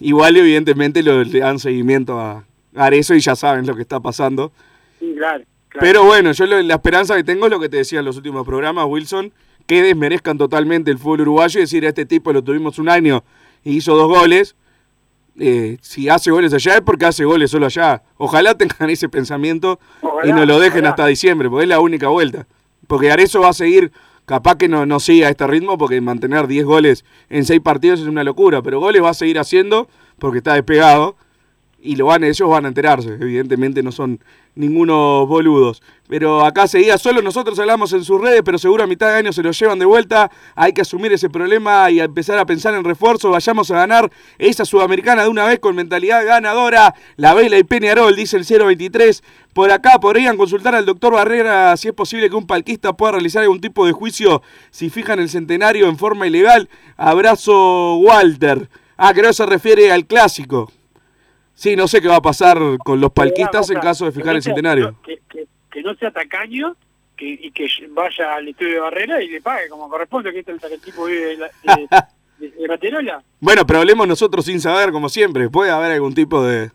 igual 0.01 0.37
evidentemente 0.37 1.03
lo, 1.03 1.23
le 1.25 1.39
dan 1.41 1.59
seguimiento 1.59 2.19
a 2.21 2.45
Arezo 2.75 3.15
y 3.15 3.21
ya 3.21 3.35
saben 3.37 3.67
lo 3.67 3.75
que 3.77 3.83
está 3.83 4.01
pasando. 4.01 4.53
Sí, 4.99 5.15
claro, 5.17 5.45
claro. 5.69 5.81
Pero 5.87 6.05
bueno, 6.05 6.33
yo 6.33 6.47
lo- 6.47 6.63
la 6.63 6.75
esperanza 6.75 7.17
que 7.17 7.25
tengo 7.25 7.47
es 7.47 7.51
lo 7.51 7.61
que 7.61 7.69
te 7.69 7.79
decía 7.79 7.99
en 8.01 8.05
los 8.05 8.17
últimos 8.17 8.47
programas, 8.47 8.87
Wilson, 8.89 9.33
que 9.67 9.83
desmerezcan 9.83 10.39
totalmente 10.39 10.91
el 10.91 10.99
fútbol 10.99 11.23
uruguayo 11.23 11.59
y 11.61 11.63
decir, 11.63 11.85
a 11.85 11.89
este 11.89 12.07
tipo 12.07 12.33
lo 12.33 12.43
tuvimos 12.43 12.79
un 12.79 12.89
año 12.89 13.23
y 13.65 13.77
hizo 13.77 13.95
dos 13.97 14.09
goles. 14.09 14.55
Eh, 15.41 15.77
si 15.83 16.09
hace 16.09 16.33
goles 16.33 16.53
allá 16.53 16.75
es 16.77 16.81
porque 16.81 17.05
hace 17.07 17.25
goles 17.25 17.51
solo 17.51 17.67
allá. 17.67 18.03
Ojalá 18.17 18.55
tengan 18.57 18.91
ese 18.91 19.09
pensamiento 19.09 19.79
y 20.25 20.33
nos 20.33 20.47
lo 20.47 20.59
dejen 20.59 20.79
ojalá. 20.81 20.91
hasta 20.91 21.07
diciembre, 21.07 21.49
porque 21.49 21.65
es 21.65 21.69
la 21.69 21.81
única 21.81 22.09
vuelta. 22.09 22.47
Porque 22.87 23.11
Arezo 23.11 23.41
va 23.41 23.51
a 23.51 23.53
seguir, 23.53 23.93
capaz 24.29 24.57
que 24.57 24.69
no, 24.69 24.85
no 24.85 25.01
siga 25.01 25.31
este 25.31 25.47
ritmo, 25.47 25.79
porque 25.79 26.01
mantener 26.03 26.47
10 26.47 26.67
goles 26.67 27.05
en 27.31 27.47
6 27.47 27.61
partidos 27.63 28.01
es 28.01 28.07
una 28.07 28.23
locura, 28.23 28.61
pero 28.63 28.79
goles 28.79 29.03
va 29.03 29.09
a 29.11 29.15
seguir 29.15 29.39
haciendo 29.39 29.89
porque 30.19 30.39
está 30.39 30.53
despegado 30.53 31.17
y 31.81 31.97
lo 31.97 32.07
van, 32.07 32.25
ellos 32.25 32.49
van 32.49 32.65
a 32.65 32.69
enterarse, 32.69 33.15
evidentemente 33.15 33.83
no 33.83 33.93
son 33.93 34.21
ningunos 34.55 35.29
boludos. 35.29 35.83
Pero 36.09 36.45
acá 36.45 36.67
seguía 36.67 36.99
solo, 36.99 37.23
nosotros 37.23 37.59
hablamos 37.59 37.93
en 37.93 38.03
sus 38.03 38.21
redes, 38.21 38.43
pero 38.45 38.59
seguro 38.59 38.83
a 38.83 38.87
mitad 38.87 39.09
de 39.09 39.19
año 39.19 39.33
se 39.33 39.43
lo 39.43 39.53
llevan 39.53 39.79
de 39.79 39.85
vuelta, 39.85 40.31
hay 40.57 40.73
que 40.73 40.81
asumir 40.81 41.13
ese 41.13 41.31
problema 41.31 41.91
y 41.91 42.01
empezar 42.01 42.39
a 42.39 42.47
pensar 42.47 42.75
en 42.75 42.83
refuerzo, 42.83 43.31
vayamos 43.31 43.71
a 43.71 43.77
ganar 43.77 44.11
esa 44.39 44.65
sudamericana 44.65 45.23
de 45.23 45.29
una 45.29 45.45
vez 45.47 45.61
con 45.61 45.77
mentalidad 45.77 46.25
ganadora, 46.27 46.95
la 47.17 47.35
Vela 47.35 47.59
y 47.59 47.65
Peñarol, 47.65 48.17
dice 48.17 48.37
el 48.37 48.45
023. 48.45 49.23
Por 49.53 49.71
acá 49.71 49.99
podrían 50.01 50.37
consultar 50.37 50.75
al 50.75 50.87
doctor 50.87 51.13
Barrera 51.15 51.77
si 51.77 51.89
es 51.89 51.95
posible 51.95 52.29
que 52.29 52.37
un 52.37 52.47
palquista 52.47 52.93
pueda 52.93 53.13
realizar 53.13 53.43
algún 53.43 53.61
tipo 53.61 53.87
de 53.87 53.93
juicio 53.93 54.43
si 54.71 54.91
fijan 54.91 55.19
el 55.19 55.29
centenario 55.29 55.89
en 55.89 55.99
forma 55.99 56.27
ilegal. 56.27 56.69
Abrazo 56.97 57.97
Walter. 57.97 58.69
Ah, 58.97 59.13
creo 59.15 59.29
que 59.29 59.35
se 59.35 59.47
refiere 59.47 59.93
al 59.93 60.07
clásico. 60.07 60.71
Sí, 61.59 61.75
no 61.75 61.89
sé 61.89 62.01
qué 62.01 62.07
va 62.07 62.15
a 62.17 62.23
pasar 62.23 62.57
con 62.85 63.01
los 63.01 63.11
palquistas 63.11 63.69
en 63.71 63.81
caso 63.81 64.05
de 64.05 64.13
fijar 64.13 64.37
el 64.37 64.43
centenario. 64.43 64.95
Que, 65.05 65.19
que, 65.29 65.45
que 65.73 65.83
no 65.83 65.93
sea 65.97 66.13
tacaño 66.13 66.77
que, 67.17 67.27
y 67.31 67.51
que 67.51 67.67
vaya 67.91 68.37
al 68.37 68.47
estudio 68.47 68.75
de 68.75 68.79
Barrera 68.81 69.21
y 69.21 69.29
le 69.29 69.41
pague 69.43 69.69
como 69.69 69.89
corresponde, 69.89 70.33
que 70.33 70.39
este 70.39 70.53
es 70.53 70.63
el, 70.63 70.81
tipo 70.81 71.07
vive 71.07 71.27
de, 71.27 71.37
la- 71.37 71.51
de, 72.39 72.47
de, 72.47 72.53
Graterola. 72.65 73.25
Bueno, 73.41 73.67
pero 73.67 73.81
hablemos 73.81 74.07
nosotros 74.07 74.45
sin 74.45 74.61
saber, 74.61 74.93
como 74.93 75.09
siempre. 75.09 75.51
Puede 75.51 75.73
haber 75.73 75.91
algún 75.91 76.15
tipo 76.15 76.45
de... 76.45 76.71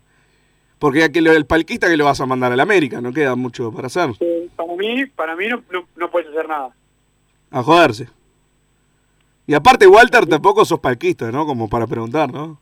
Porque 0.80 1.06
aquel- 1.06 1.28
el 1.34 1.46
palquista 1.46 1.88
que 1.88 1.96
lo 1.96 2.04
vas 2.04 2.20
a 2.20 2.26
mandar 2.26 2.52
al 2.52 2.60
América, 2.60 3.00
no 3.00 3.14
queda 3.14 3.36
mucho 3.38 3.72
para 3.72 3.88
hacer. 3.88 4.10
Eh, 4.20 4.50
Para 4.58 4.76
mí, 4.76 5.06
para 5.06 5.36
mí 5.38 5.48
no, 5.48 5.64
no, 5.72 5.88
no 5.96 6.12
puedes 6.12 6.30
hacer 6.30 6.50
nada. 6.50 6.76
A 7.52 7.64
joderse. 7.64 8.10
Y 9.48 9.54
aparte, 9.54 9.88
Walter, 9.88 10.26
tampoco 10.26 10.66
sos 10.66 10.82
palquista, 10.82 11.32
¿no? 11.32 11.46
Como 11.46 11.70
para 11.70 11.88
preguntar, 11.88 12.30
¿no? 12.34 12.60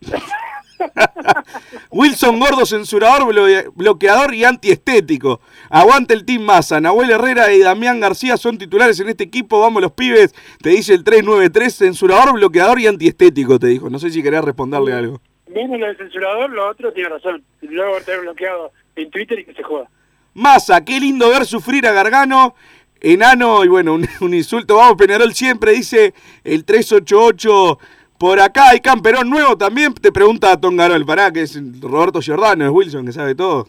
Wilson 1.90 2.38
Gordo, 2.40 2.66
censurador, 2.66 3.22
blo- 3.32 3.72
bloqueador 3.74 4.34
y 4.34 4.44
antiestético. 4.44 5.40
Aguante 5.70 6.14
el 6.14 6.24
Team 6.24 6.42
Massa. 6.42 6.80
Nahuel 6.80 7.10
Herrera 7.10 7.52
y 7.52 7.60
Damián 7.60 8.00
García 8.00 8.36
son 8.36 8.58
titulares 8.58 8.98
en 9.00 9.08
este 9.08 9.24
equipo. 9.24 9.60
Vamos 9.60 9.82
los 9.82 9.92
pibes. 9.92 10.34
Te 10.60 10.70
dice 10.70 10.94
el 10.94 11.04
393, 11.04 11.74
censurador, 11.74 12.34
bloqueador 12.34 12.80
y 12.80 12.86
antiestético, 12.86 13.58
te 13.58 13.68
dijo. 13.68 13.88
No 13.90 13.98
sé 13.98 14.10
si 14.10 14.22
querés 14.22 14.42
responderle 14.44 14.92
algo. 14.92 15.20
Menos 15.48 15.78
lo 15.78 15.86
del 15.86 15.96
censurador, 15.96 16.50
lo 16.50 16.68
otro 16.68 16.92
tiene 16.92 17.10
razón. 17.10 17.44
Luego 17.62 18.00
tener 18.00 18.22
bloqueado 18.22 18.72
en 18.96 19.10
Twitter 19.10 19.38
y 19.38 19.44
que 19.44 19.54
se 19.54 19.62
joda. 19.62 19.88
Massa, 20.34 20.84
qué 20.84 20.98
lindo 20.98 21.28
ver 21.28 21.46
sufrir 21.46 21.86
a 21.86 21.92
Gargano. 21.92 22.54
Enano, 23.00 23.64
y 23.64 23.68
bueno, 23.68 23.94
un, 23.94 24.08
un 24.20 24.34
insulto. 24.34 24.76
Vamos, 24.76 24.96
Peñarol 24.96 25.32
siempre, 25.34 25.72
dice 25.72 26.14
el 26.42 26.64
388. 26.64 27.78
Por 28.18 28.40
acá 28.40 28.70
hay 28.70 28.80
camperón 28.80 29.28
nuevo 29.28 29.56
también. 29.56 29.92
Te 29.94 30.12
pregunta 30.12 30.58
Tongarol, 30.60 31.04
pará, 31.04 31.32
que 31.32 31.42
es 31.42 31.58
Roberto 31.80 32.20
Giordano, 32.20 32.64
es 32.64 32.70
Wilson, 32.70 33.06
que 33.06 33.12
sabe 33.12 33.34
todo. 33.34 33.68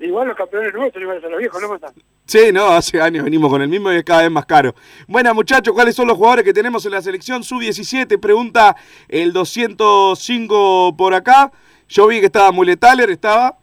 Igual 0.00 0.28
los 0.28 0.36
campeones 0.36 0.72
nuevos 0.72 0.92
son 0.92 1.02
iguales 1.02 1.24
a 1.24 1.28
los 1.28 1.38
viejos, 1.38 1.60
¿no? 1.60 1.68
Mata? 1.68 1.92
Sí, 2.24 2.52
no, 2.52 2.68
hace 2.68 3.00
años 3.00 3.24
venimos 3.24 3.50
con 3.50 3.62
el 3.62 3.68
mismo 3.68 3.92
y 3.92 3.96
es 3.96 4.04
cada 4.04 4.22
vez 4.22 4.30
más 4.30 4.46
caro. 4.46 4.74
Bueno, 5.06 5.34
muchachos, 5.34 5.74
¿cuáles 5.74 5.94
son 5.94 6.06
los 6.06 6.16
jugadores 6.16 6.44
que 6.44 6.52
tenemos 6.52 6.84
en 6.86 6.92
la 6.92 7.02
selección 7.02 7.42
sub-17? 7.42 8.20
Pregunta 8.20 8.76
el 9.08 9.32
205 9.32 10.94
por 10.96 11.14
acá. 11.14 11.50
Yo 11.88 12.06
vi 12.06 12.20
que 12.20 12.26
estaba 12.26 12.52
Muletaler, 12.52 13.10
estaba. 13.10 13.58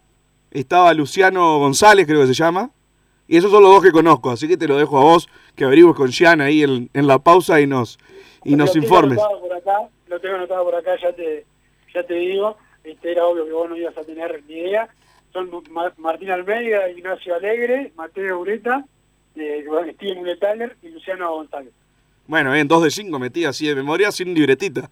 Estaba 0.50 0.92
Luciano 0.94 1.58
González, 1.58 2.06
creo 2.06 2.20
que 2.20 2.28
se 2.28 2.34
llama. 2.34 2.70
Y 3.28 3.36
esos 3.36 3.50
son 3.50 3.62
los 3.62 3.72
dos 3.72 3.82
que 3.82 3.90
conozco, 3.92 4.30
así 4.30 4.46
que 4.46 4.56
te 4.56 4.68
lo 4.68 4.76
dejo 4.76 4.98
a 4.98 5.02
vos, 5.02 5.28
que 5.56 5.64
averigües 5.64 5.96
con 5.96 6.12
Gian 6.12 6.40
ahí 6.40 6.62
en, 6.62 6.88
en 6.92 7.06
la 7.06 7.18
pausa 7.18 7.60
y 7.60 7.66
nos, 7.66 7.98
y 8.44 8.54
nos 8.54 8.76
informes. 8.76 9.18
por 9.18 9.52
acá, 9.52 9.88
lo 10.06 10.20
tengo 10.20 10.36
anotado 10.36 10.64
por 10.64 10.74
acá, 10.76 10.92
ya 11.02 11.12
te, 11.12 11.44
ya 11.94 12.02
te 12.04 12.14
digo. 12.14 12.56
Este, 12.84 13.10
era 13.12 13.26
obvio 13.26 13.44
que 13.46 13.52
vos 13.52 13.68
no 13.68 13.76
ibas 13.76 13.96
a 13.98 14.02
tener 14.04 14.42
ni 14.48 14.54
idea. 14.54 14.88
Son 15.32 15.50
Ma- 15.72 15.92
Martín 15.98 16.30
Almeida, 16.30 16.88
Ignacio 16.88 17.34
Alegre, 17.34 17.92
Mateo 17.96 18.38
Ureta, 18.40 18.84
eh, 19.34 19.64
Steven 19.96 20.18
Uretaler 20.18 20.76
y 20.82 20.88
Luciano 20.90 21.28
González. 21.34 21.72
Bueno, 22.28 22.52
bien, 22.52 22.68
dos 22.68 22.82
de 22.84 22.90
cinco 22.92 23.18
metí 23.18 23.44
así 23.44 23.66
de 23.66 23.74
memoria 23.74 24.12
sin 24.12 24.32
libretita. 24.34 24.88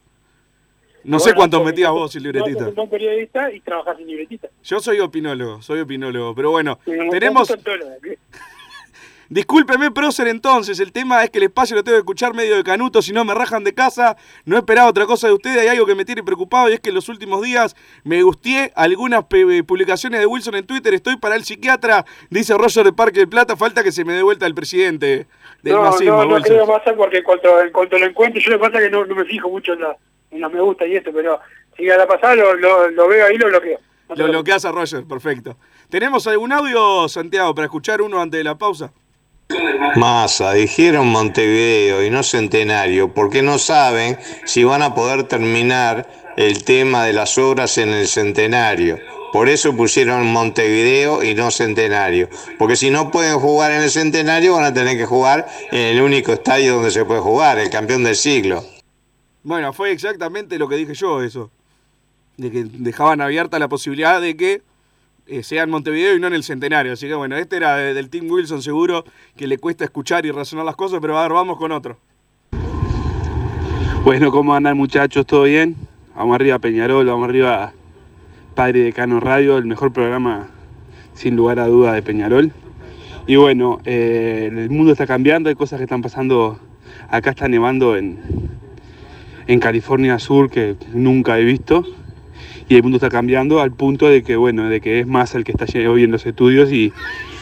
No 1.05 1.19
sé 1.19 1.35
cuántos 1.35 1.63
metías 1.65 1.91
vos 1.91 2.13
sin 2.13 2.23
libretita. 2.23 2.71
periodista 2.91 3.53
y 3.53 3.61
trabajás 3.61 3.97
sin 3.99 4.07
libretita. 4.07 4.49
Yo 4.63 4.81
soy 4.81 5.01
opinólogo, 5.01 5.61
soy 5.63 5.81
opinólogo, 5.81 6.35
pero 6.35 6.51
bueno, 6.51 6.79
Pero 6.85 7.11
tenemos... 7.11 7.49
de- 7.49 8.19
Discúlpeme, 9.31 9.91
prócer, 9.91 10.29
entonces, 10.29 10.79
el 10.81 10.93
tema 10.93 11.25
es 11.25 11.31
que 11.31 11.39
el 11.39 11.45
espacio 11.45 11.75
lo 11.75 11.83
tengo 11.83 11.97
que 11.97 12.01
escuchar 12.01 12.35
medio 12.35 12.57
de 12.57 12.63
canuto, 12.63 13.01
si 13.01 13.11
no 13.13 13.25
me 13.25 13.33
rajan 13.35 13.65
de 13.65 13.73
casa, 13.73 14.19
no 14.45 14.59
esperaba 14.59 14.87
otra 14.91 15.07
cosa 15.07 15.29
de 15.29 15.33
ustedes, 15.33 15.57
hay 15.59 15.69
algo 15.69 15.87
que 15.87 15.95
me 15.95 16.05
tiene 16.05 16.23
preocupado 16.23 16.69
y 16.69 16.75
es 16.75 16.81
que 16.81 16.91
en 16.91 16.95
los 16.95 17.09
últimos 17.09 17.43
días 17.43 17.75
me 18.05 18.23
gusté 18.23 18.71
algunas 18.77 19.25
pe- 19.25 19.65
publicaciones 19.65 20.21
de 20.21 20.27
Wilson 20.27 20.57
en 20.57 20.67
Twitter, 20.67 20.93
estoy 20.93 21.17
para 21.17 21.37
el 21.37 21.45
psiquiatra, 21.45 22.05
dice 22.29 22.57
Roger 22.57 22.85
de 22.85 22.93
Parque 22.93 23.21
del 23.21 23.29
Plata, 23.31 23.57
falta 23.57 23.83
que 23.83 23.93
se 23.93 24.05
me 24.05 24.13
dé 24.13 24.23
vuelta 24.23 24.45
el 24.47 24.55
presidente 24.55 25.27
del 25.63 25.73
no, 25.75 25.83
masismo, 25.85 26.17
no, 26.19 26.25
no 26.27 26.35
Wilson. 26.35 26.55
creo 26.57 26.67
más 26.67 26.83
porque 26.95 27.19
en 27.19 27.25
cuanto 27.25 27.99
lo 27.99 28.07
encuentro, 28.07 28.41
yo 28.41 28.51
lo 28.51 28.59
que 28.59 28.65
pasa 28.69 28.79
que 28.79 28.91
no, 28.91 29.07
no 29.07 29.15
me 29.15 29.25
fijo 29.25 29.49
mucho 29.49 29.73
en, 29.73 29.81
la, 29.81 29.97
los 30.41 30.53
me 30.53 30.61
gusta 30.61 30.87
y 30.87 30.97
esto, 30.97 31.11
pero 31.13 31.41
si 31.77 31.89
a 31.91 31.97
la 31.97 32.07
pasada 32.07 32.35
lo, 32.37 32.55
lo, 32.55 32.91
lo 32.91 33.09
veo 33.09 33.27
ahí, 33.27 33.37
lo 33.37 33.49
bloqueo. 33.49 33.79
No 34.09 34.15
Lo 34.17 34.29
bloqueas 34.29 34.65
a 34.65 34.73
Roger, 34.73 35.05
perfecto. 35.05 35.57
¿Tenemos 35.89 36.27
algún 36.27 36.53
audio, 36.53 37.09
Santiago, 37.09 37.55
para 37.55 37.67
escuchar 37.67 38.03
uno 38.03 38.21
antes 38.21 38.39
de 38.39 38.45
la 38.45 38.57
pausa? 38.57 38.93
Massa, 39.97 40.53
dijeron 40.53 41.07
Montevideo 41.09 42.03
y 42.03 42.11
no 42.11 42.23
Centenario, 42.23 43.13
porque 43.13 43.43
no 43.43 43.59
saben 43.59 44.19
si 44.45 44.65
van 44.65 44.83
a 44.83 44.95
poder 44.95 45.25
terminar 45.25 46.09
el 46.37 46.65
tema 46.65 47.05
de 47.05 47.13
las 47.13 47.39
obras 47.39 47.79
en 47.79 47.91
el 47.91 48.07
Centenario. 48.07 48.99
Por 49.33 49.49
eso 49.49 49.75
pusieron 49.75 50.27
Montevideo 50.27 51.23
y 51.23 51.35
no 51.35 51.51
Centenario. 51.51 52.29
Porque 52.59 52.77
si 52.77 52.91
no 52.91 53.11
pueden 53.11 53.39
jugar 53.39 53.73
en 53.73 53.83
el 53.83 53.91
Centenario, 53.91 54.55
van 54.55 54.65
a 54.65 54.75
tener 54.75 54.97
que 54.97 55.07
jugar 55.07 55.47
en 55.73 55.97
el 55.97 56.03
único 56.03 56.33
estadio 56.33 56.75
donde 56.75 56.91
se 56.91 57.05
puede 57.05 57.21
jugar, 57.21 57.59
el 57.59 57.71
campeón 57.71 58.05
del 58.05 58.17
siglo. 58.17 58.65
Bueno, 59.45 59.73
fue 59.73 59.93
exactamente 59.93 60.59
lo 60.59 60.69
que 60.69 60.77
dije 60.77 60.95
yo, 60.95 61.23
eso. 61.23 61.51
De 62.37 62.51
que 62.51 62.65
dejaban 62.65 63.21
abierta 63.21 63.59
la 63.59 63.69
posibilidad 63.69 64.21
de 64.21 64.37
que 64.37 64.63
eh, 65.27 65.43
sea 65.43 65.63
en 65.63 65.71
Montevideo 65.71 66.17
y 66.17 66.21
no 66.21 66.27
en 66.27 66.33
el 66.35 66.43
Centenario. 66.43 66.93
Así 66.95 67.07
que 67.07 67.15
bueno, 67.15 67.37
este 67.37 67.57
era 67.57 67.77
de- 67.77 67.95
del 67.95 68.11
Team 68.11 68.29
Wilson 68.31 68.63
seguro, 68.63 69.05
que 69.37 69.47
le 69.47 69.59
cuesta 69.59 69.85
escuchar 69.85 70.27
y 70.27 70.31
razonar 70.31 70.65
las 70.65 70.77
cosas, 70.77 70.99
pero 71.01 71.17
a 71.19 71.23
ver, 71.23 71.33
vamos 71.33 71.57
con 71.59 71.73
otro. 71.73 71.99
Bueno, 74.05 74.31
¿cómo 74.31 74.55
andan 74.55 74.77
muchachos? 74.77 75.25
¿Todo 75.27 75.45
bien? 75.45 75.77
Vamos 76.15 76.35
arriba 76.35 76.59
Peñarol, 76.59 77.07
vamos 77.07 77.29
arriba 77.29 77.73
Padre 78.55 78.81
de 78.85 78.93
Cano 78.93 79.19
Radio, 79.21 79.57
el 79.59 79.65
mejor 79.65 79.93
programa 79.93 80.49
sin 81.15 81.37
lugar 81.37 81.59
a 81.59 81.67
duda 81.67 81.93
de 81.93 82.03
Peñarol. 82.03 82.53
Y 83.27 83.37
bueno, 83.37 83.81
eh, 83.85 84.51
el 84.53 84.69
mundo 84.71 84.93
está 84.93 85.07
cambiando, 85.07 85.49
hay 85.49 85.55
cosas 85.55 85.79
que 85.79 85.85
están 85.85 86.03
pasando, 86.03 86.59
acá 87.09 87.31
está 87.31 87.49
nevando 87.49 87.97
en, 87.97 88.21
en 89.47 89.61
California 89.61 90.19
Sur 90.19 90.51
que 90.51 90.77
nunca 90.93 91.39
he 91.39 91.45
visto. 91.45 91.85
Y 92.69 92.77
el 92.77 92.83
mundo 92.83 92.97
está 92.97 93.11
cambiando 93.11 93.61
al 93.61 93.73
punto 93.73 94.09
de 94.09 94.23
que, 94.23 94.37
bueno, 94.37 94.69
de 94.69 94.81
que 94.81 95.01
es 95.01 95.07
más 95.07 95.35
el 95.35 95.45
que 95.45 95.53
está 95.53 95.67
hoy 95.89 96.05
en 96.05 96.11
los 96.11 96.25
estudios 96.25 96.73
y, 96.73 96.93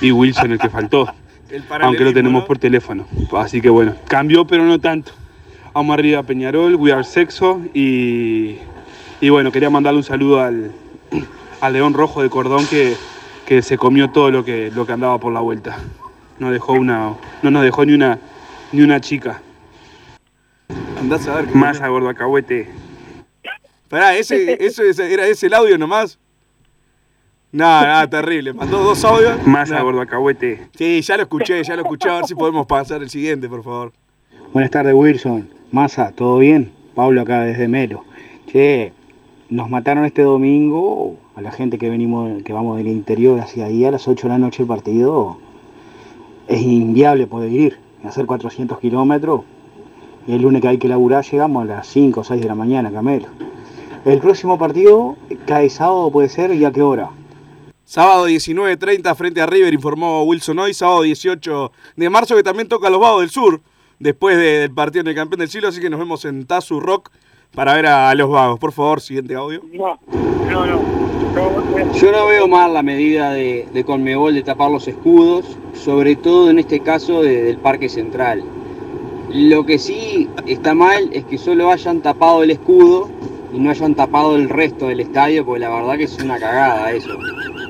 y 0.00 0.10
Wilson 0.10 0.52
el 0.52 0.58
que 0.58 0.68
faltó. 0.70 1.12
El 1.48 1.62
Aunque 1.82 2.02
lo 2.02 2.12
tenemos 2.12 2.44
por 2.44 2.58
teléfono. 2.58 3.06
Así 3.36 3.60
que 3.60 3.68
bueno, 3.68 3.94
cambió 4.08 4.46
pero 4.46 4.64
no 4.64 4.80
tanto. 4.80 5.12
Vamos 5.74 5.94
arriba 5.94 6.22
Peñarol, 6.22 6.74
We 6.74 6.92
Are 6.92 7.04
Sexo 7.04 7.62
y, 7.72 8.56
y 9.20 9.28
bueno, 9.30 9.52
quería 9.52 9.70
mandarle 9.70 9.98
un 9.98 10.04
saludo 10.04 10.40
al, 10.40 10.72
al 11.60 11.72
León 11.72 11.94
Rojo 11.94 12.22
de 12.22 12.28
Cordón 12.28 12.66
que, 12.66 12.94
que 13.46 13.62
se 13.62 13.78
comió 13.78 14.10
todo 14.10 14.30
lo 14.30 14.44
que, 14.44 14.70
lo 14.74 14.86
que 14.86 14.92
andaba 14.92 15.18
por 15.18 15.32
la 15.32 15.40
vuelta. 15.40 15.78
No 16.38 16.50
dejó 16.50 16.72
una, 16.72 17.14
no 17.42 17.50
nos 17.50 17.62
dejó 17.62 17.84
ni 17.84 17.92
una, 17.92 18.18
ni 18.72 18.82
una 18.82 19.00
chica. 19.00 19.40
Andás 21.02 21.26
a 21.28 21.34
ver. 21.34 21.46
qué- 21.46 21.54
Más 21.58 21.80
a 21.80 21.88
gordacahuete. 21.88 22.68
Pará, 23.88 24.14
ese, 24.16 24.52
ese, 24.66 24.88
ese- 24.88 25.12
era 25.12 25.26
ese 25.26 25.46
el 25.48 25.54
audio 25.54 25.76
nomás. 25.76 26.18
No, 27.50 27.86
no, 27.86 28.08
terrible. 28.08 28.52
Mandó 28.54 28.78
dos 28.82 29.04
audios. 29.04 29.44
Más 29.46 29.68
No. 29.68 29.76
a 29.76 29.82
gordacahuete. 29.82 30.68
Sí, 30.76 31.02
ya 31.02 31.16
lo 31.16 31.24
escuché, 31.24 31.62
ya 31.62 31.76
lo 31.76 31.82
escuché. 31.82 32.08
A 32.08 32.14
ver 32.16 32.24
si 32.26 32.34
podemos 32.34 32.66
pasar 32.66 33.02
el 33.02 33.10
siguiente, 33.10 33.48
por 33.48 33.62
favor. 33.62 33.92
Buenas 34.52 34.70
tardes, 34.70 34.94
Wilson. 34.94 35.48
Massa, 35.70 36.12
¿todo 36.12 36.38
bien? 36.38 36.72
Pablo 36.94 37.20
acá 37.22 37.42
desde 37.42 37.68
Melo. 37.68 38.04
Che, 38.46 38.92
nos 39.50 39.68
mataron 39.68 40.04
este 40.04 40.22
domingo 40.22 41.16
a 41.34 41.40
la 41.42 41.50
gente 41.50 41.78
que 41.78 41.90
venimos, 41.90 42.42
que 42.42 42.52
vamos 42.52 42.76
del 42.78 42.88
interior 42.88 43.40
hacia 43.40 43.66
ahí 43.66 43.84
a 43.84 43.90
las 43.90 44.06
8 44.08 44.28
de 44.28 44.32
la 44.32 44.38
noche 44.38 44.62
el 44.62 44.68
partido. 44.68 45.38
Es 46.48 46.60
inviable 46.62 47.26
poder 47.26 47.50
ir, 47.52 47.78
hacer 48.04 48.24
400 48.26 48.78
kilómetros. 48.78 49.42
Y 50.26 50.34
el 50.34 50.42
lunes 50.42 50.62
que 50.62 50.68
hay 50.68 50.78
que 50.78 50.88
laburar 50.88 51.24
llegamos 51.24 51.62
a 51.64 51.66
las 51.66 51.86
5 51.88 52.20
o 52.20 52.24
6 52.24 52.40
de 52.40 52.48
la 52.48 52.54
mañana, 52.54 52.90
Camelo. 52.92 53.26
El 54.04 54.18
próximo 54.18 54.58
partido 54.58 55.16
cae 55.46 55.68
sábado, 55.70 56.10
puede 56.10 56.28
ser, 56.28 56.52
¿y 56.54 56.64
a 56.64 56.70
qué 56.72 56.82
hora? 56.82 57.10
Sábado 57.84 58.26
19.30 58.28 59.14
frente 59.14 59.40
a 59.40 59.46
River, 59.46 59.74
informó 59.74 60.22
Wilson 60.24 60.58
hoy. 60.58 60.74
Sábado 60.74 61.02
18 61.02 61.72
de 61.96 62.10
marzo, 62.10 62.34
que 62.36 62.42
también 62.42 62.68
toca 62.68 62.88
a 62.88 62.90
los 62.90 63.00
Vagos 63.00 63.20
del 63.20 63.30
Sur, 63.30 63.60
después 63.98 64.36
de- 64.36 64.58
del 64.60 64.70
partido 64.72 65.02
en 65.02 65.08
el 65.08 65.14
campeón 65.14 65.40
del 65.40 65.48
siglo. 65.48 65.68
Así 65.68 65.80
que 65.80 65.90
nos 65.90 65.98
vemos 66.00 66.24
en 66.24 66.46
Tazu 66.46 66.80
Rock 66.80 67.10
para 67.54 67.74
ver 67.74 67.86
a, 67.86 68.08
a 68.10 68.14
los 68.14 68.30
Vagos. 68.30 68.58
Por 68.58 68.72
favor, 68.72 69.00
siguiente 69.00 69.34
audio. 69.34 69.60
No, 69.72 69.98
no, 70.50 70.66
no. 70.66 70.80
Yo 71.94 72.12
no 72.12 72.26
veo 72.26 72.46
mal 72.48 72.74
la 72.74 72.82
medida 72.82 73.30
de, 73.32 73.66
de 73.72 73.84
Conmebol 73.84 74.34
de 74.34 74.42
tapar 74.42 74.70
los 74.70 74.86
escudos, 74.88 75.56
sobre 75.74 76.16
todo 76.16 76.50
en 76.50 76.58
este 76.58 76.80
caso 76.80 77.22
de- 77.22 77.42
del 77.42 77.58
Parque 77.58 77.88
Central. 77.88 78.42
Lo 79.34 79.64
que 79.64 79.78
sí 79.78 80.28
está 80.46 80.74
mal 80.74 81.08
es 81.12 81.24
que 81.24 81.38
solo 81.38 81.70
hayan 81.70 82.02
tapado 82.02 82.42
el 82.42 82.50
escudo 82.50 83.10
y 83.52 83.58
no 83.58 83.70
hayan 83.70 83.94
tapado 83.94 84.36
el 84.36 84.48
resto 84.48 84.88
del 84.88 85.00
estadio, 85.00 85.44
porque 85.44 85.60
la 85.60 85.70
verdad 85.70 85.96
que 85.96 86.04
es 86.04 86.18
una 86.18 86.38
cagada 86.38 86.92
eso. 86.92 87.18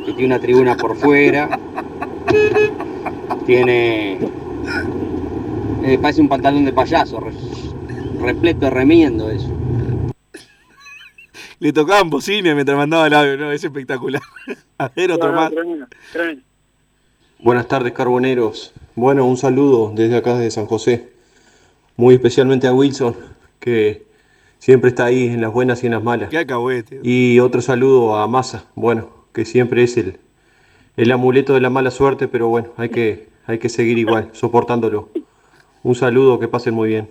Que 0.04 0.12
tiene 0.12 0.26
una 0.26 0.40
tribuna 0.40 0.76
por 0.76 0.96
fuera, 0.96 1.58
tiene... 3.46 4.18
eh, 5.84 5.98
parece 6.00 6.20
un 6.20 6.28
pantalón 6.28 6.64
de 6.64 6.72
payaso, 6.72 7.20
re- 7.20 7.32
repleto 8.20 8.60
de 8.66 8.70
remiendo 8.70 9.30
eso. 9.30 9.48
Le 11.60 11.72
tocaban 11.72 12.10
bocina 12.10 12.54
mientras 12.54 12.76
mandaba 12.76 13.06
el 13.06 13.14
audio, 13.14 13.36
¿no? 13.36 13.52
Es 13.52 13.62
espectacular. 13.62 14.22
A 14.78 14.88
ver, 14.88 15.12
otro 15.12 15.28
No, 15.28 15.34
no, 15.34 15.40
más. 15.42 15.50
tremendo, 15.52 15.86
tremendo. 16.12 16.42
Buenas 17.38 17.68
tardes, 17.68 17.92
carboneros. 17.92 18.72
Bueno, 18.96 19.24
un 19.26 19.36
saludo 19.36 19.92
desde 19.94 20.16
acá, 20.16 20.34
desde 20.36 20.50
San 20.50 20.66
José. 20.66 21.11
Muy 21.96 22.14
especialmente 22.14 22.66
a 22.66 22.72
Wilson, 22.72 23.14
que 23.60 24.06
siempre 24.58 24.90
está 24.90 25.06
ahí 25.06 25.26
en 25.26 25.40
las 25.40 25.52
buenas 25.52 25.82
y 25.82 25.86
en 25.86 25.92
las 25.92 26.02
malas. 26.02 26.30
Qué 26.30 26.38
acahuete. 26.38 27.00
Y 27.02 27.38
otro 27.40 27.60
saludo 27.60 28.16
a 28.16 28.26
Massa, 28.26 28.64
bueno, 28.74 29.10
que 29.32 29.44
siempre 29.44 29.82
es 29.82 29.96
el, 29.96 30.18
el 30.96 31.12
amuleto 31.12 31.54
de 31.54 31.60
la 31.60 31.70
mala 31.70 31.90
suerte, 31.90 32.28
pero 32.28 32.48
bueno, 32.48 32.68
hay 32.76 32.88
que, 32.88 33.28
hay 33.46 33.58
que 33.58 33.68
seguir 33.68 33.98
igual, 33.98 34.30
soportándolo. 34.32 35.10
Un 35.82 35.94
saludo, 35.94 36.38
que 36.38 36.48
pasen 36.48 36.74
muy 36.74 36.88
bien. 36.88 37.10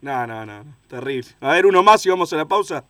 No, 0.00 0.26
no, 0.26 0.44
no, 0.44 0.64
no. 0.64 0.74
Terrible. 0.88 1.28
A 1.40 1.52
ver, 1.52 1.66
uno 1.66 1.82
más 1.82 2.04
y 2.06 2.10
vamos 2.10 2.32
a 2.32 2.36
la 2.36 2.44
pausa. 2.44 2.84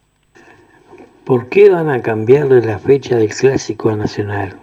¿Por 1.25 1.49
qué 1.49 1.71
van 1.71 1.91
a 1.91 2.01
cambiarle 2.03 2.63
la 2.63 2.79
fecha 2.79 3.17
del 3.17 3.35
clásico 3.35 3.91
a 3.91 3.97
Nacional? 3.97 4.57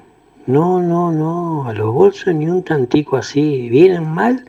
No, 0.45 0.81
no, 0.81 1.11
no, 1.11 1.67
a 1.67 1.73
los 1.73 1.93
bolsos 1.93 2.33
ni 2.33 2.47
un 2.47 2.63
tantico 2.63 3.17
así. 3.17 3.69
Vienen 3.69 4.07
mal, 4.07 4.48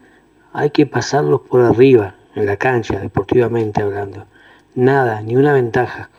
hay 0.52 0.70
que 0.70 0.86
pasarlos 0.86 1.42
por 1.42 1.60
arriba, 1.62 2.14
en 2.34 2.46
la 2.46 2.56
cancha, 2.56 2.98
deportivamente 2.98 3.82
hablando. 3.82 4.26
Nada, 4.74 5.20
ni 5.22 5.36
una 5.36 5.52
ventaja. 5.52 6.10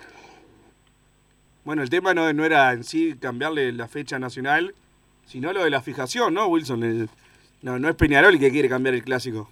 Bueno, 1.63 1.83
el 1.83 1.89
tema 1.89 2.13
no, 2.13 2.31
no 2.33 2.43
era 2.43 2.71
en 2.73 2.83
sí 2.83 3.15
cambiarle 3.19 3.71
la 3.71 3.87
fecha 3.87 4.19
nacional, 4.19 4.73
sino 5.25 5.53
lo 5.53 5.63
de 5.63 5.69
la 5.69 5.81
fijación, 5.81 6.33
¿no, 6.33 6.47
Wilson? 6.47 6.83
El- 6.83 7.09
no, 7.61 7.77
no 7.77 7.87
es 7.89 7.95
Peñarol 7.95 8.33
el 8.33 8.39
que 8.39 8.51
quiere 8.51 8.67
cambiar 8.67 8.95
el 8.95 9.03
clásico. 9.03 9.49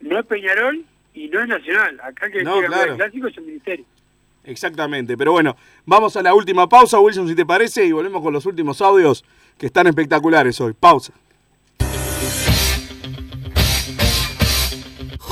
No 0.00 0.18
es 0.18 0.26
Peñarol 0.26 0.84
y 1.14 1.28
no 1.28 1.40
es 1.40 1.48
Nacional. 1.48 1.98
Acá 2.02 2.30
que 2.30 2.42
No, 2.44 2.52
quiere 2.54 2.66
cambiar 2.68 2.70
claro. 2.86 2.92
el 2.92 2.96
clásico 2.98 3.26
es 3.28 3.38
el 3.38 3.44
Ministerio. 3.44 3.84
Exactamente, 4.44 5.16
pero 5.16 5.32
bueno, 5.32 5.56
vamos 5.86 6.14
a 6.18 6.22
la 6.22 6.34
última 6.34 6.68
pausa, 6.68 7.00
Wilson, 7.00 7.26
si 7.26 7.34
te 7.34 7.46
parece, 7.46 7.86
y 7.86 7.92
volvemos 7.92 8.20
con 8.22 8.34
los 8.34 8.44
últimos 8.44 8.82
audios 8.82 9.24
que 9.56 9.64
están 9.66 9.86
espectaculares 9.86 10.60
hoy. 10.60 10.74
Pausa. 10.74 11.14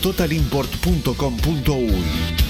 www.totalimport.com.uy. 0.00 2.49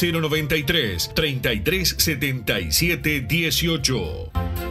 093 0.01 1.11
33 1.13 1.95
77 1.97 3.21
18. 3.27 4.70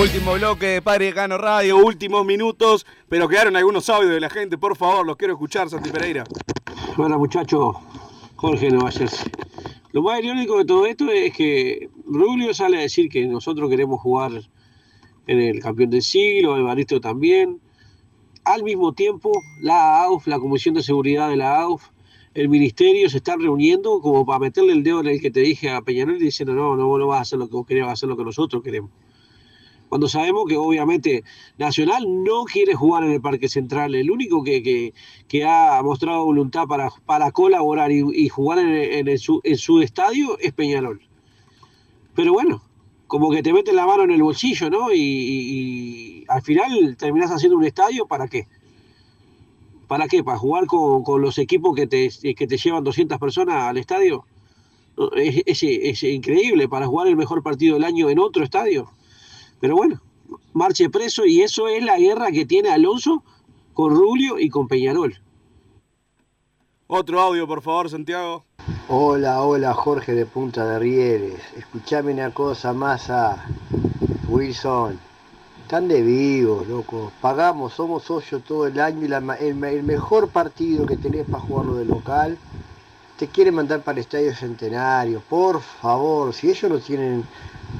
Último 0.00 0.32
bloque 0.32 0.66
de 0.66 0.82
Padre 0.82 1.12
Cano 1.12 1.36
Radio, 1.36 1.76
últimos 1.76 2.24
minutos, 2.24 2.86
pero 3.10 3.28
quedaron 3.28 3.56
algunos 3.56 3.90
audios 3.90 4.12
de 4.12 4.20
la 4.20 4.30
gente, 4.30 4.56
por 4.56 4.74
favor, 4.74 5.04
los 5.04 5.18
quiero 5.18 5.34
escuchar, 5.34 5.68
Santi 5.68 5.90
Pereira. 5.90 6.24
Hola 6.96 7.18
muchachos, 7.18 7.76
Jorge 8.36 8.70
Novallers. 8.70 9.22
Lo 9.92 10.00
más 10.00 10.24
irónico 10.24 10.56
de 10.56 10.64
todo 10.64 10.86
esto 10.86 11.10
es 11.10 11.34
que 11.34 11.90
Rubio 12.06 12.54
sale 12.54 12.78
a 12.78 12.80
decir 12.80 13.10
que 13.10 13.26
nosotros 13.26 13.68
queremos 13.68 14.00
jugar 14.00 14.32
en 15.26 15.38
el 15.38 15.60
campeón 15.60 15.90
del 15.90 16.00
siglo, 16.00 16.56
Evaristo 16.56 16.98
también. 16.98 17.60
Al 18.44 18.62
mismo 18.62 18.94
tiempo, 18.94 19.30
la 19.60 20.04
AUF, 20.04 20.26
la 20.26 20.38
Comisión 20.38 20.74
de 20.74 20.82
Seguridad 20.82 21.28
de 21.28 21.36
la 21.36 21.60
AUF, 21.60 21.90
el 22.32 22.48
Ministerio 22.48 23.10
se 23.10 23.18
están 23.18 23.42
reuniendo 23.42 24.00
como 24.00 24.24
para 24.24 24.38
meterle 24.38 24.72
el 24.72 24.82
dedo 24.82 25.00
en 25.00 25.08
el 25.08 25.20
que 25.20 25.30
te 25.30 25.40
dije 25.40 25.68
a 25.68 25.82
Peñarol 25.82 26.16
y 26.16 26.24
diciendo, 26.24 26.54
no, 26.54 26.76
no, 26.76 26.96
no 26.96 27.06
vas 27.08 27.18
a 27.18 27.22
hacer 27.22 27.38
lo 27.38 27.46
que 27.46 27.56
vos 27.56 27.66
querés, 27.66 27.82
vas 27.82 27.90
a 27.90 27.92
hacer 27.92 28.08
lo 28.08 28.16
que 28.16 28.24
nosotros 28.24 28.62
queremos 28.62 28.90
cuando 29.92 30.08
sabemos 30.08 30.46
que 30.48 30.56
obviamente 30.56 31.22
Nacional 31.58 32.24
no 32.24 32.44
quiere 32.44 32.74
jugar 32.74 33.04
en 33.04 33.10
el 33.10 33.20
Parque 33.20 33.46
Central. 33.46 33.94
El 33.94 34.10
único 34.10 34.42
que, 34.42 34.94
que, 35.28 35.44
ha 35.44 35.82
mostrado 35.82 36.24
voluntad 36.24 36.66
para, 36.66 36.88
para 37.04 37.30
colaborar 37.30 37.92
y, 37.92 38.26
jugar 38.30 38.60
en, 38.60 39.18
su, 39.18 39.42
en, 39.44 39.58
su, 39.58 39.82
estadio 39.82 40.38
es 40.38 40.54
Peñarol. 40.54 41.02
Pero 42.14 42.32
bueno, 42.32 42.62
como 43.06 43.30
que 43.30 43.42
te 43.42 43.52
meten 43.52 43.76
la 43.76 43.84
mano 43.84 44.04
en 44.04 44.12
el 44.12 44.22
bolsillo, 44.22 44.70
¿no? 44.70 44.94
Y, 44.94 46.24
al 46.26 46.40
final 46.40 46.96
terminás 46.96 47.30
haciendo 47.30 47.58
un 47.58 47.64
estadio, 47.66 48.06
¿para 48.06 48.28
qué? 48.28 48.46
¿Para 49.88 50.08
qué? 50.08 50.24
¿Para 50.24 50.38
jugar 50.38 50.64
con, 50.64 51.20
los 51.20 51.36
equipos 51.36 51.76
que 51.76 51.86
te, 51.86 52.08
que 52.34 52.46
te 52.46 52.56
llevan 52.56 52.82
200 52.82 53.18
personas 53.18 53.64
al 53.64 53.76
estadio? 53.76 54.24
Es, 55.16 55.62
es 55.62 56.02
increíble, 56.02 56.66
para 56.66 56.86
jugar 56.86 57.08
el 57.08 57.16
mejor 57.16 57.42
partido 57.42 57.74
del 57.74 57.84
año 57.84 58.08
en 58.08 58.20
otro 58.20 58.42
estadio. 58.42 58.88
Pero 59.62 59.76
bueno, 59.76 60.00
marche 60.54 60.90
preso 60.90 61.24
y 61.24 61.40
eso 61.40 61.68
es 61.68 61.84
la 61.84 61.96
guerra 61.96 62.32
que 62.32 62.44
tiene 62.44 62.70
Alonso 62.70 63.22
con 63.74 63.94
Rubio 63.94 64.40
y 64.40 64.48
con 64.48 64.66
Peñarol. 64.66 65.16
Otro 66.88 67.20
audio, 67.20 67.46
por 67.46 67.62
favor, 67.62 67.88
Santiago. 67.88 68.44
Hola, 68.88 69.40
hola, 69.42 69.72
Jorge 69.72 70.14
de 70.14 70.26
Punta 70.26 70.66
de 70.66 70.80
Rieles. 70.80 71.40
Escuchame 71.56 72.12
una 72.12 72.34
cosa 72.34 72.72
más 72.72 73.08
a 73.08 73.46
Wilson. 74.26 74.98
están 75.62 75.86
de 75.86 76.02
vivos, 76.02 76.66
loco. 76.66 77.12
Pagamos, 77.20 77.74
somos 77.74 78.02
socios 78.02 78.42
todo 78.42 78.66
el 78.66 78.80
año 78.80 79.04
y 79.04 79.08
la 79.08 79.18
el, 79.38 79.62
el 79.62 79.82
mejor 79.84 80.26
partido 80.30 80.86
que 80.86 80.96
tenés 80.96 81.24
para 81.24 81.44
jugarlo 81.44 81.76
de 81.76 81.84
local, 81.84 82.36
te 83.16 83.28
quieren 83.28 83.54
mandar 83.54 83.82
para 83.82 83.98
el 83.98 84.00
Estadio 84.00 84.34
Centenario. 84.34 85.22
Por 85.30 85.60
favor, 85.60 86.34
si 86.34 86.50
ellos 86.50 86.68
no 86.68 86.80
tienen 86.80 87.24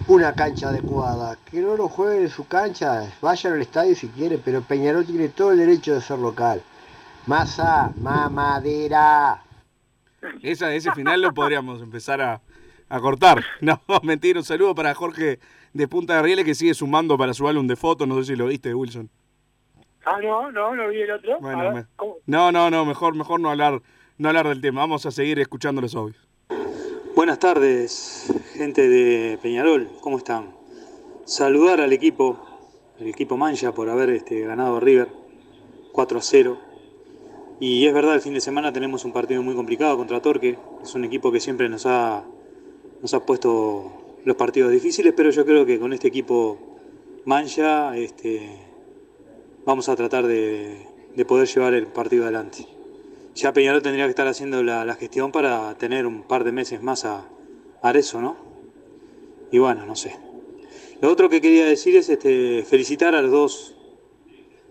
una 0.09 0.35
cancha 0.35 0.69
adecuada, 0.69 1.39
que 1.51 1.61
no 1.61 1.77
lo 1.77 1.89
jueguen 1.89 2.25
en 2.25 2.31
su 2.31 2.47
cancha, 2.47 3.13
vayan 3.21 3.55
al 3.55 3.63
estadio 3.63 3.95
si 3.95 4.09
quieren, 4.09 4.41
pero 4.45 4.63
Peñarol 4.63 5.07
tiene 5.07 5.29
todo 5.29 5.53
el 5.53 5.59
derecho 5.59 5.95
de 5.95 6.01
ser 6.01 6.19
local. 6.19 6.63
Masa, 7.27 7.93
mamadera. 7.97 9.43
Esa, 10.43 10.75
ese 10.75 10.93
final 10.93 11.21
lo 11.21 11.33
podríamos 11.33 11.81
empezar 11.81 12.21
a, 12.21 12.41
a 12.89 13.01
cortar. 13.01 13.43
No, 13.61 13.81
mentira, 14.03 14.39
un 14.39 14.45
saludo 14.45 14.75
para 14.75 14.95
Jorge 14.95 15.39
de 15.73 15.89
Punta 15.89 16.17
de 16.17 16.23
Rieles 16.23 16.45
que 16.45 16.55
sigue 16.55 16.75
sumando 16.75 17.17
para 17.17 17.35
su 17.35 17.47
álbum 17.49 17.67
de 17.67 17.77
fotos. 17.77 18.07
No 18.07 18.17
sé 18.17 18.33
si 18.33 18.37
lo 18.37 18.47
viste, 18.47 18.75
Wilson. 18.75 19.09
Ah, 20.05 20.19
no, 20.21 20.51
no, 20.51 20.75
no 20.75 20.89
vi 20.89 21.03
el 21.03 21.13
otro. 21.13 21.39
Bueno. 21.41 21.87
No, 22.27 22.51
no, 22.51 22.71
no, 22.71 22.85
mejor, 22.85 23.15
mejor 23.15 23.41
no 23.41 23.51
hablar, 23.51 23.81
no 24.19 24.29
hablar 24.29 24.49
del 24.49 24.61
tema. 24.61 24.81
Vamos 24.81 25.07
a 25.07 25.11
seguir 25.11 25.39
escuchando 25.39 25.81
los 25.81 25.95
audios. 25.95 26.32
Buenas 27.15 27.41
tardes, 27.41 28.33
gente 28.55 28.89
de 28.89 29.39
Peñarol, 29.43 29.91
¿cómo 30.01 30.17
están? 30.17 30.55
Saludar 31.27 31.83
al 31.83 31.93
equipo, 31.93 32.39
el 32.99 33.07
equipo 33.07 33.37
Mancha 33.37 33.75
por 33.75 33.91
haber 33.91 34.09
este, 34.09 34.41
ganado 34.41 34.79
a 34.79 34.81
River 34.81 35.09
4 35.93 36.19
a 36.19 36.23
0. 36.23 36.59
Y 37.61 37.87
es 37.87 37.93
verdad, 37.93 38.15
el 38.15 38.23
fin 38.23 38.33
de 38.33 38.41
semana 38.41 38.73
tenemos 38.73 39.05
un 39.05 39.13
partido 39.13 39.43
muy 39.43 39.55
complicado 39.55 39.99
contra 39.99 40.23
Torque. 40.23 40.57
Es 40.83 40.95
un 40.95 41.05
equipo 41.05 41.31
que 41.31 41.39
siempre 41.39 41.69
nos 41.69 41.85
ha, 41.85 42.25
nos 43.03 43.13
ha 43.13 43.27
puesto 43.27 43.93
los 44.25 44.37
partidos 44.37 44.73
difíciles, 44.73 45.13
pero 45.15 45.29
yo 45.29 45.45
creo 45.45 45.67
que 45.67 45.79
con 45.79 45.93
este 45.93 46.09
equipo 46.09 46.57
Mancha 47.27 47.95
este, 47.95 48.59
vamos 49.67 49.91
a 49.91 49.97
tratar 49.97 50.27
de, 50.27 50.87
de 51.15 51.25
poder 51.27 51.47
llevar 51.47 51.75
el 51.75 51.89
partido 51.89 52.23
adelante. 52.23 52.67
Ya 53.35 53.53
Peñarol 53.53 53.83
tendría 53.83 54.05
que 54.05 54.11
estar 54.11 54.29
haciendo 54.29 54.63
la, 54.63 54.85
la 54.85 54.95
gestión 54.95 55.33
para 55.33 55.75
tener 55.79 56.07
un 56.07 56.23
par 56.23 56.45
de 56.45 56.53
meses 56.53 56.83
más 56.83 57.05
a, 57.05 57.25
a 57.83 57.93
¿no? 58.21 58.37
Y 59.51 59.59
bueno, 59.59 59.87
no 59.87 59.97
sé. 59.97 60.17
Lo 61.01 61.11
otro 61.11 61.29
que 61.29 61.41
quería 61.41 61.65
decir 61.67 61.97
es 61.97 62.09
este, 62.09 62.63
felicitar 62.65 63.15
a 63.15 63.23
los 63.23 63.31
dos 63.31 63.75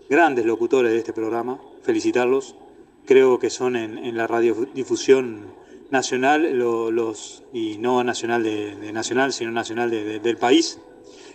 grandes 0.08 0.46
locutores 0.46 0.92
de 0.92 0.98
este 0.98 1.12
programa, 1.12 1.60
felicitarlos. 1.82 2.56
Creo 3.04 3.38
que 3.38 3.50
son 3.50 3.74
en, 3.76 3.98
en 3.98 4.16
la 4.16 4.26
radiodifusión 4.26 5.46
nacional 5.90 6.56
lo- 6.56 6.90
los, 6.90 7.42
y 7.52 7.78
no 7.78 8.02
nacional 8.04 8.42
de, 8.44 8.92
nacional, 8.92 9.32
sino 9.32 9.50
nacional 9.50 9.90
de- 9.90 10.20
del 10.20 10.36
país. 10.36 10.78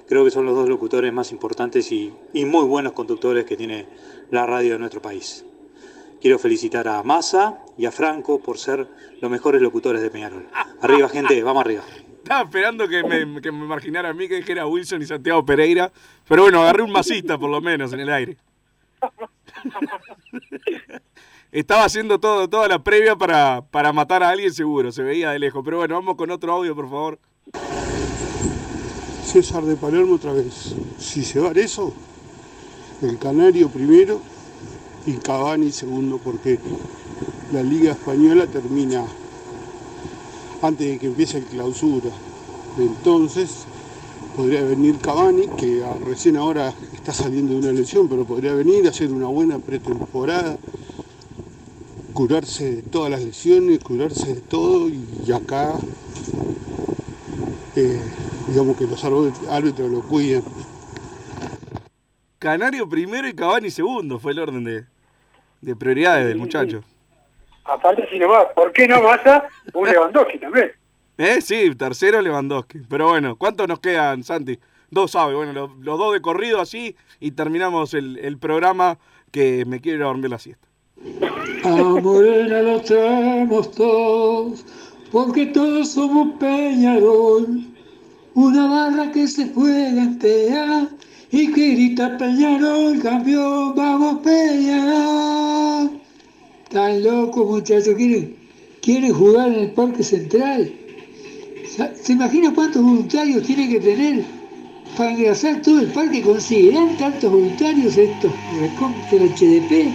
Creo 0.07 0.23
que 0.23 0.31
son 0.31 0.45
los 0.45 0.55
dos 0.55 0.69
locutores 0.69 1.11
más 1.11 1.31
importantes 1.33 1.91
y, 1.91 2.13
y 2.33 2.45
muy 2.45 2.63
buenos 2.65 2.93
conductores 2.93 3.43
que 3.45 3.57
tiene 3.57 3.85
la 4.31 4.45
radio 4.45 4.73
de 4.73 4.79
nuestro 4.79 5.01
país. 5.01 5.43
Quiero 6.21 6.39
felicitar 6.39 6.87
a 6.87 7.03
Massa 7.03 7.59
y 7.77 7.85
a 7.85 7.91
Franco 7.91 8.39
por 8.39 8.57
ser 8.57 8.87
los 9.21 9.29
mejores 9.29 9.61
locutores 9.61 10.01
de 10.01 10.09
Peñarol. 10.09 10.47
Arriba, 10.81 11.07
gente, 11.09 11.43
vamos 11.43 11.61
arriba. 11.61 11.83
Estaba 12.23 12.41
esperando 12.41 12.87
que 12.87 13.03
me, 13.03 13.41
que 13.41 13.51
me 13.51 13.63
imaginara 13.65 14.09
a 14.09 14.13
mí 14.13 14.27
que 14.27 14.43
era 14.47 14.65
Wilson 14.65 15.01
y 15.01 15.05
Santiago 15.05 15.45
Pereira. 15.45 15.91
Pero 16.27 16.43
bueno, 16.43 16.61
agarré 16.61 16.83
un 16.83 16.91
masista 16.91 17.37
por 17.37 17.49
lo 17.49 17.61
menos 17.61 17.93
en 17.93 17.99
el 17.99 18.09
aire. 18.09 18.37
Estaba 21.51 21.85
haciendo 21.85 22.19
todo, 22.19 22.49
toda 22.49 22.67
la 22.67 22.83
previa 22.83 23.15
para, 23.15 23.61
para 23.61 23.93
matar 23.93 24.23
a 24.23 24.29
alguien 24.29 24.53
seguro, 24.53 24.91
se 24.91 25.03
veía 25.03 25.31
de 25.31 25.39
lejos. 25.39 25.63
Pero 25.63 25.77
bueno, 25.77 25.95
vamos 25.95 26.15
con 26.15 26.29
otro 26.31 26.51
audio, 26.51 26.75
por 26.75 26.89
favor. 26.89 27.19
César 29.23 29.63
de 29.63 29.75
Palermo 29.75 30.15
otra 30.15 30.33
vez. 30.33 30.75
Si 30.97 31.23
se 31.23 31.39
va 31.39 31.51
eso, 31.51 31.93
el 33.01 33.17
Canario 33.19 33.69
primero 33.69 34.21
y 35.07 35.13
Cavani 35.13 35.71
segundo, 35.71 36.19
porque 36.23 36.59
la 37.53 37.63
Liga 37.63 37.93
Española 37.93 38.45
termina 38.45 39.05
antes 40.61 40.87
de 40.87 40.99
que 40.99 41.07
empiece 41.07 41.37
el 41.39 41.45
clausura. 41.45 42.09
Entonces 42.77 43.65
podría 44.35 44.63
venir 44.63 44.97
Cavani, 44.99 45.47
que 45.57 45.83
recién 46.05 46.37
ahora 46.37 46.73
está 46.93 47.13
saliendo 47.13 47.53
de 47.53 47.59
una 47.59 47.71
lesión, 47.71 48.07
pero 48.07 48.25
podría 48.25 48.53
venir 48.53 48.85
a 48.85 48.89
hacer 48.89 49.11
una 49.11 49.27
buena 49.27 49.59
pretemporada, 49.59 50.57
curarse 52.13 52.75
de 52.75 52.81
todas 52.81 53.09
las 53.09 53.23
lesiones, 53.23 53.79
curarse 53.79 54.35
de 54.35 54.41
todo 54.41 54.89
y 54.89 55.31
acá 55.31 55.73
eh, 57.75 58.01
digamos 58.49 58.75
que 58.75 58.85
los 58.85 59.03
árbit- 59.03 59.47
árbitros 59.49 59.89
lo 59.89 60.01
cuidan. 60.01 60.43
Canario 62.39 62.87
primero 62.87 63.27
y 63.27 63.33
Cavani 63.33 63.71
segundo, 63.71 64.19
fue 64.19 64.31
el 64.33 64.39
orden 64.39 64.63
de, 64.63 64.85
de 65.61 65.75
prioridades 65.75 66.27
del 66.27 66.37
muchacho. 66.37 66.83
Aparte, 67.65 68.07
si 68.09 68.17
no 68.19 68.29
va, 68.29 68.51
¿por 68.53 68.71
qué 68.71 68.87
no 68.87 69.01
Massa? 69.01 69.45
Un 69.73 69.87
Lewandowski 69.89 70.39
también. 70.39 70.71
¿Eh? 71.17 71.41
Sí, 71.41 71.73
tercero 71.75 72.21
Lewandowski. 72.21 72.79
Pero 72.89 73.09
bueno, 73.09 73.35
¿cuántos 73.35 73.67
nos 73.67 73.79
quedan, 73.79 74.23
Santi? 74.23 74.57
Dos 74.89 75.11
sabe, 75.11 75.35
bueno, 75.35 75.51
lo- 75.51 75.75
los, 75.81 75.97
dos 75.99 76.13
de 76.13 76.21
corrido 76.21 76.61
así 76.61 76.95
y 77.19 77.31
terminamos 77.31 77.93
el, 77.93 78.17
el 78.19 78.37
programa 78.37 78.97
que 79.31 79.65
me 79.65 79.81
quiero 79.81 79.97
ir 79.97 80.03
a 80.03 80.07
dormir 80.07 80.29
la 80.29 80.39
siesta. 80.39 80.65
A 81.65 81.69
Morena 81.69 82.61
lo 82.61 82.79
traemos 82.81 83.71
todos, 83.71 84.65
porque 85.11 85.47
todos 85.47 85.91
somos 85.91 86.39
Peñarol. 86.39 87.65
Una 88.35 88.67
barra 88.67 89.11
que 89.11 89.27
se 89.27 89.49
juega 89.53 90.03
entera 90.03 90.87
y 91.31 91.51
que 91.51 91.71
grita 91.71 92.17
Peñarol, 92.17 92.99
campeón, 92.99 93.75
vamos 93.75 94.19
Peñarol. 94.23 95.99
Tan 96.69 97.03
loco 97.03 97.45
muchachos, 97.45 97.95
quieren, 97.95 98.35
quieren 98.81 99.13
jugar 99.13 99.49
en 99.49 99.59
el 99.59 99.71
Parque 99.71 100.03
Central. 100.03 100.71
¿Se 102.01 102.13
imagina 102.13 102.53
cuántos 102.53 102.81
voluntarios 102.81 103.43
tiene 103.43 103.69
que 103.69 103.79
tener 103.79 104.23
para 104.97 105.11
engrasar 105.11 105.61
todo 105.61 105.81
el 105.81 105.87
parque? 105.87 106.21
¿Consideran 106.21 106.97
tantos 106.97 107.31
voluntarios 107.31 107.97
estos? 107.97 108.31
Recontra 108.59 109.11
el 109.11 109.29
HDP. 109.29 109.93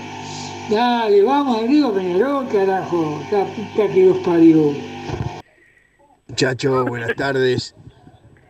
Dale, 0.70 1.22
vamos 1.22 1.62
arriba, 1.62 1.92
Peñarol, 1.92 2.48
carajo. 2.48 3.20
La 3.30 3.44
puta 3.46 3.92
que 3.92 4.06
los 4.06 4.18
parió. 4.18 4.72
Muchachos, 6.28 6.88
buenas 6.88 7.16
tardes. 7.16 7.74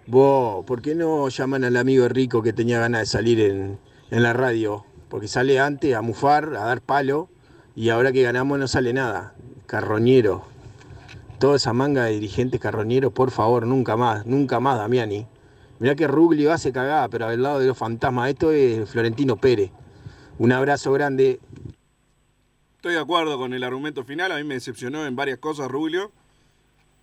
Vos, 0.07 0.65
¿por 0.65 0.83
qué 0.83 0.97
no 0.97 1.29
llaman 1.29 1.63
al 1.63 1.77
amigo 1.77 2.09
rico 2.09 2.43
que 2.43 2.53
tenía 2.53 2.81
ganas 2.81 3.03
de 3.03 3.07
salir 3.07 3.41
en, 3.41 3.79
en 4.11 4.23
la 4.23 4.33
radio? 4.33 4.85
Porque 5.09 5.29
sale 5.29 5.61
antes 5.61 5.95
a 5.95 6.03
mufar, 6.03 6.57
a 6.57 6.65
dar 6.65 6.81
palo, 6.81 7.29
y 7.77 7.91
ahora 7.91 8.11
que 8.11 8.23
ganamos 8.23 8.59
no 8.59 8.67
sale 8.67 8.93
nada. 8.93 9.35
Carroñero. 9.67 10.45
Toda 11.39 11.57
esa 11.57 11.73
manga 11.73 12.05
de 12.05 12.13
dirigentes 12.13 12.61
carroñeros, 12.61 13.13
por 13.13 13.31
favor, 13.31 13.65
nunca 13.65 13.97
más, 13.97 14.27
nunca 14.27 14.59
más, 14.59 14.79
Damiani. 14.79 15.27
Mirá 15.79 15.95
que 15.95 16.09
Ruglio 16.09 16.53
hace 16.53 16.73
cagada, 16.73 17.09
pero 17.09 17.27
al 17.27 17.43
lado 17.43 17.61
de 17.61 17.67
los 17.69 17.79
fantasmas, 17.79 18.31
esto 18.31 18.51
es 18.51 18.89
Florentino 18.91 19.37
Pérez. 19.37 19.71
Un 20.39 20.53
abrazo 20.53 20.93
grande. 20.93 21.41
Estoy 22.77 22.95
de 22.95 23.01
acuerdo 23.01 23.39
con 23.39 23.55
el 23.55 23.63
argumento 23.63 24.05
final, 24.05 24.33
a 24.33 24.37
mí 24.37 24.45
me 24.45 24.55
decepcionó 24.55 25.07
en 25.07 25.15
varias 25.15 25.39
cosas 25.39 25.69
Rubio, 25.69 26.11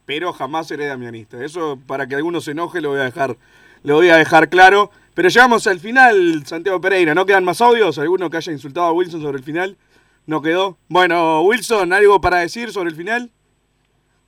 pero 0.09 0.33
jamás 0.33 0.65
seré 0.65 0.87
damianista. 0.87 1.45
Eso 1.45 1.79
para 1.85 2.07
que 2.07 2.15
alguno 2.15 2.41
se 2.41 2.49
enoje 2.49 2.81
lo 2.81 2.89
voy 2.89 2.99
a 2.99 3.03
dejar, 3.03 3.37
lo 3.83 3.93
voy 3.93 4.09
a 4.09 4.17
dejar 4.17 4.49
claro. 4.49 4.89
Pero 5.13 5.29
llegamos 5.29 5.67
al 5.67 5.79
final, 5.79 6.47
Santiago 6.47 6.81
Pereira, 6.81 7.13
¿no 7.13 7.27
quedan 7.27 7.43
más 7.43 7.61
audios? 7.61 7.99
¿Alguno 7.99 8.27
que 8.27 8.37
haya 8.37 8.51
insultado 8.51 8.87
a 8.87 8.91
Wilson 8.91 9.21
sobre 9.21 9.37
el 9.37 9.43
final? 9.43 9.77
¿No 10.25 10.41
quedó? 10.41 10.79
Bueno, 10.87 11.43
Wilson, 11.43 11.93
¿algo 11.93 12.19
para 12.19 12.37
decir 12.37 12.71
sobre 12.71 12.89
el 12.89 12.95
final? 12.95 13.29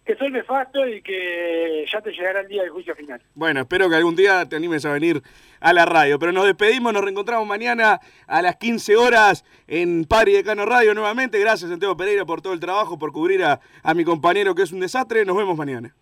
Que 0.05 0.15
soy 0.17 0.29
nefasto 0.29 0.87
y 0.87 1.01
que 1.01 1.83
ya 1.91 1.99
te 1.99 2.11
llegará 2.11 2.41
el 2.41 2.47
día 2.47 2.61
del 2.61 2.69
juicio 2.69 2.95
final. 2.95 3.19
Bueno, 3.33 3.61
espero 3.61 3.89
que 3.89 3.95
algún 3.95 4.15
día 4.15 4.47
te 4.47 4.57
animes 4.57 4.85
a 4.85 4.93
venir 4.93 5.23
a 5.61 5.71
la 5.71 5.85
radio. 5.85 6.19
Pero 6.19 6.33
nos 6.33 6.45
despedimos, 6.45 6.91
nos 6.91 7.03
reencontramos 7.03 7.47
mañana 7.47 8.01
a 8.27 8.41
las 8.41 8.57
15 8.57 8.97
horas 8.97 9.45
en 9.67 10.03
Padre 10.03 10.31
y 10.31 10.35
Decano 10.35 10.65
Radio 10.65 10.93
nuevamente. 10.93 11.39
Gracias, 11.39 11.69
Santiago 11.69 11.95
Pereira, 11.95 12.25
por 12.25 12.41
todo 12.41 12.51
el 12.53 12.59
trabajo, 12.59 12.99
por 12.99 13.13
cubrir 13.13 13.43
a, 13.45 13.61
a 13.83 13.93
mi 13.93 14.03
compañero 14.03 14.53
que 14.53 14.63
es 14.63 14.71
un 14.73 14.81
desastre. 14.81 15.23
Nos 15.23 15.37
vemos 15.37 15.55
mañana. 15.55 15.95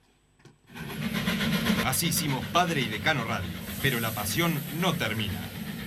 Así 1.85 2.07
hicimos 2.07 2.43
Padre 2.47 2.81
y 2.81 2.85
Decano 2.85 3.23
Radio, 3.25 3.49
pero 3.81 3.99
la 3.99 4.11
pasión 4.11 4.53
no 4.79 4.93
termina. 4.93 5.39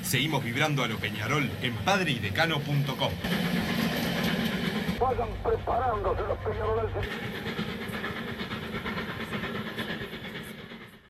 Seguimos 0.03 0.45
vibrando 0.45 0.83
a 0.83 0.89
lo 0.89 0.97
Peñarol 0.99 1.51
en 1.62 1.75
padreidecano.com. 1.77 3.12
Vayan 5.01 5.29
preparándose 5.43 6.23
los 6.23 6.39
peñaroles. 6.39 6.93